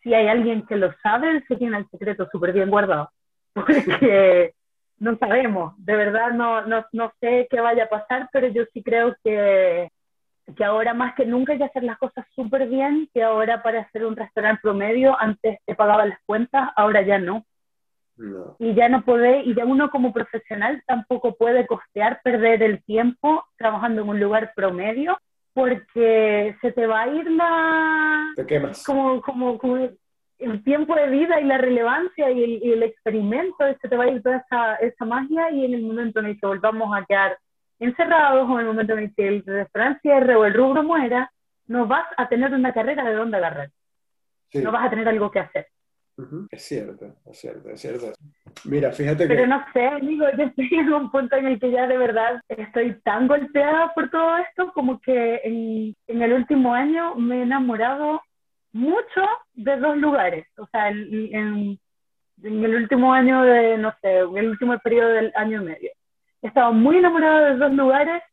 si 0.03 0.13
hay 0.13 0.27
alguien 0.27 0.65
que 0.65 0.75
lo 0.75 0.91
sabe, 1.01 1.43
se 1.47 1.55
tiene 1.55 1.77
el 1.77 1.89
secreto 1.89 2.27
súper 2.31 2.53
bien 2.53 2.69
guardado. 2.69 3.11
Porque 3.53 4.53
no 5.01 5.17
sabemos, 5.17 5.73
de 5.77 5.95
verdad 5.95 6.31
no, 6.31 6.65
no, 6.65 6.85
no 6.91 7.11
sé 7.19 7.47
qué 7.49 7.59
vaya 7.59 7.85
a 7.85 7.89
pasar, 7.89 8.29
pero 8.31 8.47
yo 8.47 8.63
sí 8.71 8.83
creo 8.83 9.15
que 9.23 9.89
que 10.55 10.63
ahora 10.63 10.93
más 10.93 11.15
que 11.15 11.25
nunca 11.25 11.53
hay 11.53 11.59
que 11.59 11.65
hacer 11.65 11.83
las 11.83 11.97
cosas 11.97 12.25
súper 12.35 12.67
bien, 12.67 13.09
que 13.13 13.23
ahora 13.23 13.63
para 13.63 13.81
hacer 13.81 14.05
un 14.05 14.15
restaurante 14.15 14.61
promedio 14.61 15.15
antes 15.19 15.59
te 15.65 15.75
pagaba 15.75 16.05
las 16.05 16.19
cuentas, 16.25 16.69
ahora 16.75 17.01
ya 17.01 17.19
no. 17.19 17.45
no. 18.17 18.55
Y 18.59 18.73
ya 18.73 18.89
no 18.89 19.03
puede, 19.03 19.43
y 19.43 19.55
ya 19.55 19.65
uno 19.65 19.89
como 19.89 20.13
profesional 20.13 20.83
tampoco 20.85 21.35
puede 21.35 21.65
costear 21.67 22.21
perder 22.23 22.63
el 22.63 22.83
tiempo 22.83 23.45
trabajando 23.57 24.01
en 24.01 24.09
un 24.09 24.19
lugar 24.19 24.51
promedio, 24.55 25.17
porque 25.53 26.55
se 26.61 26.71
te 26.71 26.87
va 26.87 27.03
a 27.03 27.07
ir 27.07 27.29
la... 27.31 28.33
Te 28.35 28.45
quemas. 28.45 28.83
Como, 28.85 29.21
como, 29.21 29.57
como 29.57 29.89
el 30.41 30.63
tiempo 30.63 30.95
de 30.95 31.07
vida 31.09 31.39
y 31.39 31.45
la 31.45 31.57
relevancia 31.57 32.31
y 32.31 32.43
el, 32.43 32.63
y 32.63 32.71
el 32.71 32.83
experimento, 32.83 33.65
se 33.81 33.87
te 33.87 33.95
va 33.95 34.05
a 34.05 34.09
ir 34.09 34.21
toda 34.21 34.37
esa, 34.37 34.75
esa 34.75 35.05
magia 35.05 35.51
y 35.51 35.65
en 35.65 35.73
el 35.73 35.83
momento 35.83 36.19
en 36.19 36.27
el 36.27 36.39
que 36.39 36.47
volvamos 36.47 36.95
a 36.95 37.05
quedar 37.05 37.37
encerrados 37.79 38.49
o 38.49 38.53
en 38.53 38.59
el 38.59 38.67
momento 38.67 38.93
en 38.93 38.99
el 38.99 39.15
que 39.15 39.27
el 39.27 39.43
restaurante 39.45 39.99
cierre 40.01 40.35
o 40.35 40.45
el 40.45 40.53
rubro 40.53 40.83
muera, 40.83 41.31
no 41.67 41.87
vas 41.87 42.05
a 42.17 42.27
tener 42.27 42.53
una 42.53 42.73
carrera 42.73 43.03
de 43.03 43.15
dónde 43.15 43.37
agarrar. 43.37 43.69
Sí. 44.49 44.59
No 44.59 44.71
vas 44.71 44.85
a 44.85 44.89
tener 44.89 45.07
algo 45.07 45.31
que 45.31 45.39
hacer. 45.39 45.67
Es 46.51 46.63
cierto, 46.63 47.15
es 47.25 47.39
cierto, 47.39 47.69
es 47.69 47.81
cierto. 47.81 48.11
Mira, 48.65 48.91
fíjate 48.91 49.27
que... 49.27 49.33
Pero 49.33 49.47
no 49.47 49.63
sé, 49.73 49.87
amigo, 49.87 50.25
yo 50.37 50.43
estoy 50.43 50.69
en 50.71 50.93
un 50.93 51.09
punto 51.09 51.35
en 51.35 51.47
el 51.47 51.59
que 51.59 51.71
ya 51.71 51.87
de 51.87 51.97
verdad 51.97 52.41
estoy 52.47 52.99
tan 53.01 53.27
golpeada 53.27 53.93
por 53.93 54.09
todo 54.09 54.37
esto 54.37 54.71
como 54.73 54.99
que 54.99 55.41
en, 55.43 55.95
en 56.07 56.21
el 56.21 56.33
último 56.33 56.73
año 56.73 57.15
me 57.15 57.39
he 57.39 57.43
enamorado 57.43 58.21
mucho 58.73 59.21
de 59.53 59.77
dos 59.77 59.97
lugares. 59.97 60.47
O 60.57 60.67
sea, 60.67 60.89
en, 60.89 61.35
en, 61.35 61.79
en, 62.43 62.63
el 62.63 62.75
último 62.75 63.13
año 63.13 63.43
de, 63.43 63.77
no 63.77 63.93
sé, 64.01 64.19
en 64.19 64.37
el 64.37 64.49
último 64.49 64.77
periodo 64.79 65.09
del 65.09 65.31
año 65.35 65.61
y 65.61 65.65
medio. 65.65 65.91
He 66.41 66.47
estado 66.47 66.73
muy 66.73 66.97
enamorada 66.97 67.51
de 67.51 67.57
dos 67.57 67.71
lugares 67.73 68.23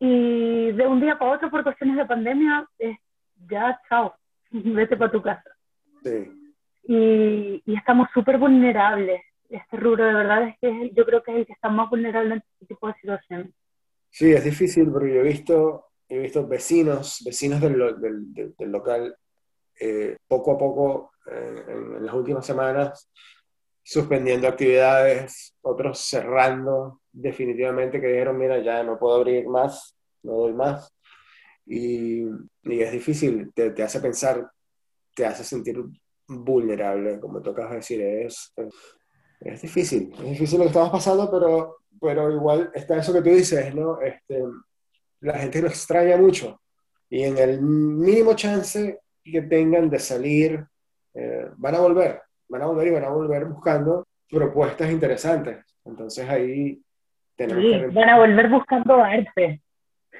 y 0.00 0.72
de 0.72 0.86
un 0.86 1.00
día 1.00 1.18
para 1.18 1.32
otro 1.32 1.50
por 1.50 1.62
cuestiones 1.62 1.96
de 1.96 2.06
pandemia, 2.06 2.68
ya, 3.48 3.80
chao, 3.88 4.14
vete 4.50 4.96
para 4.96 5.12
tu 5.12 5.22
casa. 5.22 5.50
Sí. 6.02 6.30
Y, 6.84 7.62
y 7.64 7.76
estamos 7.76 8.08
súper 8.12 8.38
vulnerables. 8.38 9.22
Este 9.48 9.76
rubro 9.76 10.04
de 10.04 10.14
verdad 10.14 10.48
es 10.48 10.58
que 10.60 10.90
yo 10.94 11.04
creo 11.04 11.22
que 11.22 11.30
es 11.32 11.36
el 11.38 11.46
que 11.46 11.52
está 11.52 11.68
más 11.68 11.88
vulnerable 11.88 12.34
en 12.34 12.38
este 12.38 12.66
tipo 12.66 12.88
de 12.88 12.94
situaciones. 12.94 13.52
Sí, 14.10 14.32
es 14.32 14.44
difícil 14.44 14.90
porque 14.90 15.14
yo 15.14 15.20
he 15.20 15.24
visto, 15.24 15.84
he 16.08 16.18
visto 16.18 16.46
vecinos, 16.46 17.22
vecinos 17.24 17.60
del, 17.60 17.76
del, 18.00 18.54
del, 18.56 18.72
local, 18.72 19.14
eh, 19.80 20.16
poco 20.26 20.52
a 20.52 20.58
poco, 20.58 21.12
eh, 21.30 21.64
en, 21.68 21.96
en, 21.96 22.06
las 22.06 22.14
últimas 22.14 22.44
semanas, 22.44 23.10
suspendiendo 23.82 24.48
actividades, 24.48 25.54
otros 25.62 26.00
cerrando 26.00 27.00
definitivamente 27.12 28.00
que 28.00 28.08
dijeron, 28.08 28.36
mira, 28.36 28.58
ya 28.60 28.82
no 28.82 28.98
puedo 28.98 29.16
abrir 29.16 29.46
más, 29.46 29.96
no 30.22 30.32
doy 30.32 30.52
más. 30.52 30.92
Y, 31.64 32.22
y 32.62 32.80
es 32.80 32.92
difícil, 32.92 33.52
te, 33.54 33.70
te, 33.70 33.82
hace 33.82 34.00
pensar, 34.00 34.50
te 35.14 35.24
hace 35.24 35.44
sentir 35.44 35.82
vulnerable, 36.28 37.20
como 37.20 37.40
tocas 37.40 37.70
decir, 37.70 38.02
es, 38.02 38.52
es, 39.40 39.62
difícil, 39.62 40.12
es 40.18 40.30
difícil 40.30 40.58
lo 40.58 40.64
que 40.64 40.70
estamos 40.70 40.90
pasando, 40.90 41.30
pero, 41.30 41.78
pero 42.00 42.30
igual 42.30 42.70
está 42.74 42.98
eso 42.98 43.12
que 43.12 43.22
tú 43.22 43.30
dices, 43.30 43.74
¿no? 43.74 44.00
Este, 44.00 44.42
la 45.20 45.38
gente 45.38 45.62
lo 45.62 45.68
extraña 45.68 46.16
mucho 46.16 46.60
y 47.08 47.22
en 47.22 47.38
el 47.38 47.62
mínimo 47.62 48.34
chance 48.34 49.00
que 49.32 49.42
tengan 49.42 49.90
de 49.90 49.98
salir, 49.98 50.64
eh, 51.14 51.48
van 51.56 51.74
a 51.74 51.80
volver, 51.80 52.22
van 52.48 52.62
a 52.62 52.66
volver 52.66 52.86
y 52.88 52.90
van 52.90 53.04
a 53.04 53.10
volver 53.10 53.44
buscando 53.46 54.06
propuestas 54.28 54.90
interesantes. 54.90 55.64
Entonces 55.84 56.28
ahí 56.28 56.80
tenemos 57.36 57.62
sí, 57.62 57.94
van 57.94 58.08
a 58.08 58.18
volver 58.18 58.48
buscando 58.48 58.96
arte. 58.96 59.62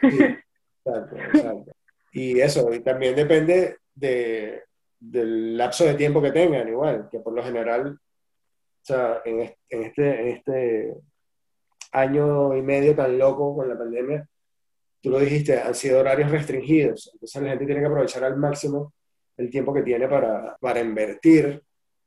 Sí, 0.01 0.07
exacto, 0.85 1.17
exacto. 1.17 1.73
Y 2.13 2.41
eso, 2.41 2.73
y 2.73 2.81
también 2.81 3.15
depende 3.15 3.77
de, 3.95 4.63
del 4.99 5.57
lapso 5.57 5.85
de 5.85 5.95
tiempo 5.95 6.23
que 6.23 6.33
tengan, 6.33 6.69
igual, 6.69 7.09
que 7.11 7.21
por 7.21 7.35
lo 7.35 7.43
general, 7.43 7.99
o 7.99 8.85
sea, 8.85 9.21
en 9.25 9.41
este, 9.69 10.21
en 10.21 10.29
este 10.29 10.95
año 11.93 12.57
y 12.57 12.63
medio 12.63 12.95
tan 12.95 13.19
loco 13.19 13.55
con 13.57 13.69
la 13.69 13.77
pandemia, 13.77 14.27
tú 15.07 15.13
lo 15.13 15.21
dijiste, 15.21 15.61
han 15.61 15.73
sido 15.73 16.01
horarios 16.01 16.33
restringidos, 16.33 17.11
entonces 17.13 17.41
la 17.41 17.51
gente 17.51 17.65
tiene 17.65 17.81
que 17.81 17.87
aprovechar 17.87 18.25
al 18.25 18.37
máximo 18.37 18.93
el 19.37 19.49
tiempo 19.49 19.73
que 19.73 19.83
tiene 19.83 20.09
para, 20.09 20.57
para 20.59 20.81
invertir 20.81 21.63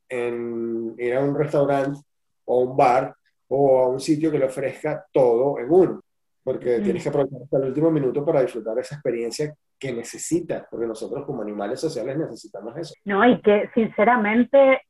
en 0.10 0.96
ir 0.98 1.14
a 1.16 1.22
un 1.22 1.34
restaurante 1.34 1.98
o 2.44 2.60
un 2.60 2.76
bar 2.76 3.16
o 3.48 3.80
a 3.80 3.88
un 3.88 4.02
sitio 4.02 4.30
que 4.30 4.38
le 4.38 4.48
ofrezca 4.48 5.06
todo 5.14 5.60
en 5.60 5.72
uno, 5.72 6.02
porque 6.44 6.80
mm. 6.80 6.84
tienes 6.84 7.02
que 7.02 7.08
aprovechar 7.08 7.42
hasta 7.42 7.58
el 7.60 7.64
último 7.70 7.90
minuto 7.90 8.26
para 8.26 8.42
disfrutar 8.42 8.78
esa 8.80 8.96
experiencia 8.96 9.56
que 9.80 9.94
necesitas, 9.94 10.66
porque 10.70 10.86
nosotros 10.86 11.26
como 11.26 11.42
animales 11.42 11.80
sociales 11.80 12.18
necesitamos 12.18 12.76
eso. 12.76 12.96
No, 13.06 13.26
y 13.26 13.42
que 13.42 13.70
sinceramente, 13.74 14.82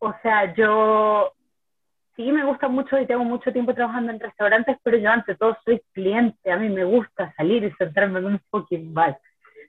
o 0.00 0.12
sea, 0.24 0.52
yo 0.56 1.34
sí 2.18 2.32
me 2.32 2.44
gusta 2.44 2.66
mucho 2.66 2.98
y 2.98 3.06
tengo 3.06 3.22
mucho 3.22 3.52
tiempo 3.52 3.72
trabajando 3.72 4.10
en 4.10 4.18
restaurantes, 4.18 4.76
pero 4.82 4.98
yo 4.98 5.08
ante 5.08 5.36
todo 5.36 5.56
soy 5.64 5.80
cliente, 5.92 6.50
a 6.50 6.56
mí 6.56 6.68
me 6.68 6.82
gusta 6.82 7.32
salir 7.36 7.62
y 7.62 7.70
sentarme 7.74 8.18
en 8.18 8.26
un 8.26 8.40
fucking 8.50 8.92
bar. 8.92 9.16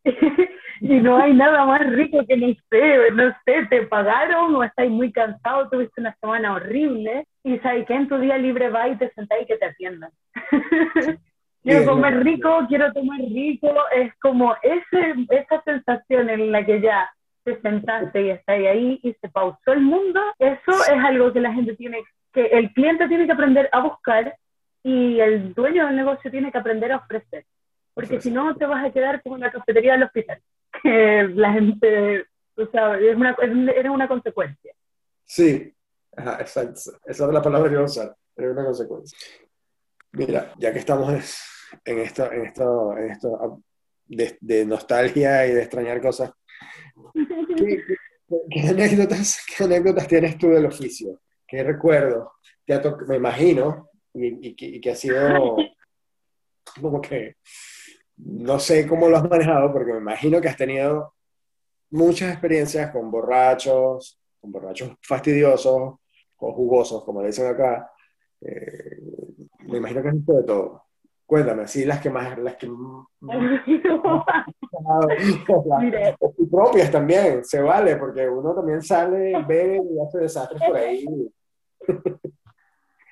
y 0.82 1.00
no 1.00 1.18
hay 1.18 1.34
nada 1.34 1.64
más 1.66 1.88
rico 1.92 2.26
que 2.28 2.38
no 2.38 2.48
sé, 2.72 3.12
no 3.12 3.32
sé, 3.46 3.68
te 3.70 3.84
pagaron 3.84 4.56
o 4.56 4.64
estás 4.64 4.90
muy 4.90 5.12
cansado, 5.12 5.70
tuviste 5.70 6.02
una 6.02 6.16
semana 6.20 6.56
horrible 6.56 7.28
y 7.44 7.60
sabes 7.60 7.86
que 7.86 7.94
en 7.94 8.08
tu 8.08 8.18
día 8.18 8.38
libre 8.40 8.70
va 8.72 8.88
y 8.88 8.98
te 8.98 9.12
sentás 9.12 9.44
y 9.44 9.46
que 9.46 9.58
te 9.58 9.66
atiendan. 9.66 10.10
quiero 11.64 11.86
comer 11.86 12.24
rico, 12.24 12.66
quiero 12.68 12.92
tomar 12.94 13.20
rico, 13.20 13.72
es 13.94 14.12
como 14.16 14.56
ese, 14.64 15.14
esa 15.30 15.62
sensación 15.62 16.32
en 16.32 16.52
la 16.52 16.66
que 16.66 16.82
ya 16.82 17.08
te 17.44 17.62
sentaste 17.62 18.24
y 18.24 18.30
estás 18.32 18.58
ahí 18.58 19.00
y 19.04 19.14
se 19.14 19.30
pausó 19.30 19.72
el 19.72 19.82
mundo, 19.82 20.20
eso 20.40 20.72
es 20.72 21.06
algo 21.06 21.32
que 21.32 21.42
la 21.42 21.54
gente 21.54 21.76
tiene, 21.76 22.02
que 22.48 22.58
el 22.58 22.74
cliente 22.74 23.08
tiene 23.08 23.26
que 23.26 23.34
aprender 23.34 23.70
a 23.72 23.82
buscar 23.82 24.36
y 24.84 25.20
el 25.20 25.54
dueño 25.54 25.86
del 25.86 25.96
negocio 25.96 26.32
tiene 26.32 26.52
que 26.52 26.58
aprender 26.58 26.92
a 26.92 26.98
ofrecer 26.98 27.46
porque 28.00 28.22
si 28.22 28.32
no 28.32 28.56
te 28.56 28.66
vas 28.66 28.86
a 28.86 28.92
quedar 28.92 29.22
como 29.22 29.36
en 29.36 29.42
la 29.42 29.52
cafetería 29.52 29.94
del 29.94 30.04
hospital, 30.04 30.42
que 30.84 31.28
la 31.36 31.52
gente, 31.54 32.26
o 32.56 32.66
sea, 32.68 32.98
es 32.98 33.16
una, 33.16 33.36
era 33.76 33.92
una 33.92 34.08
consecuencia. 34.08 34.74
Sí, 35.26 35.74
exacto, 36.16 36.80
esa 37.06 37.26
es 37.26 37.34
la 37.34 37.42
palabra 37.42 37.68
que 37.68 37.74
iba 37.74 37.82
a 37.82 37.86
usar, 37.86 38.16
era 38.36 38.52
una 38.52 38.66
consecuencia. 38.66 39.18
Mira, 40.14 40.54
ya 40.58 40.74
que 40.74 40.80
estamos 40.80 41.10
en 41.86 42.00
esto, 42.00 42.32
en 42.32 42.46
esto, 42.46 42.98
en 42.98 43.12
esto 43.12 43.62
de, 44.08 44.66
nostalgia 44.66 45.46
y 45.46 45.54
de 45.54 45.62
extrañar 45.62 46.02
cosas, 46.02 46.32
¿qué, 47.56 48.62
anécdotas, 48.62 49.46
¿qué 49.46 49.66
anécdotas 49.66 50.08
tienes 50.08 50.38
tú 50.38 50.50
del 50.50 50.66
oficio? 50.66 51.20
¿Qué 51.50 51.64
recuerdo? 51.64 52.34
Te 52.66 52.80
me 53.08 53.16
imagino, 53.16 53.90
y, 54.14 54.50
y 54.50 54.80
que 54.80 54.92
ha 54.92 54.96
sido 54.96 55.16
como 56.82 57.02
que 57.02 57.36
no 58.18 58.60
sé 58.60 58.88
cómo 58.88 59.08
lo 59.08 59.18
has 59.18 59.30
manejado, 59.30 59.72
porque 59.72 59.94
me 59.94 60.00
imagino 60.00 60.42
que 60.42 60.50
has 60.50 60.58
tenido 60.58 61.14
muchas 61.92 62.32
experiencias 62.32 62.92
con 62.92 63.10
borrachos, 63.10 64.20
con 64.40 64.52
borrachos 64.52 64.92
fastidiosos 65.02 65.96
o 66.38 66.54
jugosos, 66.54 67.04
como 67.04 67.22
le 67.22 67.28
dicen 67.28 67.48
acá. 67.48 67.92
Eh, 68.42 69.00
me 69.68 69.78
imagino 69.78 70.02
que 70.02 70.10
has 70.10 70.16
visto 70.16 70.34
de 70.34 70.44
todo. 70.44 70.84
Cuéntame, 71.26 71.68
sí, 71.68 71.86
las 71.86 72.02
que 72.02 72.10
más, 72.10 72.38
las 72.40 72.56
que 72.56 72.66
y 73.68 73.80
propias 76.52 76.92
también, 76.92 77.46
se 77.46 77.62
vale, 77.62 77.96
porque 77.98 78.28
uno 78.28 78.56
también 78.56 78.82
sale, 78.82 79.34
bebe 79.48 79.78
y 79.78 80.02
hace 80.02 80.18
desastres 80.20 80.62
por 80.62 80.76
ahí. 80.76 81.06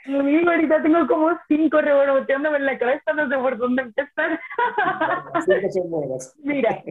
Lo 0.07 0.23
mismo, 0.23 0.51
ahorita 0.51 0.81
tengo 0.81 1.05
como 1.05 1.37
cinco 1.49 1.81
revoloteándome 1.81 2.57
en 2.57 2.65
la 2.65 2.77
cabeza, 2.77 3.11
no 3.13 3.27
sé 3.27 3.35
por 3.37 3.57
dónde 3.57 3.81
empezar. 3.81 4.39
mira, 6.37 6.83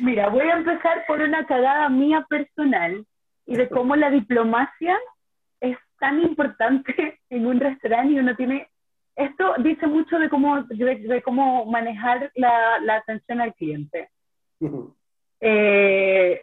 mira, 0.00 0.28
voy 0.28 0.46
a 0.48 0.56
empezar 0.56 1.06
por 1.06 1.22
una 1.22 1.46
cagada 1.46 1.88
mía 1.88 2.26
personal 2.28 3.04
y 3.46 3.56
de 3.56 3.68
cómo 3.70 3.96
la 3.96 4.10
diplomacia 4.10 4.98
es 5.60 5.78
tan 5.98 6.20
importante 6.20 7.18
en 7.30 7.46
un 7.46 7.60
restaurante 7.60 8.12
y 8.12 8.18
uno 8.18 8.36
tiene... 8.36 8.68
Esto 9.16 9.54
dice 9.58 9.86
mucho 9.86 10.18
de 10.18 10.28
cómo, 10.28 10.62
de, 10.62 11.22
cómo 11.24 11.64
manejar 11.64 12.30
la, 12.36 12.78
la, 12.80 12.96
atención 12.96 13.40
al 13.40 13.52
cliente. 13.54 14.10
Eh, 15.40 16.40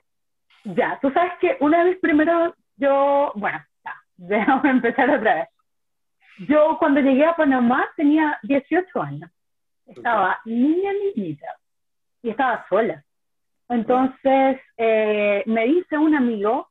ya, 0.66 1.00
tú 1.02 1.10
sabes 1.12 1.32
que 1.40 1.56
una 1.62 1.86
vez 1.86 1.98
primero 2.02 2.54
yo, 2.76 3.32
bueno, 3.36 3.64
déjame 4.18 4.70
empezar 4.72 5.10
otra 5.10 5.36
vez. 5.36 5.48
Yo 6.48 6.78
cuando 6.80 7.00
llegué 7.00 7.26
a 7.26 7.36
Panamá 7.36 7.88
tenía 7.96 8.38
18 8.44 9.02
años. 9.02 9.32
Estaba 9.86 10.40
niña, 10.46 10.92
niñita. 10.94 11.48
Y 12.22 12.30
estaba 12.30 12.66
sola. 12.68 13.04
Entonces 13.70 14.60
eh, 14.78 15.44
me 15.46 15.66
dice 15.66 15.98
un 15.98 16.16
amigo 16.16 16.70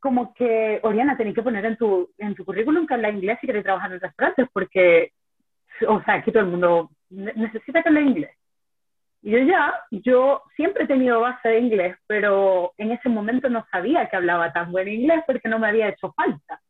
como 0.00 0.34
que, 0.34 0.78
Oriana, 0.82 1.16
tenés 1.16 1.34
que 1.34 1.42
poner 1.42 1.64
en 1.64 1.76
tu, 1.76 2.10
en 2.18 2.34
tu 2.34 2.44
currículum 2.44 2.86
que 2.86 2.94
habla 2.94 3.10
inglés 3.10 3.38
y 3.42 3.46
querés 3.46 3.64
trabajar 3.64 3.92
en 3.92 4.00
restaurantes 4.00 4.46
porque, 4.52 5.12
o 5.88 6.00
sea, 6.02 6.14
aquí 6.14 6.30
todo 6.30 6.44
el 6.44 6.50
mundo 6.50 6.90
necesita 7.10 7.82
que 7.82 7.88
hable 7.88 8.02
inglés. 8.02 8.36
Y 9.22 9.32
yo 9.32 9.38
ya, 9.38 9.74
yo 9.90 10.42
siempre 10.54 10.84
he 10.84 10.86
tenido 10.86 11.20
base 11.20 11.48
de 11.48 11.58
inglés, 11.58 11.96
pero 12.06 12.72
en 12.78 12.92
ese 12.92 13.08
momento 13.08 13.48
no 13.48 13.66
sabía 13.72 14.08
que 14.08 14.16
hablaba 14.16 14.52
tan 14.52 14.70
buen 14.70 14.86
inglés 14.86 15.24
porque 15.26 15.48
no 15.48 15.58
me 15.58 15.66
había 15.66 15.88
hecho 15.88 16.12
falta. 16.12 16.60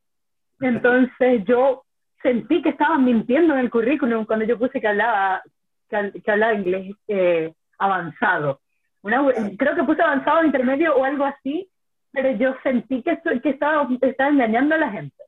Entonces 0.60 1.44
yo 1.44 1.84
sentí 2.22 2.62
que 2.62 2.70
estaban 2.70 3.04
mintiendo 3.04 3.54
en 3.54 3.60
el 3.60 3.70
currículum 3.70 4.24
cuando 4.24 4.44
yo 4.44 4.58
puse 4.58 4.80
que 4.80 4.88
hablaba, 4.88 5.42
que, 5.88 6.30
hablaba 6.30 6.54
inglés 6.54 6.94
eh, 7.08 7.52
avanzado. 7.78 8.60
Una, 9.02 9.24
creo 9.56 9.74
que 9.76 9.84
puse 9.84 10.02
avanzado 10.02 10.44
intermedio 10.44 10.96
o 10.96 11.04
algo 11.04 11.24
así, 11.24 11.68
pero 12.10 12.30
yo 12.32 12.56
sentí 12.62 13.02
que, 13.02 13.20
que 13.42 13.50
estaba, 13.50 13.88
estaba 14.00 14.30
engañando 14.30 14.74
a 14.74 14.78
la 14.78 14.90
gente. 14.90 15.22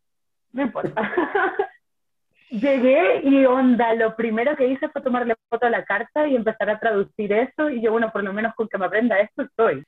No 0.52 0.62
importa. 0.62 1.12
Llegué 2.50 3.20
y 3.24 3.44
onda, 3.44 3.94
lo 3.94 4.16
primero 4.16 4.56
que 4.56 4.66
hice 4.66 4.88
fue 4.88 5.02
tomarle 5.02 5.36
foto 5.50 5.66
a 5.66 5.70
la 5.70 5.84
carta 5.84 6.26
y 6.26 6.34
empezar 6.34 6.70
a 6.70 6.80
traducir 6.80 7.30
eso 7.30 7.68
y 7.68 7.82
yo, 7.82 7.92
bueno, 7.92 8.10
por 8.10 8.24
lo 8.24 8.32
menos 8.32 8.54
con 8.54 8.68
que 8.68 8.78
me 8.78 8.86
aprenda 8.86 9.20
esto 9.20 9.42
estoy. 9.42 9.84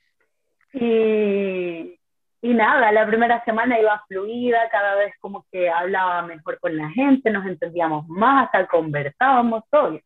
Y, 0.75 1.99
y 2.43 2.55
nada, 2.55 2.91
la 2.91 3.07
primera 3.07 3.45
semana 3.45 3.79
iba 3.79 4.03
fluida, 4.09 4.69
cada 4.71 4.95
vez 4.97 5.13
como 5.21 5.45
que 5.53 5.69
hablaba 5.69 6.23
mejor 6.23 6.59
con 6.59 6.77
la 6.77 6.89
gente, 6.91 7.31
nos 7.31 7.47
entendíamos 7.47 8.09
más, 8.09 8.47
hasta 8.47 8.67
conversábamos, 8.67 9.65
todo. 9.71 10.01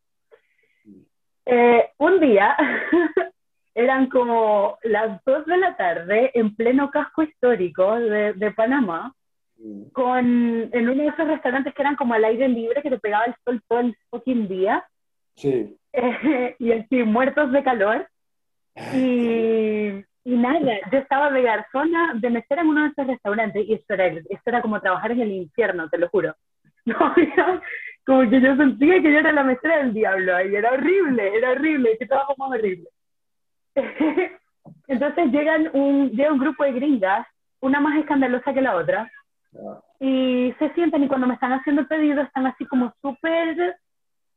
Eh, 1.47 1.91
un 1.99 2.20
día, 2.20 2.57
eran 3.74 4.09
como 4.09 4.78
las 4.82 5.22
2 5.24 5.47
de 5.47 5.57
la 5.59 5.76
tarde, 5.76 6.30
en 6.35 6.57
pleno 6.57 6.91
casco 6.91 7.22
histórico 7.22 7.95
de, 7.97 8.32
de 8.32 8.51
Panamá, 8.51 9.14
mm. 9.59 9.91
con, 9.93 10.70
en 10.72 10.89
uno 10.89 11.03
de 11.03 11.09
esos 11.09 11.28
restaurantes 11.28 11.72
que 11.72 11.82
eran 11.82 11.97
como 11.97 12.14
al 12.14 12.24
aire 12.24 12.49
libre, 12.49 12.82
que 12.82 12.91
te 12.91 12.99
pegaba 12.99 13.26
el 13.26 13.35
sol 13.45 13.62
todo 13.68 13.80
el 13.80 13.97
fucking 14.11 14.49
día. 14.49 14.85
Sí. 15.37 15.76
y 16.59 16.72
así, 16.72 17.03
muertos 17.05 17.53
de 17.53 17.62
calor. 17.62 18.09
Y, 18.93 20.05
y 20.25 20.37
nada, 20.37 20.59
yo 20.91 20.99
estaba 20.99 21.31
de 21.31 21.43
garzona, 21.43 22.14
de 22.14 22.31
mesera 22.31 22.62
en 22.62 22.68
uno 22.68 22.83
de 22.83 22.89
esos 22.89 23.07
restaurantes, 23.07 23.68
y 23.68 23.75
esto 23.75 23.93
era, 23.93 24.07
esto 24.07 24.43
era 24.47 24.62
como 24.62 24.81
trabajar 24.81 25.12
en 25.12 25.20
el 25.20 25.33
infierno, 25.33 25.89
te 25.89 25.99
lo 25.99 26.09
juro. 26.09 26.35
No, 26.87 26.99
como 28.05 28.29
que 28.29 28.43
yo 28.43 28.57
sentía 28.57 29.01
que 29.01 29.11
yo 29.11 29.18
era 29.18 29.33
la 29.33 29.43
mesera 29.43 29.79
del 29.79 29.95
diablo, 29.95 30.45
y 30.45 30.55
era 30.55 30.72
horrible, 30.72 31.35
era 31.35 31.53
horrible, 31.53 31.97
que 31.99 32.07
trabajo 32.07 32.35
más 32.37 32.51
horrible. 32.51 32.87
Entonces 34.89 35.33
llegan 35.33 35.70
un, 35.72 36.11
llega 36.11 36.33
un 36.33 36.39
grupo 36.39 36.64
de 36.64 36.72
gringas, 36.72 37.27
una 37.61 37.81
más 37.81 37.99
escandalosa 37.99 38.53
que 38.53 38.61
la 38.61 38.77
otra, 38.77 39.11
ah. 39.57 39.81
y 39.99 40.55
se 40.59 40.75
sienten 40.75 41.05
y 41.05 41.09
cuando 41.09 41.27
me 41.27 41.35
están 41.35 41.53
haciendo 41.53 41.81
el 41.83 41.89
pedido 41.89 42.20
están 42.20 42.47
así 42.47 42.66
como 42.66 42.93
súper 43.01 43.77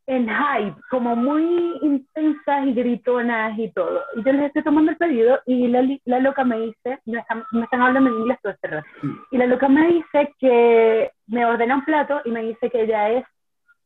en 0.08 0.30
hype, 0.30 0.82
como 0.90 1.18
muy 1.18 1.78
intensas 1.82 2.66
y 2.66 2.74
gritonas 2.74 3.60
y 3.60 3.70
todo. 3.72 4.02
Y 4.16 4.24
yo 4.24 4.32
les 4.32 4.48
estoy 4.48 4.64
tomando 4.64 4.92
el 4.92 4.98
pedido 4.98 5.40
y 5.46 5.68
la, 5.68 5.86
la 6.06 6.20
loca 6.20 6.46
me 6.46 6.60
dice, 6.62 7.00
me 7.06 7.20
están, 7.20 7.44
me 7.52 7.66
están, 7.66 7.82
hablando 7.82 8.10
en 8.10 8.16
inglés 8.20 8.40
todo 8.42 8.54
este 8.54 8.68
rato, 8.68 8.88
y 9.32 9.38
la 9.38 9.46
loca 9.48 9.68
me 9.68 9.86
dice 9.88 10.34
que 10.40 11.12
me 11.28 11.46
ordena 11.46 11.76
un 11.76 11.86
plato 11.86 12.22
y 12.24 12.32
me 12.32 12.42
dice 12.42 12.70
que 12.70 12.84
ella 12.84 13.10
es 13.10 13.26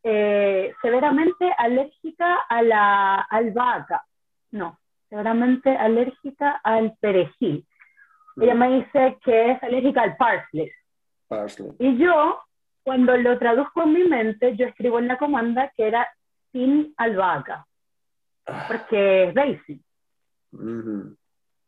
eh, 0.03 0.73
severamente 0.81 1.51
alérgica 1.57 2.35
a 2.47 2.61
la 2.61 3.15
albahaca. 3.15 4.05
No, 4.51 4.77
severamente 5.09 5.75
alérgica 5.75 6.61
al 6.63 6.95
perejil. 6.99 7.65
Ella 8.39 8.53
me 8.53 8.77
dice 8.77 9.17
que 9.23 9.51
es 9.51 9.63
alérgica 9.63 10.03
al 10.03 10.15
parsley. 10.17 10.71
parsley. 11.27 11.71
Y 11.79 11.97
yo 11.97 12.39
cuando 12.83 13.15
lo 13.17 13.37
traduzco 13.37 13.83
en 13.83 13.93
mi 13.93 14.03
mente, 14.03 14.55
yo 14.55 14.67
escribo 14.67 14.99
en 14.99 15.07
la 15.07 15.17
comanda 15.17 15.71
que 15.75 15.87
era 15.87 16.07
sin 16.51 16.93
albahaca, 16.97 17.65
ah. 18.47 18.65
porque 18.67 19.25
es 19.25 19.33
basil. 19.33 19.81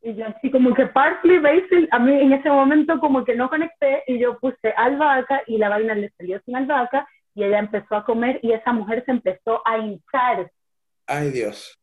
Y 0.01 0.15
yo 0.15 0.27
así 0.27 0.51
como 0.51 0.73
que 0.73 0.87
parsley, 0.87 1.39
basil, 1.39 1.87
a 1.91 1.99
mí 1.99 2.13
en 2.13 2.33
ese 2.33 2.49
momento 2.49 2.99
como 2.99 3.23
que 3.23 3.35
no 3.35 3.49
conecté 3.49 4.03
y 4.07 4.19
yo 4.19 4.37
puse 4.39 4.73
albahaca 4.75 5.43
y 5.47 5.57
la 5.57 5.69
vaina 5.69 5.95
le 5.95 6.09
salió 6.17 6.41
sin 6.41 6.57
albahaca 6.57 7.07
y 7.33 7.43
ella 7.43 7.59
empezó 7.59 7.95
a 7.95 8.03
comer 8.03 8.39
y 8.43 8.51
esa 8.51 8.73
mujer 8.73 9.03
se 9.05 9.11
empezó 9.11 9.61
a 9.65 9.77
hinchar. 9.77 10.51
Ay 11.07 11.31
Dios. 11.31 11.79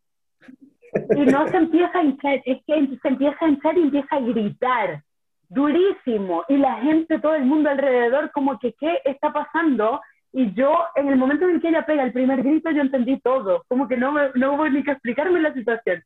Y 1.16 1.20
no 1.20 1.48
se 1.48 1.56
empieza 1.56 1.98
a 1.98 2.02
hinchar, 2.02 2.42
es 2.44 2.58
que 2.66 2.98
se 3.00 3.08
empieza 3.08 3.44
a 3.44 3.48
hinchar 3.48 3.78
y 3.78 3.82
empieza 3.82 4.16
a 4.16 4.20
gritar 4.20 5.02
durísimo 5.50 6.44
y 6.48 6.56
la 6.56 6.76
gente, 6.76 7.18
todo 7.18 7.34
el 7.34 7.44
mundo 7.44 7.68
alrededor, 7.68 8.30
como 8.30 8.58
que, 8.58 8.72
¿qué 8.74 9.00
está 9.04 9.32
pasando? 9.32 10.00
Y 10.32 10.54
yo, 10.54 10.72
en 10.94 11.08
el 11.08 11.16
momento 11.16 11.46
en 11.48 11.60
que 11.60 11.68
ella 11.68 11.84
pega 11.84 12.04
el 12.04 12.12
primer 12.12 12.42
grito, 12.42 12.70
yo 12.70 12.80
entendí 12.80 13.18
todo, 13.20 13.64
como 13.68 13.88
que 13.88 13.96
no, 13.96 14.14
no 14.34 14.54
hubo 14.54 14.68
ni 14.68 14.84
que 14.84 14.92
explicarme 14.92 15.40
la 15.40 15.52
situación. 15.52 16.02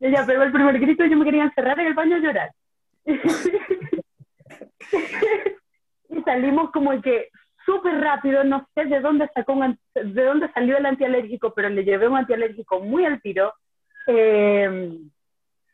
Ella 0.00 0.26
pegó 0.26 0.42
el 0.42 0.50
primer 0.52 0.78
grito 0.80 1.04
y 1.04 1.10
yo 1.10 1.16
me 1.16 1.24
quería 1.24 1.44
encerrar 1.44 1.78
en 1.78 1.86
el 1.86 1.94
baño 1.94 2.16
a 2.16 2.18
llorar. 2.18 2.50
y 6.08 6.22
salimos 6.22 6.72
como 6.72 7.00
que 7.00 7.28
súper 7.64 8.00
rápido, 8.00 8.42
no 8.42 8.66
sé 8.74 8.86
de 8.86 9.00
dónde 9.00 9.30
sacó 9.34 9.56
de 9.94 10.24
dónde 10.24 10.50
salió 10.52 10.76
el 10.76 10.86
antialérgico, 10.86 11.54
pero 11.54 11.68
le 11.68 11.84
llevé 11.84 12.08
un 12.08 12.16
antialérgico 12.16 12.80
muy 12.80 13.04
al 13.04 13.20
tiro. 13.22 13.52
Eh, 14.08 14.98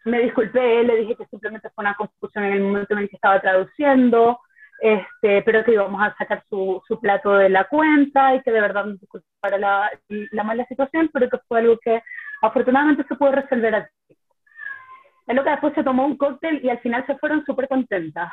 me 0.06 0.20
disculpé, 0.20 0.84
le 0.84 0.96
dije 0.96 1.16
que 1.16 1.26
simplemente 1.26 1.68
fue 1.70 1.82
una 1.82 1.94
confusión 1.94 2.44
en 2.44 2.52
el 2.52 2.62
momento 2.62 2.94
en 2.94 3.00
el 3.00 3.08
que 3.08 3.16
estaba 3.16 3.40
traduciendo, 3.40 4.38
este, 4.80 5.42
pero 5.42 5.64
que 5.64 5.72
íbamos 5.72 6.00
a 6.00 6.14
sacar 6.16 6.44
su, 6.48 6.80
su 6.86 7.00
plato 7.00 7.36
de 7.36 7.48
la 7.48 7.64
cuenta 7.64 8.34
y 8.34 8.42
que 8.42 8.52
de 8.52 8.60
verdad 8.60 8.84
me 8.84 8.92
disculpé 8.92 9.26
para 9.40 9.58
la, 9.58 9.90
la, 10.08 10.44
mala 10.44 10.64
situación, 10.66 11.10
pero 11.12 11.28
que 11.28 11.38
fue 11.48 11.60
algo 11.60 11.76
que 11.78 12.02
afortunadamente 12.40 13.04
se 13.08 13.16
pudo 13.16 13.32
resolver 13.32 13.74
así. 13.74 14.16
Es 15.26 15.34
lo 15.34 15.42
que 15.42 15.50
después 15.50 15.74
se 15.74 15.82
tomó 15.82 16.06
un 16.06 16.16
cóctel 16.16 16.64
y 16.64 16.70
al 16.70 16.78
final 16.78 17.04
se 17.06 17.16
fueron 17.18 17.44
súper 17.44 17.66
contentas. 17.66 18.30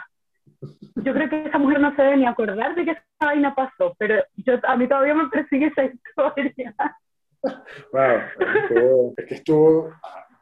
Yo 0.96 1.14
creo 1.14 1.30
que 1.30 1.46
esa 1.46 1.58
mujer 1.58 1.80
no 1.80 1.96
se 1.96 2.04
debe 2.04 2.18
ni 2.18 2.28
acordar 2.28 2.76
de 2.76 2.86
que 2.86 2.92
esa 2.92 3.04
vaina 3.20 3.56
pasó, 3.56 3.96
pero 3.98 4.24
yo, 4.36 4.60
a 4.64 4.78
mí 4.78 4.88
todavía 4.88 5.16
me 5.16 5.28
persigue 5.30 5.68
esa 5.68 5.86
historia. 5.86 6.76
Wow, 7.92 9.14
es 9.18 9.26
que 9.26 9.36
estuvo 9.36 9.92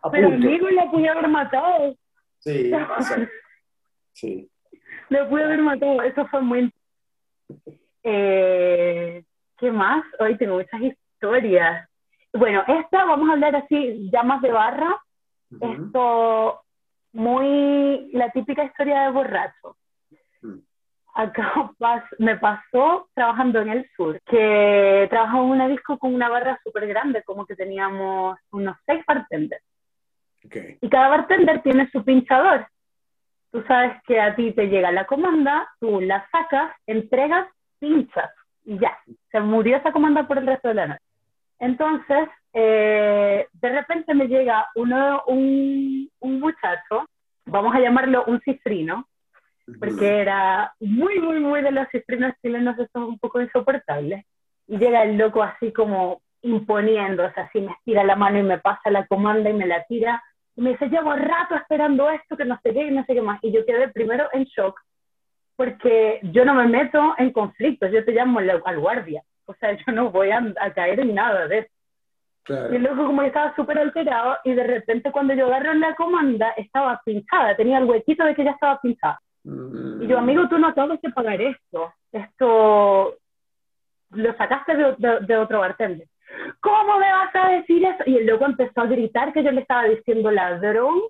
pero 0.10 0.28
amigo 0.28 0.70
la 0.70 0.90
pude 0.90 1.10
haber 1.10 1.28
matado. 1.28 1.96
Sí, 2.40 2.72
sí. 4.14 4.50
Le 5.10 5.26
pude 5.26 5.44
haber 5.44 5.62
matado, 5.62 6.02
eso 6.02 6.26
fue 6.28 6.42
muy... 6.42 6.74
Eh, 8.04 9.24
¿Qué 9.58 9.72
más? 9.72 10.04
Hoy 10.20 10.38
tengo 10.38 10.56
muchas 10.56 10.82
historias. 10.82 11.88
Bueno, 12.34 12.64
esta 12.68 13.06
vamos 13.06 13.30
a 13.30 13.34
hablar 13.34 13.56
así, 13.56 14.10
ya 14.12 14.24
más 14.24 14.42
de 14.42 14.52
barra. 14.52 14.98
Esto, 15.60 16.62
muy 17.14 18.10
la 18.14 18.32
típica 18.32 18.64
historia 18.64 19.04
de 19.04 19.12
borracho. 19.12 19.76
Acá 21.14 21.72
me 22.20 22.38
pasó 22.38 23.10
trabajando 23.14 23.60
en 23.60 23.70
el 23.70 23.90
sur, 23.98 24.20
que 24.26 25.08
trabajaba 25.10 25.44
en 25.44 25.50
una 25.50 25.68
disco 25.68 25.98
con 26.00 26.16
una 26.16 26.30
barra 26.30 26.58
súper 26.64 26.88
grande, 26.88 27.22
como 27.24 27.46
que 27.46 27.56
teníamos 27.56 28.40
unos 28.52 28.78
seis 28.86 29.04
bartenders. 29.06 29.64
Y 30.44 30.90
cada 30.90 31.10
bartender 31.10 31.62
tiene 31.62 31.90
su 31.92 32.04
pinchador. 32.04 32.68
Tú 33.52 33.64
sabes 33.68 34.02
que 34.08 34.20
a 34.20 34.36
ti 34.36 34.54
te 34.54 34.68
llega 34.68 34.92
la 34.92 35.06
comanda, 35.06 35.70
tú 35.80 36.00
la 36.02 36.26
sacas, 36.32 36.72
entregas, 36.88 37.48
pinchas 37.80 38.32
y 38.64 38.80
ya. 38.80 38.98
Se 39.32 39.40
murió 39.40 39.78
esa 39.78 39.92
comanda 39.92 40.28
por 40.28 40.38
el 40.38 40.48
resto 40.48 40.70
de 40.70 40.74
la 40.76 40.88
noche. 40.88 41.04
Entonces, 41.60 42.30
eh, 42.54 43.48
de 43.52 43.70
repente 43.70 44.14
me 44.14 44.28
llega 44.28 44.68
uno, 44.76 45.24
un, 45.28 46.10
un 46.20 46.40
muchacho, 46.40 47.06
vamos 47.46 47.76
a 47.76 47.80
llamarlo 47.80 48.24
un 48.26 48.40
cifrino, 48.42 49.08
porque 49.80 50.22
era 50.22 50.74
muy, 50.80 51.20
muy, 51.20 51.40
muy 51.40 51.62
de 51.62 51.72
los 51.72 51.88
cifrinos 51.90 52.34
chilenos, 52.42 52.76
eso 52.76 52.90
es 52.96 52.96
un 52.96 53.20
poco 53.20 53.42
insoportable. 53.42 54.26
Y 54.68 54.78
llega 54.78 55.04
el 55.04 55.18
loco 55.18 55.44
así 55.44 55.72
como 55.72 56.22
imponiendo, 56.42 57.26
o 57.26 57.32
sea, 57.34 57.44
así 57.44 57.62
me 57.62 57.72
estira 57.74 58.04
la 58.04 58.16
mano 58.16 58.40
y 58.40 58.44
me 58.44 58.58
pasa 58.58 58.90
la 58.90 59.06
comanda 59.06 59.50
y 59.50 59.54
me 59.54 59.68
la 59.68 59.84
tira 59.84 60.24
y 60.56 60.62
me 60.62 60.72
dice, 60.72 60.90
llevo 60.90 61.14
rato 61.16 61.56
esperando 61.56 62.10
esto, 62.10 62.36
que 62.36 62.46
no 62.46 62.60
sé 62.62 62.74
qué, 62.74 62.88
y 62.88 62.92
no 62.92 63.06
sé 63.06 63.14
qué 63.14 63.22
más. 63.22 63.40
Y 63.44 63.52
yo 63.52 63.66
quedé 63.66 63.88
primero 63.90 64.28
en 64.34 64.44
shock, 64.46 64.80
porque 65.56 66.20
yo 66.24 66.44
no 66.44 66.54
me 66.54 66.68
meto 66.68 67.16
en 67.18 67.32
conflictos, 67.32 67.92
yo 67.92 68.04
te 68.04 68.12
llamo 68.12 68.40
al 68.40 68.80
guardia. 68.80 69.24
O 69.46 69.54
sea, 69.56 69.72
yo 69.86 69.94
no 69.94 70.12
voy 70.12 70.32
a, 70.32 70.54
caer 70.74 71.00
en 71.00 71.16
nada 71.16 71.48
de 71.48 71.60
eso. 71.60 71.70
Y 72.72 72.80
luego 72.80 73.06
como 73.06 73.22
estaba 73.22 73.56
súper 73.56 73.78
alterado 73.78 74.36
y 74.44 74.54
de 74.54 74.64
repente 74.64 75.12
cuando 75.12 75.36
yo 75.36 75.46
agarro 75.46 75.76
la 75.76 75.94
comanda 75.94 76.50
estaba 76.58 77.00
pinchada, 77.06 77.56
tenía 77.56 77.78
el 77.78 77.86
huequito 77.86 78.26
de 78.26 78.34
que 78.34 78.44
ya 78.44 78.52
estaba 78.52 78.82
pinchada. 78.82 79.22
Y 79.44 80.08
yo, 80.08 80.18
amigo, 80.18 80.50
tú 80.50 80.58
no 80.58 80.68
acabas 80.68 81.00
que 81.00 81.12
pagar 81.12 81.40
esto. 81.40 81.94
Esto 82.12 83.16
lo 84.10 84.38
sacaste 84.38 84.76
de, 84.76 84.96
de, 84.98 85.20
de 85.22 85.38
otro 85.38 85.60
bartender. 85.60 86.08
¿Cómo 86.60 86.98
me 86.98 87.12
vas 87.12 87.36
a 87.36 87.50
decir 87.50 87.86
eso? 87.86 88.04
Y 88.06 88.18
el 88.18 88.26
loco 88.26 88.46
empezó 88.46 88.82
a 88.82 88.86
gritar 88.86 89.34
que 89.34 89.44
yo 89.44 89.52
le 89.52 89.62
estaba 89.62 89.86
diciendo 89.86 90.32
ladrón, 90.32 91.02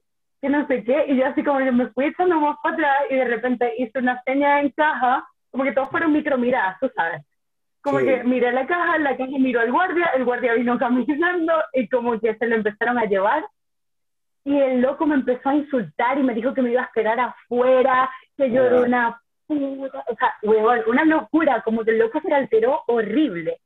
que 0.42 0.50
no 0.50 0.66
sé 0.68 0.84
qué, 0.84 1.06
y 1.08 1.18
yo 1.18 1.26
así 1.28 1.44
como 1.44 1.62
yo 1.62 1.72
me 1.72 1.88
fui 1.88 2.06
echando 2.06 2.40
más 2.40 2.58
para 2.64 2.76
atrás 2.76 2.98
y 3.10 3.16
de 3.16 3.26
repente 3.26 3.74
hice 3.78 4.00
una 4.00 4.22
seña 4.26 4.62
en 4.62 4.70
caja, 4.72 5.26
como 5.52 5.64
que 5.64 5.74
todos 5.74 5.90
fueron 5.90 6.14
micromiradas, 6.14 6.80
tú 6.80 6.90
sabes. 6.96 7.22
Como 7.82 7.98
que 7.98 8.24
miré 8.24 8.52
la 8.52 8.68
caja, 8.68 8.98
la 9.00 9.18
caja 9.18 9.32
miró 9.40 9.60
al 9.60 9.72
guardia, 9.72 10.08
el 10.16 10.24
guardia 10.24 10.54
vino 10.54 10.78
caminando 10.80 11.54
y 11.74 11.88
como 11.90 12.20
que 12.20 12.36
se 12.36 12.48
lo 12.48 12.56
empezaron 12.56 12.98
a 12.98 13.06
llevar. 13.06 13.44
Y 14.44 14.58
el 14.58 14.82
loco 14.82 15.06
me 15.06 15.16
empezó 15.16 15.50
a 15.50 15.56
insultar 15.56 16.18
y 16.18 16.24
me 16.24 16.34
dijo 16.34 16.54
que 16.54 16.62
me 16.62 16.72
iba 16.72 16.82
a 16.82 16.86
esperar 16.86 17.20
afuera, 17.20 18.10
que 18.38 18.52
yo 18.52 18.66
era 18.66 18.82
una 18.82 19.22
puta, 19.46 20.04
o 20.08 20.16
sea, 20.16 20.36
huevón, 20.42 20.82
una 20.88 21.06
locura, 21.06 21.62
como 21.62 21.84
que 21.84 21.92
el 21.92 22.00
loco 22.00 22.20
se 22.22 22.34
alteró 22.34 22.82
horrible. 22.88 23.60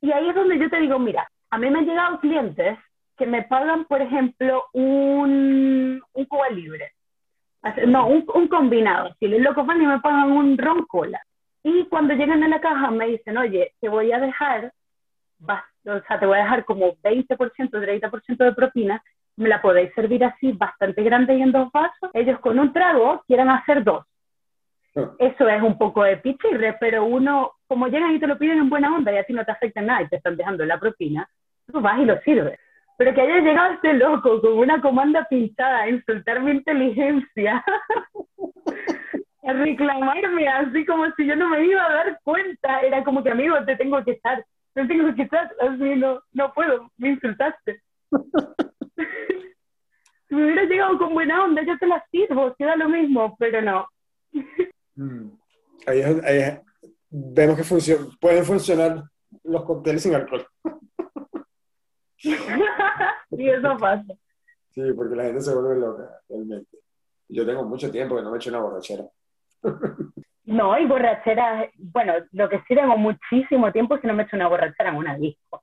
Y 0.00 0.12
ahí 0.12 0.28
es 0.28 0.34
donde 0.34 0.58
yo 0.58 0.70
te 0.70 0.80
digo, 0.80 0.98
mira, 0.98 1.28
a 1.50 1.58
mí 1.58 1.68
me 1.70 1.80
han 1.80 1.86
llegado 1.86 2.20
clientes 2.20 2.78
que 3.16 3.26
me 3.26 3.42
pagan, 3.42 3.84
por 3.84 4.00
ejemplo, 4.00 4.64
un, 4.72 6.02
un 6.12 6.24
Cuba 6.24 6.48
libre. 6.48 6.92
No, 7.86 8.06
un, 8.06 8.24
un 8.34 8.48
combinado. 8.48 9.14
Si 9.18 9.28
les 9.28 9.42
loco 9.42 9.64
van 9.64 9.82
y 9.82 9.86
me 9.86 10.00
pagan 10.00 10.32
un 10.32 10.56
ron 10.56 10.86
cola. 10.86 11.20
Y 11.62 11.84
cuando 11.86 12.14
llegan 12.14 12.42
a 12.42 12.48
la 12.48 12.60
caja 12.60 12.90
me 12.90 13.06
dicen, 13.06 13.36
oye, 13.36 13.74
te 13.80 13.88
voy 13.88 14.12
a 14.12 14.18
dejar, 14.18 14.72
o 15.46 16.00
sea, 16.06 16.18
te 16.18 16.24
voy 16.24 16.38
a 16.38 16.44
dejar 16.44 16.64
como 16.64 16.94
20%, 16.96 17.28
30% 17.36 18.36
de 18.36 18.52
propina, 18.52 19.02
me 19.36 19.48
la 19.48 19.60
podéis 19.60 19.92
servir 19.94 20.24
así 20.24 20.52
bastante 20.52 21.02
grande 21.02 21.34
y 21.34 21.42
en 21.42 21.52
dos 21.52 21.70
vasos. 21.72 22.10
Ellos 22.14 22.40
con 22.40 22.58
un 22.58 22.72
trago 22.72 23.22
quieran 23.26 23.50
hacer 23.50 23.84
dos. 23.84 24.06
Ah. 24.96 25.10
Eso 25.18 25.48
es 25.48 25.62
un 25.62 25.76
poco 25.76 26.02
de 26.04 26.16
pichirre, 26.16 26.76
pero 26.80 27.04
uno, 27.04 27.52
como 27.70 27.86
llegan 27.86 28.12
y 28.16 28.18
te 28.18 28.26
lo 28.26 28.36
piden 28.36 28.58
en 28.58 28.68
buena 28.68 28.92
onda 28.92 29.12
y 29.12 29.18
así 29.18 29.32
no 29.32 29.44
te 29.44 29.52
afecta 29.52 29.80
nada 29.80 30.02
y 30.02 30.08
te 30.08 30.16
están 30.16 30.36
dejando 30.36 30.64
la 30.66 30.80
propina, 30.80 31.28
tú 31.72 31.80
vas 31.80 32.00
y 32.00 32.04
lo 32.04 32.20
sirves. 32.22 32.58
Pero 32.98 33.14
que 33.14 33.20
haya 33.20 33.38
llegado 33.38 33.74
este 33.74 33.92
loco 33.92 34.40
con 34.40 34.58
una 34.58 34.80
comanda 34.82 35.24
pinchada 35.30 35.82
a 35.82 35.88
insultar 35.88 36.42
mi 36.42 36.50
inteligencia, 36.50 37.64
a 39.44 39.52
reclamarme 39.52 40.48
así 40.48 40.84
como 40.84 41.06
si 41.12 41.26
yo 41.26 41.36
no 41.36 41.48
me 41.48 41.64
iba 41.64 41.86
a 41.86 41.92
dar 41.92 42.18
cuenta, 42.24 42.80
era 42.80 43.04
como 43.04 43.22
que 43.22 43.30
amigo, 43.30 43.54
te 43.64 43.76
tengo 43.76 44.02
que 44.04 44.10
estar, 44.10 44.44
te 44.74 44.84
tengo 44.86 45.14
que 45.14 45.22
estar, 45.22 45.48
así 45.60 45.94
no, 45.94 46.20
no 46.32 46.52
puedo, 46.52 46.90
me 46.98 47.10
insultaste. 47.10 47.80
si 50.28 50.34
me 50.34 50.42
hubiera 50.44 50.64
llegado 50.64 50.98
con 50.98 51.14
buena 51.14 51.44
onda, 51.44 51.62
yo 51.62 51.78
te 51.78 51.86
la 51.86 52.04
sirvo, 52.10 52.52
queda 52.58 52.74
lo 52.74 52.88
mismo, 52.88 53.36
pero 53.38 53.62
no. 53.62 53.86
Mm. 54.96 55.30
Ahí, 55.86 56.00
es- 56.00 56.24
ahí 56.24 56.38
es- 56.38 56.60
vemos 57.10 57.56
que 57.56 57.64
funcion- 57.64 58.16
pueden 58.20 58.44
funcionar 58.44 59.04
los 59.44 59.64
cócteles 59.64 60.02
sin 60.02 60.14
alcohol. 60.14 60.46
y 62.22 63.48
eso 63.48 63.76
pasa. 63.78 64.04
Sí, 64.70 64.82
porque 64.94 65.16
la 65.16 65.24
gente 65.24 65.40
se 65.40 65.54
vuelve 65.54 65.80
loca, 65.80 66.08
realmente. 66.28 66.78
Yo 67.28 67.46
tengo 67.46 67.64
mucho 67.64 67.90
tiempo 67.90 68.16
que 68.16 68.22
no 68.22 68.30
me 68.30 68.36
echo 68.36 68.50
una 68.50 68.60
borrachera. 68.60 69.04
No, 70.44 70.78
y 70.78 70.86
borrachera, 70.86 71.68
bueno, 71.76 72.14
lo 72.32 72.48
que 72.48 72.58
sí 72.66 72.74
tengo 72.74 72.96
muchísimo 72.96 73.70
tiempo 73.72 73.94
es 73.94 74.00
que 74.00 74.08
no 74.08 74.14
me 74.14 74.22
he 74.22 74.26
hecho 74.26 74.36
una 74.36 74.48
borrachera 74.48 74.90
en 74.90 74.96
una 74.96 75.16
disco. 75.16 75.62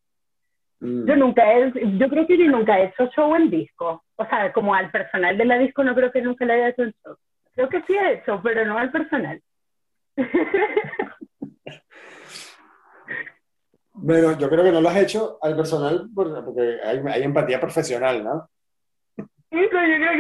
Mm. 0.79 1.05
Yo 1.07 1.15
nunca 1.15 1.51
he, 1.53 1.71
yo 1.97 2.07
creo 2.09 2.27
que 2.27 2.37
yo 2.37 2.45
nunca 2.49 2.79
he 2.79 2.85
hecho 2.85 3.07
show 3.07 3.35
en 3.35 3.49
disco. 3.49 4.03
O 4.15 4.25
sea, 4.27 4.51
como 4.53 4.73
al 4.75 4.89
personal 4.91 5.37
de 5.37 5.45
la 5.45 5.57
disco 5.57 5.83
no 5.83 5.93
creo 5.95 6.11
que 6.11 6.21
nunca 6.21 6.45
le 6.45 6.53
haya 6.53 6.69
hecho 6.69 6.83
un 6.83 6.93
show. 7.03 7.17
Creo 7.53 7.69
que 7.69 7.81
sí 7.83 7.93
he 7.95 8.13
hecho, 8.13 8.39
pero 8.43 8.65
no 8.65 8.77
al 8.77 8.91
personal. 8.91 9.41
Bueno, 13.93 14.37
yo 14.37 14.49
creo 14.49 14.63
que 14.63 14.71
no 14.71 14.81
lo 14.81 14.89
has 14.89 14.97
hecho 14.97 15.39
al 15.41 15.55
personal 15.55 16.07
por- 16.13 16.45
porque 16.45 16.79
hay, 16.83 16.99
hay 17.07 17.23
empatía 17.23 17.59
profesional, 17.59 18.23
¿no? 18.23 18.49
Sí, 19.17 19.25
pero 19.71 19.87
yo 19.87 19.95
creo 19.95 20.13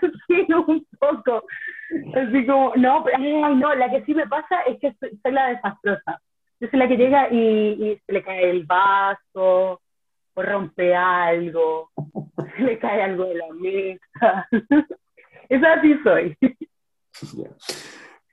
sí, 0.28 0.46
un 0.54 0.86
poco. 0.98 1.44
Así 2.14 2.46
como, 2.46 2.72
no, 2.76 3.04
pero- 3.04 3.18
ay, 3.18 3.56
no, 3.56 3.74
la 3.74 3.90
que 3.90 4.04
sí 4.04 4.14
me 4.14 4.26
pasa 4.26 4.62
es 4.62 4.78
que 4.80 4.94
soy, 5.00 5.18
soy 5.22 5.32
la 5.32 5.48
desastrosa. 5.48 6.20
Yo 6.60 6.68
soy 6.68 6.78
la 6.78 6.88
que 6.88 6.96
llega 6.96 7.28
y, 7.30 7.38
y 7.38 8.02
se 8.06 8.12
le 8.12 8.22
cae 8.22 8.48
el 8.48 8.64
vaso, 8.64 9.80
o 10.36 10.42
rompe 10.42 10.94
algo, 10.94 11.90
se 12.56 12.62
le 12.62 12.78
cae 12.78 13.02
algo 13.02 13.24
de 13.26 13.34
la 13.34 13.46
mesa. 13.52 14.48
Esa 15.48 15.72
así 15.74 15.98
soy. 16.02 16.36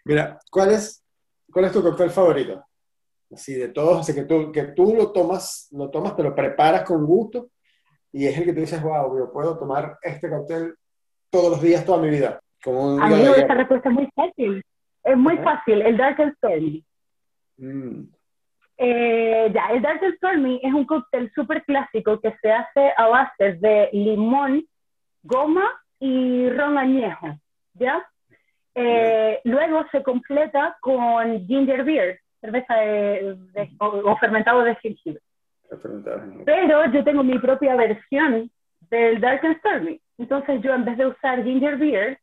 Mira, 0.06 0.40
¿cuál 0.50 0.72
es, 0.72 1.01
¿cuál 1.52 1.66
es 1.66 1.72
tu 1.72 1.82
cóctel 1.82 2.10
favorito? 2.10 2.64
Así 3.34 3.54
de 3.54 3.70
todos, 3.70 4.00
así 4.00 4.14
que 4.14 4.24
tú, 4.24 4.52
que 4.52 4.64
tú 4.64 4.94
lo 4.96 5.12
tomas, 5.12 5.70
lo 5.72 5.90
tomas, 5.90 6.16
te 6.16 6.24
lo 6.24 6.36
preparas 6.36 6.84
con 6.84 7.06
gusto 7.06 7.50
y 8.12 8.28
es 8.28 8.38
el 8.38 8.46
que 8.46 8.54
tú 8.54 8.60
dices, 8.60 8.82
wow, 8.82 9.18
yo 9.18 9.32
puedo 9.32 9.58
tomar 9.58 9.98
este 10.02 10.30
cóctel 10.30 10.76
todos 11.30 11.52
los 11.52 11.62
días, 11.62 11.86
toda 11.86 12.02
mi 12.02 12.10
vida. 12.10 12.42
Como 12.64 12.96
un 12.96 13.02
esa 13.04 13.54
respuesta 13.54 13.90
es 13.90 13.96
muy 13.96 14.10
fácil. 14.14 14.64
Es 15.04 15.18
muy 15.18 15.34
Ajá. 15.36 15.44
fácil, 15.44 15.82
el 15.82 15.98
Dark 15.98 16.22
and 16.22 16.36
Stormy. 16.36 16.86
Mm, 17.58 18.04
Eh, 18.78 19.52
ya, 19.54 19.68
el 19.68 19.82
Dark 19.82 20.04
and 20.04 20.16
Stormy 20.16 20.60
es 20.64 20.74
un 20.74 20.86
cóctel 20.86 21.32
súper 21.34 21.64
clásico 21.64 22.20
que 22.20 22.36
se 22.42 22.52
hace 22.52 22.92
a 22.98 23.08
base 23.08 23.54
de 23.54 23.90
limón, 23.94 24.66
goma 25.24 25.64
y 26.00 26.50
ron 26.50 26.78
añejo, 26.78 27.28
¿ya? 27.76 28.04
Eh, 28.76 29.40
luego 29.44 29.86
se 29.92 30.02
completa 30.04 30.78
con 30.82 31.46
ginger 31.46 31.84
beer, 31.84 32.20
cerveza 32.40 32.76
de- 32.76 33.36
de- 33.54 33.70
o, 33.80 33.86
o 34.12 34.18
fermentado 34.18 34.64
de 34.64 34.76
jengibre. 34.76 35.22
Pero 36.46 36.86
yo 36.92 37.04
tengo 37.04 37.24
mi 37.24 37.38
propia 37.40 37.76
versión 37.76 38.50
del 38.90 39.20
Dark 39.22 39.46
and 39.46 39.58
Stormy. 39.60 40.00
Entonces 40.18 40.62
yo 40.62 40.74
en 40.74 40.86
vez 40.86 40.98
de 40.98 41.06
usar 41.08 41.44
ginger 41.44 41.78
beer, 41.78 42.20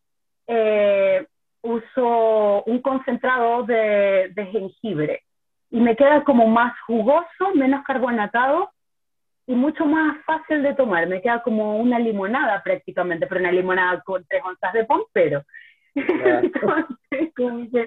eh, 0.47 1.27
uso 1.63 2.63
un 2.65 2.81
concentrado 2.81 3.65
de, 3.65 4.31
de 4.35 4.47
jengibre. 4.47 5.23
Y 5.71 5.81
me 5.81 5.97
queda 5.97 6.25
como 6.25 6.47
más 6.47 6.79
jugoso, 6.87 7.55
menos 7.55 7.85
carbonatado 7.85 8.71
y 9.47 9.55
mucho 9.55 9.85
más 9.87 10.17
fácil 10.25 10.63
de 10.63 10.75
tomar. 10.75 11.07
Me 11.07 11.21
queda 11.21 11.43
como 11.43 11.77
una 11.79 11.99
limonada 11.99 12.63
prácticamente, 12.63 13.27
pero 13.27 13.41
una 13.41 13.53
limonada 13.53 14.01
con 14.03 14.25
tres 14.27 14.43
onzas 14.45 14.73
de 14.73 14.85
pompero. 14.85 15.43
Claro. 16.07 16.41
Entonces, 16.43 17.33
como 17.37 17.71
que, 17.71 17.87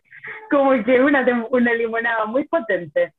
como 0.49 0.83
que 0.83 1.01
una, 1.01 1.47
una 1.49 1.73
limonada 1.73 2.25
muy 2.25 2.45
potente. 2.47 3.13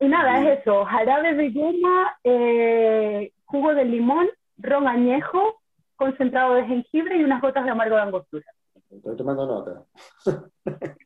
Y 0.00 0.08
nada, 0.08 0.40
es 0.42 0.60
eso, 0.60 0.84
jarabe 0.84 1.34
de 1.34 1.50
goma, 1.50 2.16
eh, 2.24 3.32
jugo 3.44 3.74
de 3.74 3.84
limón, 3.84 4.28
ron 4.58 4.88
añejo, 4.88 5.60
concentrado 5.96 6.54
de 6.54 6.66
jengibre 6.66 7.16
y 7.16 7.24
unas 7.24 7.40
gotas 7.40 7.64
de 7.64 7.70
amargo 7.70 7.96
de 7.96 8.02
angostura. 8.02 8.44
Estoy 8.90 9.16
tomando 9.16 9.46
nota. 9.46 9.82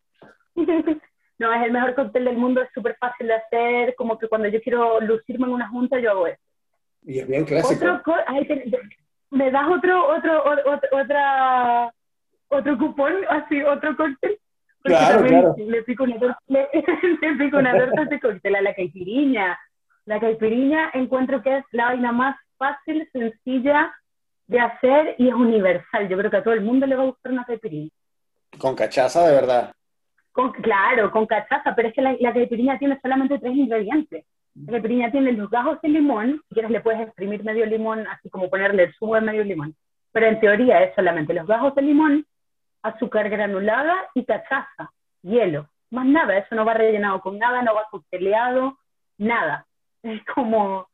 no, 1.39 1.53
es 1.53 1.63
el 1.63 1.71
mejor 1.73 1.95
cóctel 1.95 2.25
del 2.25 2.37
mundo, 2.37 2.63
es 2.63 2.69
súper 2.75 2.97
fácil 2.99 3.29
de 3.29 3.35
hacer, 3.35 3.95
como 3.95 4.19
que 4.19 4.29
cuando 4.29 4.49
yo 4.49 4.61
quiero 4.61 5.01
lucirme 5.01 5.47
en 5.47 5.53
una 5.53 5.69
junta 5.69 6.01
yo 6.01 6.11
hago 6.11 6.27
eso. 6.27 6.43
Y 7.05 7.21
es 7.21 7.29
bien 7.29 7.45
clásico. 7.45 7.85
Otro 7.95 8.15
ay, 8.27 8.47
te- 8.47 8.71
¿Me 9.31 9.51
das 9.51 9.69
otro, 9.69 10.09
otro, 10.17 10.43
o- 10.43 10.73
o- 10.73 11.01
otra, 11.03 11.93
otro 12.49 12.79
cupón, 12.79 13.13
así, 13.29 13.63
otro 13.63 13.97
cóctel? 13.97 14.39
Porque 14.83 14.97
Claro, 14.97 15.19
también 15.19 15.41
claro. 15.41 15.55
Le 15.59 15.83
pico 15.83 16.05
una 16.05 16.19
torta, 16.19 16.39
le, 16.47 16.69
le 17.21 17.37
pico 17.37 17.59
una 17.59 17.77
torta 17.77 18.03
ese 18.03 18.21
cóctel, 18.21 18.55
a 18.57 18.63
la 18.63 18.75
caipiriña. 18.75 19.59
La 20.07 20.21
caipiriña 20.21 20.91
encuentro 20.95 21.43
que 21.43 21.59
es 21.59 21.65
la 21.73 21.87
vaina 21.87 22.13
más 22.13 22.37
fácil, 22.57 23.09
sencilla 23.13 23.93
de 24.47 24.61
hacer 24.61 25.15
y 25.19 25.29
es 25.29 25.35
universal. 25.35 26.09
Yo 26.09 26.17
creo 26.17 26.31
que 26.31 26.37
a 26.39 26.43
todo 26.43 26.55
el 26.55 26.63
mundo 26.63 26.87
le 26.87 26.97
va 26.97 27.03
a 27.03 27.07
gustar 27.07 27.33
una 27.33 27.45
caipiriña. 27.45 27.91
Con 28.59 28.75
cachaza 28.75 29.27
de 29.29 29.35
verdad. 29.35 29.73
Con- 30.33 30.53
claro, 30.53 31.11
con 31.11 31.27
cachaza, 31.27 31.75
pero 31.75 31.89
es 31.89 31.95
que 31.95 32.01
la, 32.01 32.17
la 32.19 32.33
caipirinha 32.33 32.79
tiene 32.79 32.99
solamente 33.03 33.39
tres 33.39 33.55
ingredientes. 33.55 34.25
La 34.55 34.73
caipirinha 34.73 35.11
tiene 35.11 35.33
los 35.33 35.51
gajos 35.51 35.81
de 35.83 35.89
limón, 35.89 36.41
si 36.49 36.55
quieres 36.55 36.71
le 36.71 36.81
puedes 36.81 37.01
exprimir 37.01 37.45
medio 37.45 37.67
limón, 37.67 38.07
así 38.07 38.31
como 38.31 38.49
ponerle 38.49 38.85
el 38.85 38.95
zumo 38.95 39.17
de 39.17 39.21
medio 39.21 39.45
limón. 39.45 39.75
Pero 40.13 40.27
en 40.27 40.41
teoría 40.41 40.83
es 40.83 40.95
solamente 40.95 41.35
los 41.35 41.47
gajos 41.47 41.75
de 41.75 41.83
limón, 41.83 42.25
azúcar 42.83 43.29
granulada 43.29 44.09
y 44.15 44.25
cachaza, 44.25 44.93
hielo. 45.23 45.69
Más 45.91 46.07
nada, 46.07 46.37
eso 46.37 46.55
no 46.55 46.65
va 46.65 46.75
rellenado 46.75 47.21
con 47.21 47.39
nada, 47.39 47.63
no 47.63 47.75
va 47.75 47.87
cocteleado, 47.91 48.79
nada. 49.17 49.67
Es 50.03 50.23
como 50.35 50.89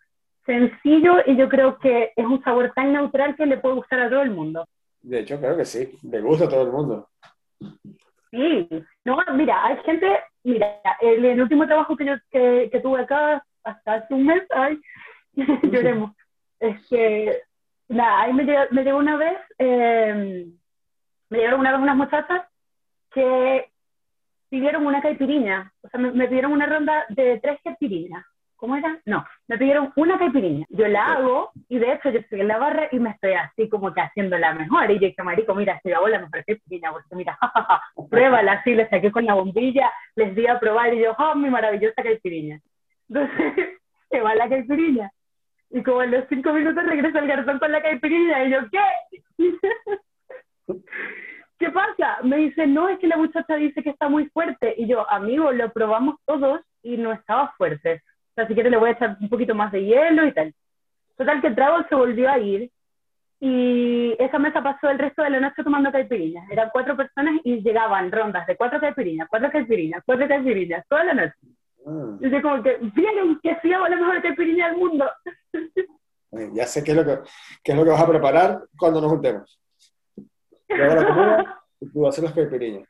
sencillo 0.47 1.17
y 1.27 1.37
yo 1.37 1.49
creo 1.49 1.79
que 1.79 2.13
es 2.15 2.25
un 2.25 2.43
sabor 2.43 2.73
tan 2.75 2.93
neutral 2.93 3.35
que 3.37 3.47
le 3.47 3.59
puede 3.59 3.77
gustar 3.77 4.01
a 4.01 4.11
todo 4.11 4.23
el 4.23 4.31
mundo. 4.31 4.67
De 5.03 5.21
hecho, 5.21 5.39
creo 5.39 5.57
que 5.57 5.65
sí. 5.65 5.99
Le 6.03 6.21
gusta 6.21 6.45
a 6.47 6.49
todo 6.49 6.63
el 6.63 6.73
mundo. 6.73 7.09
Sí, 8.31 8.69
no, 9.05 9.19
mira, 9.35 9.65
hay 9.65 9.77
gente, 9.85 10.07
mira, 10.43 10.81
el, 11.01 11.25
el 11.25 11.41
último 11.41 11.67
trabajo 11.67 11.97
que 11.97 12.05
yo 12.05 12.15
que, 12.31 12.69
que 12.71 12.81
tuve 12.81 13.03
acá 13.03 13.45
hasta 13.63 13.95
hace 13.95 14.15
un 14.15 14.27
mes, 14.27 14.43
ay, 14.51 14.81
lloremos. 15.63 16.13
Es 16.59 16.87
que, 16.89 17.43
nada, 17.89 18.23
ahí 18.23 18.33
me 18.33 18.45
me 18.71 18.85
llegó 18.85 18.99
una 18.99 19.17
vez, 19.17 19.39
eh, 19.59 20.47
me 21.35 21.41
llegaron 21.41 21.61
una 21.61 21.73
vez 21.73 21.81
unas 21.81 21.97
muchachas 21.97 22.43
que 23.13 23.69
pidieron 24.49 24.87
una 24.87 25.03
caipiriña, 25.03 25.73
o 25.83 25.89
sea, 25.89 25.99
me, 25.99 26.13
me 26.13 26.29
pidieron 26.29 26.53
una 26.53 26.67
ronda 26.67 27.07
de 27.09 27.41
tres 27.41 27.59
caipiriñas. 27.65 28.25
¿Cómo 28.55 28.77
era? 28.77 29.01
No, 29.05 29.27
me 29.49 29.59
pidieron 29.59 29.93
una 29.97 30.17
caipiriña. 30.17 30.65
Yo 30.69 30.87
la 30.87 31.15
hago 31.15 31.51
y 31.69 31.79
de 31.79 31.93
hecho 31.93 32.11
yo 32.11 32.21
estoy 32.21 32.41
en 32.41 32.49
la 32.49 32.59
barra 32.59 32.89
y 32.93 33.01
me 33.01 33.11
estoy 33.11 33.33
así 33.33 33.69
como 33.69 33.93
que 33.93 34.01
haciendo 34.01 34.39
la 34.39 34.55
mejor. 34.55 34.89
Y 34.93 34.95
yo 34.95 35.09
dije, 35.09 35.23
marico, 35.25 35.57
mira, 35.57 35.81
hago 35.85 36.09
la 36.09 36.21
mejor 36.21 36.45
caipiriña, 36.45 36.93
porque 36.93 37.17
mira, 37.17 37.37
jajaja, 37.41 37.83
pruébala 38.09 38.53
así, 38.53 38.75
le 38.75 38.89
saqué 38.89 39.11
con 39.11 39.27
la 39.27 39.35
bombilla, 39.35 39.93
les 40.15 40.37
di 40.37 40.47
a 40.47 40.61
probar 40.61 40.95
y 40.95 41.01
yo, 41.01 41.17
oh, 41.19 41.35
mi 41.35 41.51
maravillosa 41.51 42.01
caipiriña. 42.01 42.61
Entonces, 43.09 43.81
se 44.11 44.21
va 44.21 44.37
la 44.37 44.49
caipiriña. 44.49 45.11
Y 45.71 45.83
como 45.83 46.05
en 46.05 46.13
los 46.13 46.25
cinco 46.29 46.53
minutos 46.53 46.87
regresa 46.87 47.19
el 47.19 47.27
garzón 47.27 47.59
con 47.59 47.73
la 47.73 47.83
caipiriña 47.83 48.45
y 48.45 48.51
yo, 48.53 48.59
¿qué? 48.71 48.79
¿Qué 51.59 51.71
pasa? 51.71 52.19
Me 52.23 52.37
dice, 52.39 52.67
no, 52.67 52.89
es 52.89 52.99
que 52.99 53.07
la 53.07 53.17
muchacha 53.17 53.55
dice 53.57 53.83
que 53.83 53.91
está 53.91 54.09
muy 54.09 54.27
fuerte. 54.31 54.75
Y 54.77 54.87
yo, 54.87 55.09
amigo, 55.11 55.53
lo 55.53 55.73
probamos 55.73 56.17
todos 56.27 56.61
y 56.83 56.97
no 56.97 57.13
estaba 57.13 57.53
fuerte. 57.57 58.03
O 58.31 58.35
sea, 58.35 58.47
si 58.49 58.55
quieres 58.55 58.73
le 58.73 58.79
voy 58.79 58.91
a 58.91 58.93
echar 58.93 59.17
un 59.21 59.29
poquito 59.29 59.55
más 59.55 59.71
de 59.73 59.85
hielo 59.85 60.27
y 60.27 60.33
tal. 60.33 60.53
Total 61.17 61.41
que 61.41 61.47
el 61.47 61.55
trago 61.55 61.87
se 61.89 61.95
volvió 61.95 62.29
a 62.29 62.39
ir 62.39 62.71
y 63.41 64.17
esa 64.19 64.39
mesa 64.39 64.63
pasó 64.63 64.89
el 64.91 64.99
resto 64.99 65.23
de 65.23 65.31
la 65.31 65.41
noche 65.41 65.63
tomando 65.63 65.93
caipiriñas. 65.93 66.51
Eran 66.51 66.71
cuatro 66.73 66.97
personas 66.97 67.41
y 67.45 67.63
llegaban 67.63 68.11
rondas 68.11 68.47
de 68.47 68.57
cuatro 68.57 68.81
caipiriñas, 68.81 69.29
cuatro 69.29 69.51
caipiriñas, 69.53 70.03
cuatro 70.05 70.27
caipiriñas, 70.27 70.85
toda 70.89 71.05
la 71.05 71.15
noche. 71.15 71.35
Mm. 71.85 72.25
Y 72.25 72.31
yo 72.31 72.43
como 72.43 72.63
que, 72.63 72.79
vieron 72.95 73.39
que 73.41 73.57
sí 73.63 73.69
la 73.69 73.89
mejor 73.89 74.23
caipiriña 74.23 74.71
del 74.71 74.79
mundo. 74.79 75.09
Ya 76.53 76.67
sé 76.67 76.83
qué 76.83 76.91
es 76.91 76.97
lo 76.97 77.05
que, 77.05 77.19
qué 77.63 77.73
es 77.73 77.79
lo 77.79 77.85
que 77.85 77.91
vas 77.91 78.03
a 78.03 78.09
preparar 78.09 78.65
cuando 78.77 79.01
nos 79.01 79.13
juntemos. 79.13 79.61
Luego 80.77 80.95
la 80.95 81.07
comida 81.07 81.61
y 81.81 82.71
las. 82.71 82.89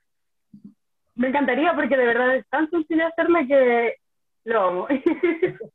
Me 1.16 1.28
encantaría 1.28 1.74
porque 1.74 1.96
de 1.96 2.06
verdad 2.06 2.36
es 2.36 2.46
tan 2.48 2.68
sencillo 2.70 3.06
hacerla 3.06 3.46
que 3.46 3.96
lo 4.44 4.60
amo. 4.60 4.88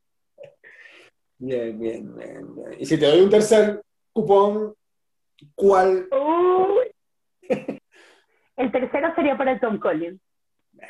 Bien, 1.42 1.80
bien, 1.80 2.14
bien, 2.18 2.46
Y 2.78 2.86
si 2.86 3.00
te 3.00 3.06
doy 3.06 3.22
un 3.22 3.30
tercer 3.30 3.82
cupón, 4.12 4.74
¿cuál? 5.56 6.10
El 8.58 8.72
tercero 8.74 9.16
sería 9.16 9.38
para 9.38 9.54
el 9.54 9.60
Tom 9.62 9.80
Collins. 9.80 10.20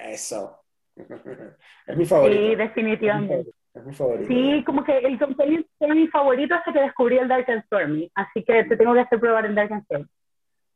Eso. 0.08 0.60
Es 0.96 1.96
mi 1.96 2.06
favorito. 2.06 2.42
Sí, 2.42 2.56
definitivamente. 2.56 3.52
Es 3.76 3.86
mi 3.86 3.94
favorito. 3.94 4.28
Sí, 4.28 4.64
como 4.66 4.84
que 4.84 4.98
el 4.98 5.20
Tom 5.20 5.36
Collins 5.36 5.68
es 5.80 5.90
mi 5.90 6.08
favorito 6.08 6.56
hasta 6.56 6.74
que 6.74 6.82
descubrí 6.82 7.20
el 7.20 7.28
Dark 7.28 7.46
and 7.48 7.64
Stormy. 7.66 8.12
Así 8.16 8.44
que 8.44 8.64
te 8.64 8.76
tengo 8.76 8.96
que 8.96 9.02
hacer 9.02 9.20
probar 9.20 9.46
el 9.46 9.54
Dark 9.54 9.72
and 9.72 9.84
Stormy. 9.86 10.08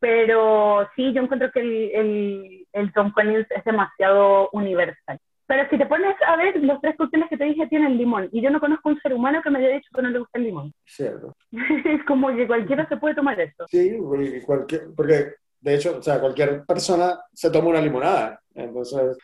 Pero 0.03 0.85
sí, 0.97 1.13
yo 1.13 1.21
encuentro 1.21 1.49
que 1.49 1.61
el, 1.61 1.91
el, 1.93 2.67
el 2.73 2.91
Tom 2.91 3.13
Collins 3.13 3.47
es 3.51 3.63
demasiado 3.63 4.49
universal. 4.51 5.17
Pero 5.47 5.69
si 5.69 5.77
te 5.77 5.85
pones 5.85 6.13
a 6.27 6.35
ver, 6.35 6.61
los 6.61 6.81
tres 6.81 6.97
cócteles 6.97 7.29
que 7.29 7.37
te 7.37 7.45
dije 7.45 7.67
tienen 7.67 7.97
limón. 7.97 8.27
Y 8.33 8.41
yo 8.41 8.49
no 8.49 8.59
conozco 8.59 8.89
un 8.89 8.99
ser 8.99 9.13
humano 9.13 9.41
que 9.41 9.49
me 9.49 9.59
haya 9.59 9.75
dicho 9.75 9.87
que 9.95 10.01
no 10.01 10.09
le 10.09 10.19
gusta 10.19 10.39
el 10.39 10.43
limón. 10.43 10.73
Cierto. 10.85 11.33
es 11.85 12.03
como 12.03 12.35
que 12.35 12.45
cualquiera 12.45 12.85
se 12.89 12.97
puede 12.97 13.15
tomar 13.15 13.39
esto. 13.39 13.63
Sí, 13.69 13.97
cualquier, 14.45 14.89
porque 14.93 15.35
de 15.61 15.75
hecho, 15.75 15.99
o 15.99 16.01
sea, 16.01 16.19
cualquier 16.19 16.65
persona 16.65 17.17
se 17.31 17.49
toma 17.49 17.69
una 17.69 17.81
limonada. 17.81 18.41
Entonces, 18.55 19.17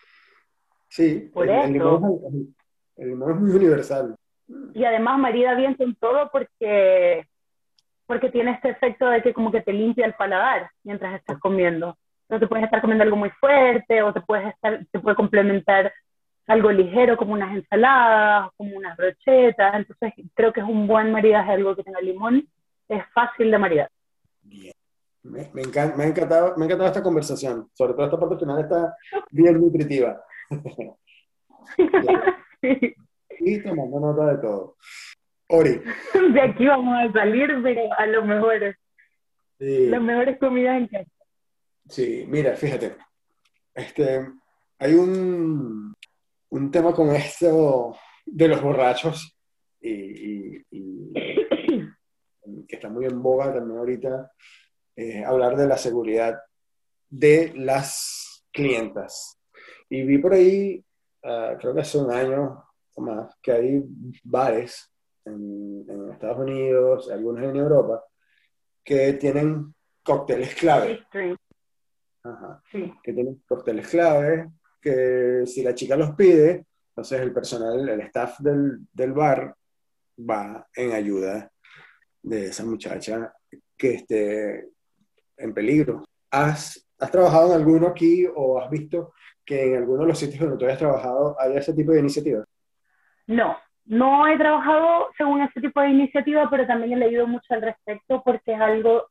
sí, 0.88 1.30
el, 1.36 1.50
el, 1.50 1.74
limón, 1.74 2.56
el, 2.96 3.10
limón, 3.10 3.32
es 3.32 3.38
muy 3.42 3.52
universal. 3.52 4.16
Y 4.74 4.86
además 4.86 5.20
marida 5.20 5.56
bien 5.56 5.74
con 5.74 5.94
todo 5.96 6.30
porque, 6.32 7.28
porque 8.10 8.32
tiene 8.32 8.54
este 8.54 8.70
efecto 8.70 9.08
de 9.08 9.22
que 9.22 9.36
como 9.36 9.52
que 9.52 9.62
te 9.62 9.72
limpia 9.72 10.04
el 10.08 10.16
paladar 10.16 10.72
mientras 10.84 11.14
estás 11.14 11.38
comiendo. 11.38 11.96
No 12.28 12.40
te 12.40 12.48
puedes 12.48 12.66
estar 12.66 12.82
comiendo 12.82 13.04
algo 13.04 13.16
muy 13.16 13.30
fuerte 13.40 14.02
o 14.02 14.12
te 14.12 14.22
puedes 14.22 14.48
estar, 14.48 14.84
te 14.92 15.00
puede 15.00 15.16
complementar 15.16 15.94
algo 16.48 16.72
ligero 16.72 17.16
como 17.18 17.34
unas 17.34 17.56
ensaladas, 17.56 18.50
como 18.58 18.76
unas 18.76 18.98
brochetas. 18.98 19.76
Entonces 19.76 20.14
creo 20.34 20.52
que 20.52 20.60
es 20.60 20.66
un 20.66 20.88
buen 20.88 21.12
maridaje 21.12 21.52
algo 21.52 21.76
que 21.76 21.84
tenga 21.84 22.02
limón. 22.02 22.50
Es 22.88 23.04
fácil 23.14 23.52
de 23.52 23.58
maridar. 23.60 23.92
Bien. 24.42 24.74
Me, 25.22 25.48
me, 25.54 25.62
encanta, 25.62 25.96
me, 25.96 26.06
ha 26.06 26.08
encantado, 26.08 26.58
me 26.58 26.64
ha 26.64 26.66
encantado 26.66 26.90
esta 26.90 27.04
conversación. 27.04 27.70
Sobre 27.74 27.94
todo 27.94 28.06
esta 28.06 28.20
parte 28.20 28.38
final 28.40 28.60
está 28.60 28.96
bien 29.30 29.62
nutritiva. 29.62 30.20
sí. 32.62 32.96
Y 33.42 33.62
tomando 33.62 34.00
nota 34.00 34.34
de 34.34 34.38
todo. 34.40 34.78
Ori. 35.50 35.82
De 36.34 36.42
aquí 36.42 36.66
vamos 36.68 36.96
a 36.98 37.12
salir, 37.12 37.50
pero 37.64 37.82
a 37.98 38.06
los 38.06 38.26
mejores. 38.26 38.76
Sí. 39.58 39.88
Las 39.88 40.02
mejores 40.02 40.38
comidas 40.40 40.78
en 40.78 40.88
casa. 40.88 41.12
Sí, 41.88 42.26
mira, 42.28 42.56
fíjate. 42.56 42.96
Este, 43.74 44.28
hay 44.78 44.94
un, 44.94 45.96
un 46.50 46.72
tema 46.72 46.94
con 46.94 47.16
esto 47.16 47.98
de 48.26 48.48
los 48.48 48.62
borrachos 48.62 49.36
y, 49.82 50.60
que 52.68 52.76
está 52.76 52.90
muy 52.90 53.06
en 53.06 53.22
boga 53.22 53.54
también 53.54 53.80
ahorita, 53.80 54.32
eh, 54.96 55.24
hablar 55.24 55.56
de 55.56 55.68
la 55.68 55.78
seguridad 55.78 56.40
de 57.10 57.54
las 57.56 58.46
clientas. 58.52 59.40
Y 59.90 60.04
vi 60.04 60.20
por 60.20 60.34
ahí, 60.34 60.84
ah, 61.24 61.56
creo 61.60 61.74
que 61.74 61.82
hace 61.82 61.98
un 61.98 62.12
año 62.12 62.64
o 62.96 63.02
más, 63.02 63.36
que 63.42 63.52
hay 63.52 63.84
bares 64.24 64.92
en, 65.30 65.86
en, 65.88 66.12
Estados 66.12 66.40
Unidos, 66.40 67.10
algunos 67.12 67.44
en 67.44 67.56
Europa, 67.56 68.04
que 68.84 69.14
tienen 69.14 69.74
cócteles 70.04 70.56
clave. 70.56 71.06
Ajá. 72.24 72.62
Que 73.04 73.14
tienen 73.14 73.44
cócteles 73.48 73.88
clave, 73.88 74.50
que 74.82 75.44
si 75.46 75.64
la 75.64 75.74
chica 75.74 75.96
los 75.96 76.16
pide, 76.16 76.66
entonces 76.90 77.22
el 77.22 77.34
personal, 77.34 77.88
el 77.88 78.02
staff 78.02 78.40
del, 78.40 78.80
del 78.92 79.14
bar 79.14 79.56
va 80.20 80.68
en 80.76 80.92
ayuda 80.92 81.50
de 82.22 82.48
esa 82.48 82.66
muchacha 82.66 83.34
que 83.78 83.94
esté 83.94 84.70
en 85.38 85.54
peligro. 85.54 86.04
¿Has, 86.32 86.86
¿Has 87.00 87.12
trabajado 87.12 87.48
en 87.48 87.60
alguno 87.60 87.88
aquí 87.88 88.28
o 88.36 88.60
has 88.60 88.70
visto 88.70 89.14
que 89.46 89.68
en 89.68 89.78
alguno 89.78 90.02
de 90.02 90.10
los 90.10 90.20
sitios 90.20 90.42
donde 90.42 90.58
tú 90.58 90.66
hayas 90.66 90.80
trabajado 90.80 91.36
hay 91.40 91.56
ese 91.56 91.74
tipo 91.74 91.92
de 91.92 92.00
iniciativas? 92.00 92.46
No, 93.28 93.56
no 93.90 94.28
he 94.28 94.38
trabajado 94.38 95.10
según 95.18 95.42
ese 95.42 95.60
tipo 95.60 95.82
de 95.82 95.90
iniciativa, 95.90 96.48
pero 96.50 96.68
también 96.68 96.94
he 96.94 97.08
leído 97.08 97.26
mucho 97.26 97.54
al 97.56 97.64
respecto 97.64 98.22
porque 98.24 98.54
es 98.54 98.62
algo 98.62 99.08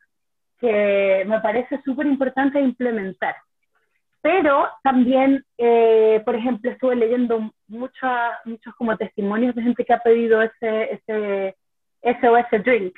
que 0.61 1.24
me 1.26 1.41
parece 1.41 1.83
súper 1.83 2.07
importante 2.07 2.61
implementar. 2.61 3.35
Pero 4.22 4.68
también, 4.85 5.45
eh, 5.59 6.22
por 6.24 6.37
ejemplo, 6.37 6.70
estuve 6.70 6.95
leyendo 6.95 7.53
muchos 7.66 8.74
como 8.76 8.97
testimonios 8.97 9.55
de 9.57 9.62
gente 9.62 9.85
que 9.85 9.93
ha 9.93 9.99
pedido 9.99 10.43
ese, 10.43 10.93
ese 10.93 11.57
SOS 12.20 12.62
drink 12.64 12.97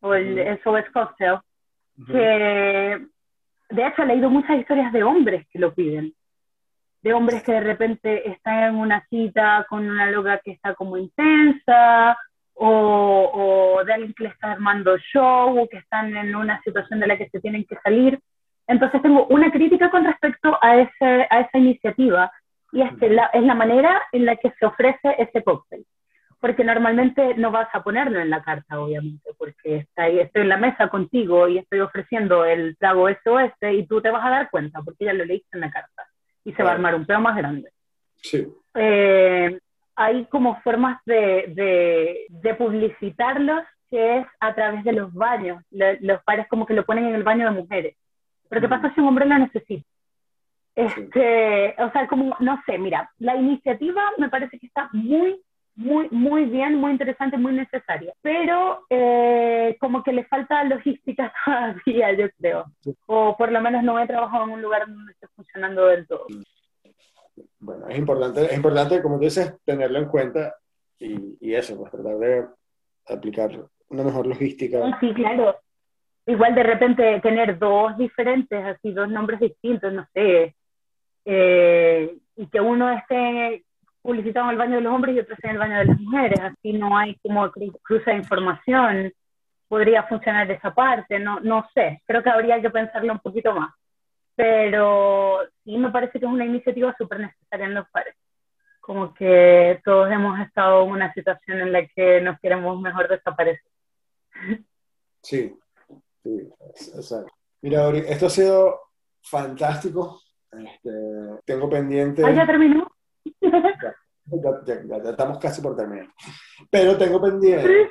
o 0.00 0.14
el 0.14 0.58
SOS 0.64 0.90
cocktail, 0.92 1.38
que 2.06 3.06
de 3.70 3.86
hecho 3.86 4.02
he 4.02 4.06
leído 4.06 4.30
muchas 4.30 4.58
historias 4.58 4.92
de 4.92 5.04
hombres 5.04 5.46
que 5.52 5.60
lo 5.60 5.72
piden, 5.72 6.12
de 7.02 7.12
hombres 7.12 7.42
que 7.42 7.52
de 7.52 7.60
repente 7.60 8.28
están 8.30 8.64
en 8.64 8.74
una 8.76 9.06
cita 9.08 9.66
con 9.68 9.88
una 9.88 10.10
loca 10.10 10.40
que 10.44 10.52
está 10.52 10.74
como 10.74 10.96
intensa, 10.96 12.16
o, 12.54 13.78
o 13.78 13.84
de 13.84 13.92
alguien 13.94 14.12
que 14.12 14.24
le 14.24 14.28
está 14.28 14.52
armando 14.52 14.98
show, 14.98 15.58
o 15.58 15.68
que 15.68 15.78
están 15.78 16.14
en 16.14 16.36
una 16.36 16.60
situación 16.62 17.00
de 17.00 17.06
la 17.06 17.16
que 17.16 17.30
se 17.30 17.40
tienen 17.40 17.64
que 17.64 17.76
salir. 17.82 18.20
Entonces 18.66 19.00
tengo 19.00 19.26
una 19.28 19.50
crítica 19.50 19.90
con 19.90 20.04
respecto 20.04 20.58
a, 20.60 20.76
ese, 20.76 21.26
a 21.30 21.40
esa 21.40 21.58
iniciativa, 21.58 22.30
y 22.72 22.82
es 22.82 22.92
que 22.98 23.08
la, 23.08 23.26
es 23.32 23.42
la 23.42 23.54
manera 23.54 24.02
en 24.12 24.26
la 24.26 24.36
que 24.36 24.52
se 24.58 24.66
ofrece 24.66 25.16
ese 25.18 25.42
cóctel. 25.42 25.86
Porque 26.38 26.62
normalmente 26.62 27.34
no 27.34 27.50
vas 27.50 27.68
a 27.74 27.82
ponerlo 27.82 28.20
en 28.20 28.30
la 28.30 28.42
carta, 28.42 28.80
obviamente, 28.80 29.30
porque 29.38 29.76
está 29.76 30.08
estoy 30.08 30.42
en 30.42 30.48
la 30.50 30.56
mesa 30.56 30.88
contigo 30.88 31.48
y 31.48 31.58
estoy 31.58 31.80
ofreciendo 31.80 32.44
el 32.44 32.76
trago 32.78 33.08
SOS 33.08 33.52
y 33.72 33.86
tú 33.86 34.00
te 34.00 34.10
vas 34.10 34.24
a 34.24 34.30
dar 34.30 34.50
cuenta, 34.50 34.80
porque 34.82 35.06
ya 35.06 35.12
lo 35.14 35.24
leíste 35.24 35.48
en 35.52 35.60
la 35.60 35.70
carta, 35.70 36.06
y 36.44 36.52
se 36.52 36.62
va 36.62 36.70
a 36.70 36.74
armar 36.74 36.94
un 36.94 37.06
pedo 37.06 37.20
más 37.20 37.36
grande. 37.36 37.70
Sí. 38.16 38.46
Eh, 38.74 39.58
hay 39.96 40.24
como 40.26 40.60
formas 40.62 41.00
de, 41.04 41.52
de, 41.54 42.26
de, 42.28 42.54
publicitarlos 42.54 43.62
que 43.88 44.18
es 44.18 44.26
a 44.38 44.54
través 44.54 44.84
de 44.84 44.92
los 44.92 45.12
baños. 45.12 45.62
los 45.70 46.22
pares 46.22 46.46
como 46.48 46.64
que 46.64 46.74
lo 46.74 46.84
ponen 46.84 47.06
en 47.06 47.14
el 47.14 47.22
baño 47.22 47.46
de 47.46 47.60
mujeres. 47.60 47.96
Pero 48.48 48.60
¿qué 48.60 48.68
pasa 48.68 48.92
si 48.94 49.00
un 49.00 49.08
hombre 49.08 49.26
lo 49.26 49.38
necesita? 49.38 49.86
Este, 50.74 51.74
o 51.78 51.90
sea, 51.90 52.06
como, 52.06 52.36
no 52.40 52.62
sé, 52.64 52.78
mira, 52.78 53.10
la 53.18 53.36
iniciativa 53.36 54.02
me 54.18 54.28
parece 54.28 54.58
que 54.58 54.66
está 54.66 54.88
muy, 54.92 55.40
muy, 55.80 56.08
muy 56.10 56.44
bien, 56.44 56.74
muy 56.74 56.92
interesante, 56.92 57.38
muy 57.38 57.52
necesaria, 57.52 58.12
pero 58.20 58.84
eh, 58.90 59.76
como 59.80 60.02
que 60.02 60.12
le 60.12 60.24
falta 60.24 60.62
logística 60.64 61.32
todavía, 61.44 62.12
yo 62.12 62.26
creo. 62.38 62.66
O 63.06 63.36
por 63.36 63.50
lo 63.50 63.60
menos 63.60 63.82
no 63.82 63.98
he 63.98 64.06
trabajado 64.06 64.44
en 64.44 64.50
un 64.50 64.62
lugar 64.62 64.86
donde 64.86 65.12
esté 65.12 65.26
funcionando 65.34 65.86
del 65.86 66.06
todo 66.06 66.26
bueno, 67.58 67.88
es 67.88 67.98
importante, 67.98 68.44
es 68.44 68.56
importante, 68.56 69.02
como 69.02 69.16
tú 69.16 69.24
dices, 69.24 69.54
tenerlo 69.64 69.98
en 69.98 70.06
cuenta 70.06 70.54
y, 70.98 71.36
y 71.40 71.54
eso, 71.54 71.76
pues 71.76 71.90
tratar 71.90 72.18
de 72.18 72.46
aplicar 73.06 73.50
una 73.88 74.04
mejor 74.04 74.26
logística. 74.26 74.98
Sí, 75.00 75.12
claro. 75.14 75.56
Igual 76.26 76.54
de 76.54 76.62
repente 76.62 77.20
tener 77.20 77.58
dos 77.58 77.96
diferentes, 77.96 78.64
así 78.64 78.92
dos 78.92 79.08
nombres 79.08 79.40
distintos, 79.40 79.92
no 79.92 80.06
sé, 80.12 80.54
eh, 81.24 82.16
y 82.36 82.46
que 82.46 82.60
uno 82.60 82.90
esté 82.90 83.64
publicitado 84.02 84.46
en 84.46 84.52
el 84.52 84.58
baño 84.58 84.76
de 84.76 84.80
los 84.82 84.92
hombres 84.92 85.16
y 85.16 85.20
otro 85.20 85.34
esté 85.34 85.48
en 85.48 85.54
el 85.54 85.58
baño 85.58 85.78
de 85.78 85.84
las 85.86 86.00
mujeres, 86.00 86.40
así 86.40 86.72
no 86.72 86.96
hay 86.96 87.16
como 87.16 87.50
cruza 87.50 88.10
de 88.10 88.16
información, 88.16 89.12
podría 89.68 90.04
funcionar 90.04 90.50
esa 90.50 90.74
parte, 90.74 91.18
no, 91.18 91.40
no 91.40 91.68
sé, 91.74 92.02
creo 92.06 92.22
que 92.22 92.30
habría 92.30 92.60
que 92.60 92.70
pensarlo 92.70 93.12
un 93.12 93.20
poquito 93.20 93.52
más 93.54 93.70
pero 94.40 95.40
sí 95.64 95.76
me 95.76 95.90
parece 95.90 96.18
que 96.18 96.24
es 96.24 96.32
una 96.32 96.46
iniciativa 96.46 96.94
súper 96.96 97.20
necesaria 97.20 97.66
en 97.66 97.74
los 97.74 97.86
pares. 97.90 98.16
Como 98.80 99.12
que 99.12 99.82
todos 99.84 100.10
hemos 100.10 100.40
estado 100.40 100.82
en 100.82 100.92
una 100.92 101.12
situación 101.12 101.60
en 101.60 101.72
la 101.72 101.86
que 101.86 102.22
nos 102.22 102.40
queremos 102.40 102.80
mejor 102.80 103.06
desaparecer. 103.06 103.70
Sí, 105.20 105.54
sí, 106.22 106.48
exacto. 106.94 107.30
Mira, 107.60 107.86
Ori, 107.86 107.98
esto 108.08 108.26
ha 108.26 108.30
sido 108.30 108.80
fantástico. 109.20 110.22
Este, 110.50 110.90
tengo 111.44 111.68
pendiente. 111.68 112.24
¿Ah, 112.24 112.32
ya 112.32 112.46
terminó? 112.46 112.90
Ya, 114.32 114.62
ya, 114.64 115.02
ya, 115.02 115.10
estamos 115.10 115.38
casi 115.38 115.60
por 115.60 115.74
terminar. 115.74 116.08
Pero 116.70 116.96
tengo 116.96 117.20
pendiente 117.20 117.90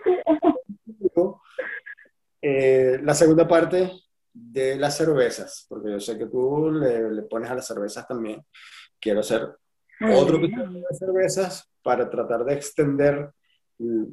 eh, 2.41 2.99
la 3.03 3.13
segunda 3.13 3.47
parte 3.47 3.91
de 4.33 4.77
las 4.77 4.95
cervezas, 4.95 5.65
porque 5.67 5.91
yo 5.91 5.99
sé 5.99 6.17
que 6.17 6.27
tú 6.27 6.71
le, 6.71 7.23
pones 7.23 7.49
a 7.49 7.55
las 7.55 7.67
cervezas 7.67 8.07
también. 8.07 8.41
Quiero 8.99 9.19
hacer 9.19 9.49
otro 10.01 10.37
episodio 10.37 10.79
de 10.89 10.97
cervezas 10.97 11.69
para 11.83 12.09
tratar 12.09 12.45
de 12.45 12.53
extender 12.53 13.31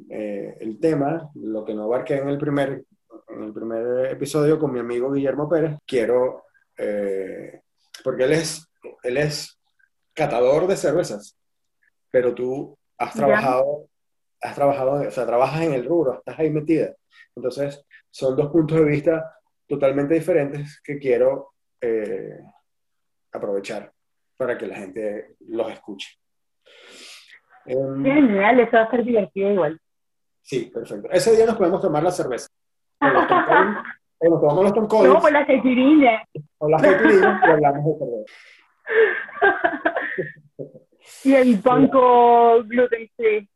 eh, 0.09 0.57
el 0.59 0.79
tema, 0.79 1.29
lo 1.35 1.63
que 1.63 1.73
no 1.73 1.83
abarqué 1.83 2.17
en 2.17 2.29
el 2.29 2.37
primer, 2.37 2.83
en 3.29 3.43
el 3.43 3.53
primer 3.53 4.07
episodio 4.07 4.59
con 4.59 4.73
mi 4.73 4.79
amigo 4.79 5.11
Guillermo 5.11 5.47
Pérez, 5.47 5.77
quiero, 5.85 6.45
eh, 6.77 7.61
porque 8.03 8.25
él 8.25 8.33
es, 8.33 8.67
él 9.03 9.17
es 9.17 9.57
catador 10.13 10.67
de 10.67 10.75
cervezas, 10.75 11.36
pero 12.17 12.33
tú 12.33 12.75
has 12.97 13.13
trabajado, 13.13 13.89
has 14.41 14.55
trabajado, 14.55 15.07
o 15.07 15.11
sea, 15.11 15.27
trabajas 15.27 15.61
en 15.61 15.73
el 15.73 15.85
rubro, 15.85 16.15
estás 16.15 16.39
ahí 16.39 16.49
metida. 16.49 16.95
Entonces, 17.35 17.85
son 18.09 18.35
dos 18.35 18.49
puntos 18.51 18.79
de 18.79 18.85
vista 18.85 19.37
totalmente 19.67 20.15
diferentes 20.15 20.81
que 20.83 20.97
quiero 20.97 21.51
eh, 21.79 22.39
aprovechar 23.31 23.91
para 24.35 24.57
que 24.57 24.65
la 24.65 24.77
gente 24.77 25.35
los 25.41 25.71
escuche. 25.71 26.17
Em, 27.67 28.03
genial, 28.03 28.61
eso 28.61 28.77
va 28.77 28.83
a 28.85 28.89
ser 28.89 29.03
divertido 29.03 29.51
igual. 29.51 29.79
Sí, 30.41 30.71
perfecto. 30.73 31.09
Ese 31.11 31.35
día 31.35 31.45
nos 31.45 31.55
podemos 31.55 31.81
tomar 31.81 32.01
la 32.01 32.09
cerveza. 32.09 32.47
O 32.99 33.05
nos 33.05 33.27
tomamos 34.41 34.63
los 34.63 34.73
toncoles. 34.73 35.13
No, 35.13 35.21
con 35.21 35.33
las 35.33 35.45
caipirinhas. 35.45 36.27
O 36.57 36.67
las 36.67 36.81
caipirinhas 36.81 37.41
y 37.45 37.51
hablamos 37.51 37.85
de 37.85 37.93
cerveza. 37.99 38.33
y 41.23 41.33
el 41.33 41.57
banco 41.57 42.63
gluten 42.63 43.09
free. 43.15 43.49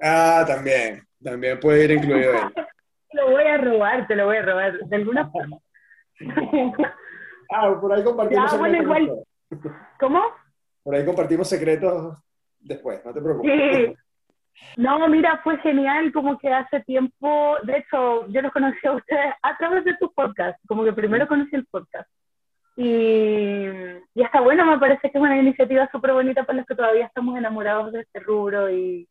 Ah, 0.00 0.44
también. 0.46 1.06
También 1.22 1.58
puede 1.58 1.84
ir 1.84 1.90
incluido 1.92 2.32
ahí. 2.32 2.48
Lo 3.12 3.30
voy 3.30 3.44
a 3.44 3.56
robar, 3.56 4.06
te 4.06 4.14
lo 4.14 4.26
voy 4.26 4.36
a 4.36 4.42
robar, 4.42 4.78
de 4.80 4.96
alguna 4.96 5.30
forma. 5.30 5.56
ah, 7.50 7.78
por 7.80 7.90
ahí 7.90 8.04
compartimos. 8.04 8.52
Ya, 8.52 8.58
bueno, 8.58 8.82
igual. 8.82 9.12
¿Cómo? 9.98 10.22
Por 10.82 10.94
ahí 10.94 11.06
compartimos 11.06 11.48
secretos 11.48 12.18
después, 12.60 13.02
no 13.06 13.14
te 13.14 13.22
preocupes. 13.22 13.50
Sí. 13.50 13.94
No, 14.76 15.08
mira, 15.08 15.40
fue 15.42 15.56
genial, 15.58 16.12
como 16.12 16.38
que 16.38 16.52
hace 16.52 16.80
tiempo, 16.80 17.56
de 17.62 17.78
hecho, 17.78 18.26
yo 18.28 18.42
los 18.42 18.52
conocí 18.52 18.86
a 18.86 18.92
ustedes 18.92 19.34
a 19.42 19.56
través 19.56 19.84
de 19.84 19.96
tu 19.96 20.12
podcast, 20.12 20.58
como 20.66 20.84
que 20.84 20.92
primero 20.92 21.26
conocí 21.26 21.56
el 21.56 21.64
podcast. 21.66 22.10
Y, 22.80 23.66
y 24.14 24.22
está 24.22 24.40
bueno, 24.40 24.64
me 24.64 24.78
parece 24.78 25.10
que 25.10 25.18
es 25.18 25.20
una 25.20 25.36
iniciativa 25.36 25.88
súper 25.90 26.12
bonita 26.12 26.44
para 26.44 26.58
los 26.58 26.66
que 26.66 26.76
todavía 26.76 27.06
estamos 27.06 27.36
enamorados 27.36 27.92
de 27.92 28.02
este 28.02 28.20
rubro 28.20 28.70
y, 28.70 29.08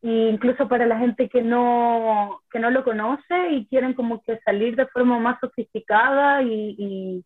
y, 0.00 0.28
incluso 0.28 0.66
para 0.68 0.86
la 0.86 0.96
gente 0.96 1.28
que 1.28 1.42
no, 1.42 2.40
que 2.50 2.58
no 2.58 2.70
lo 2.70 2.82
conoce 2.82 3.50
y 3.50 3.66
quieren 3.66 3.92
como 3.92 4.22
que 4.22 4.38
salir 4.38 4.74
de 4.74 4.86
forma 4.86 5.18
más 5.18 5.38
sofisticada 5.38 6.42
y, 6.44 6.76
y, 6.78 7.24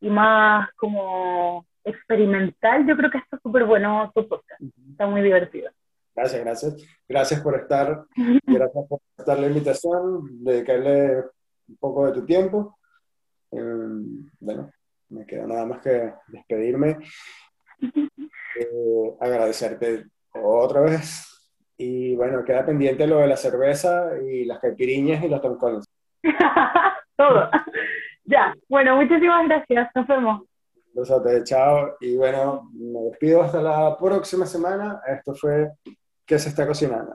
y 0.00 0.10
más 0.10 0.70
como 0.76 1.66
experimental, 1.82 2.86
yo 2.86 2.96
creo 2.96 3.10
que 3.10 3.18
está 3.18 3.36
súper 3.42 3.64
bueno 3.64 4.12
tu 4.14 4.28
podcast. 4.28 4.62
Está 4.92 5.08
muy 5.08 5.22
divertido. 5.22 5.72
Gracias, 6.14 6.40
gracias. 6.40 6.76
Gracias 7.08 7.40
por 7.40 7.56
estar, 7.56 8.04
gracias 8.46 8.86
por 8.88 9.00
aceptar 9.16 9.40
la 9.40 9.48
invitación, 9.48 10.44
dedicarle 10.44 11.24
un 11.68 11.76
poco 11.80 12.06
de 12.06 12.12
tu 12.12 12.24
tiempo. 12.24 12.78
Em, 13.50 14.30
bueno, 14.38 14.70
me 15.08 15.26
queda 15.26 15.46
nada 15.46 15.66
más 15.66 15.80
que 15.80 16.12
despedirme. 16.28 16.98
Eh, 18.58 19.16
agradecerte 19.20 20.06
otra 20.32 20.80
vez. 20.80 21.52
Y 21.76 22.16
bueno, 22.16 22.44
queda 22.44 22.64
pendiente 22.64 23.06
lo 23.06 23.18
de 23.18 23.26
la 23.26 23.36
cerveza 23.36 24.10
y 24.26 24.44
las 24.44 24.58
caipiriñas 24.60 25.22
y 25.22 25.28
los 25.28 25.42
toncones. 25.42 25.84
Todo. 27.16 27.50
ya, 28.24 28.54
bueno, 28.68 28.96
muchísimas 28.96 29.46
gracias. 29.46 29.90
Nos 29.94 30.06
vemos. 30.06 30.42
Besote, 30.94 31.44
chao. 31.44 31.96
Y 32.00 32.16
bueno, 32.16 32.70
me 32.72 33.00
despido 33.10 33.42
hasta 33.42 33.60
la 33.60 33.96
próxima 33.98 34.46
semana. 34.46 35.00
Esto 35.06 35.34
fue 35.34 35.70
¿Qué 36.26 36.40
se 36.40 36.48
está 36.48 36.66
cocinando? 36.66 37.14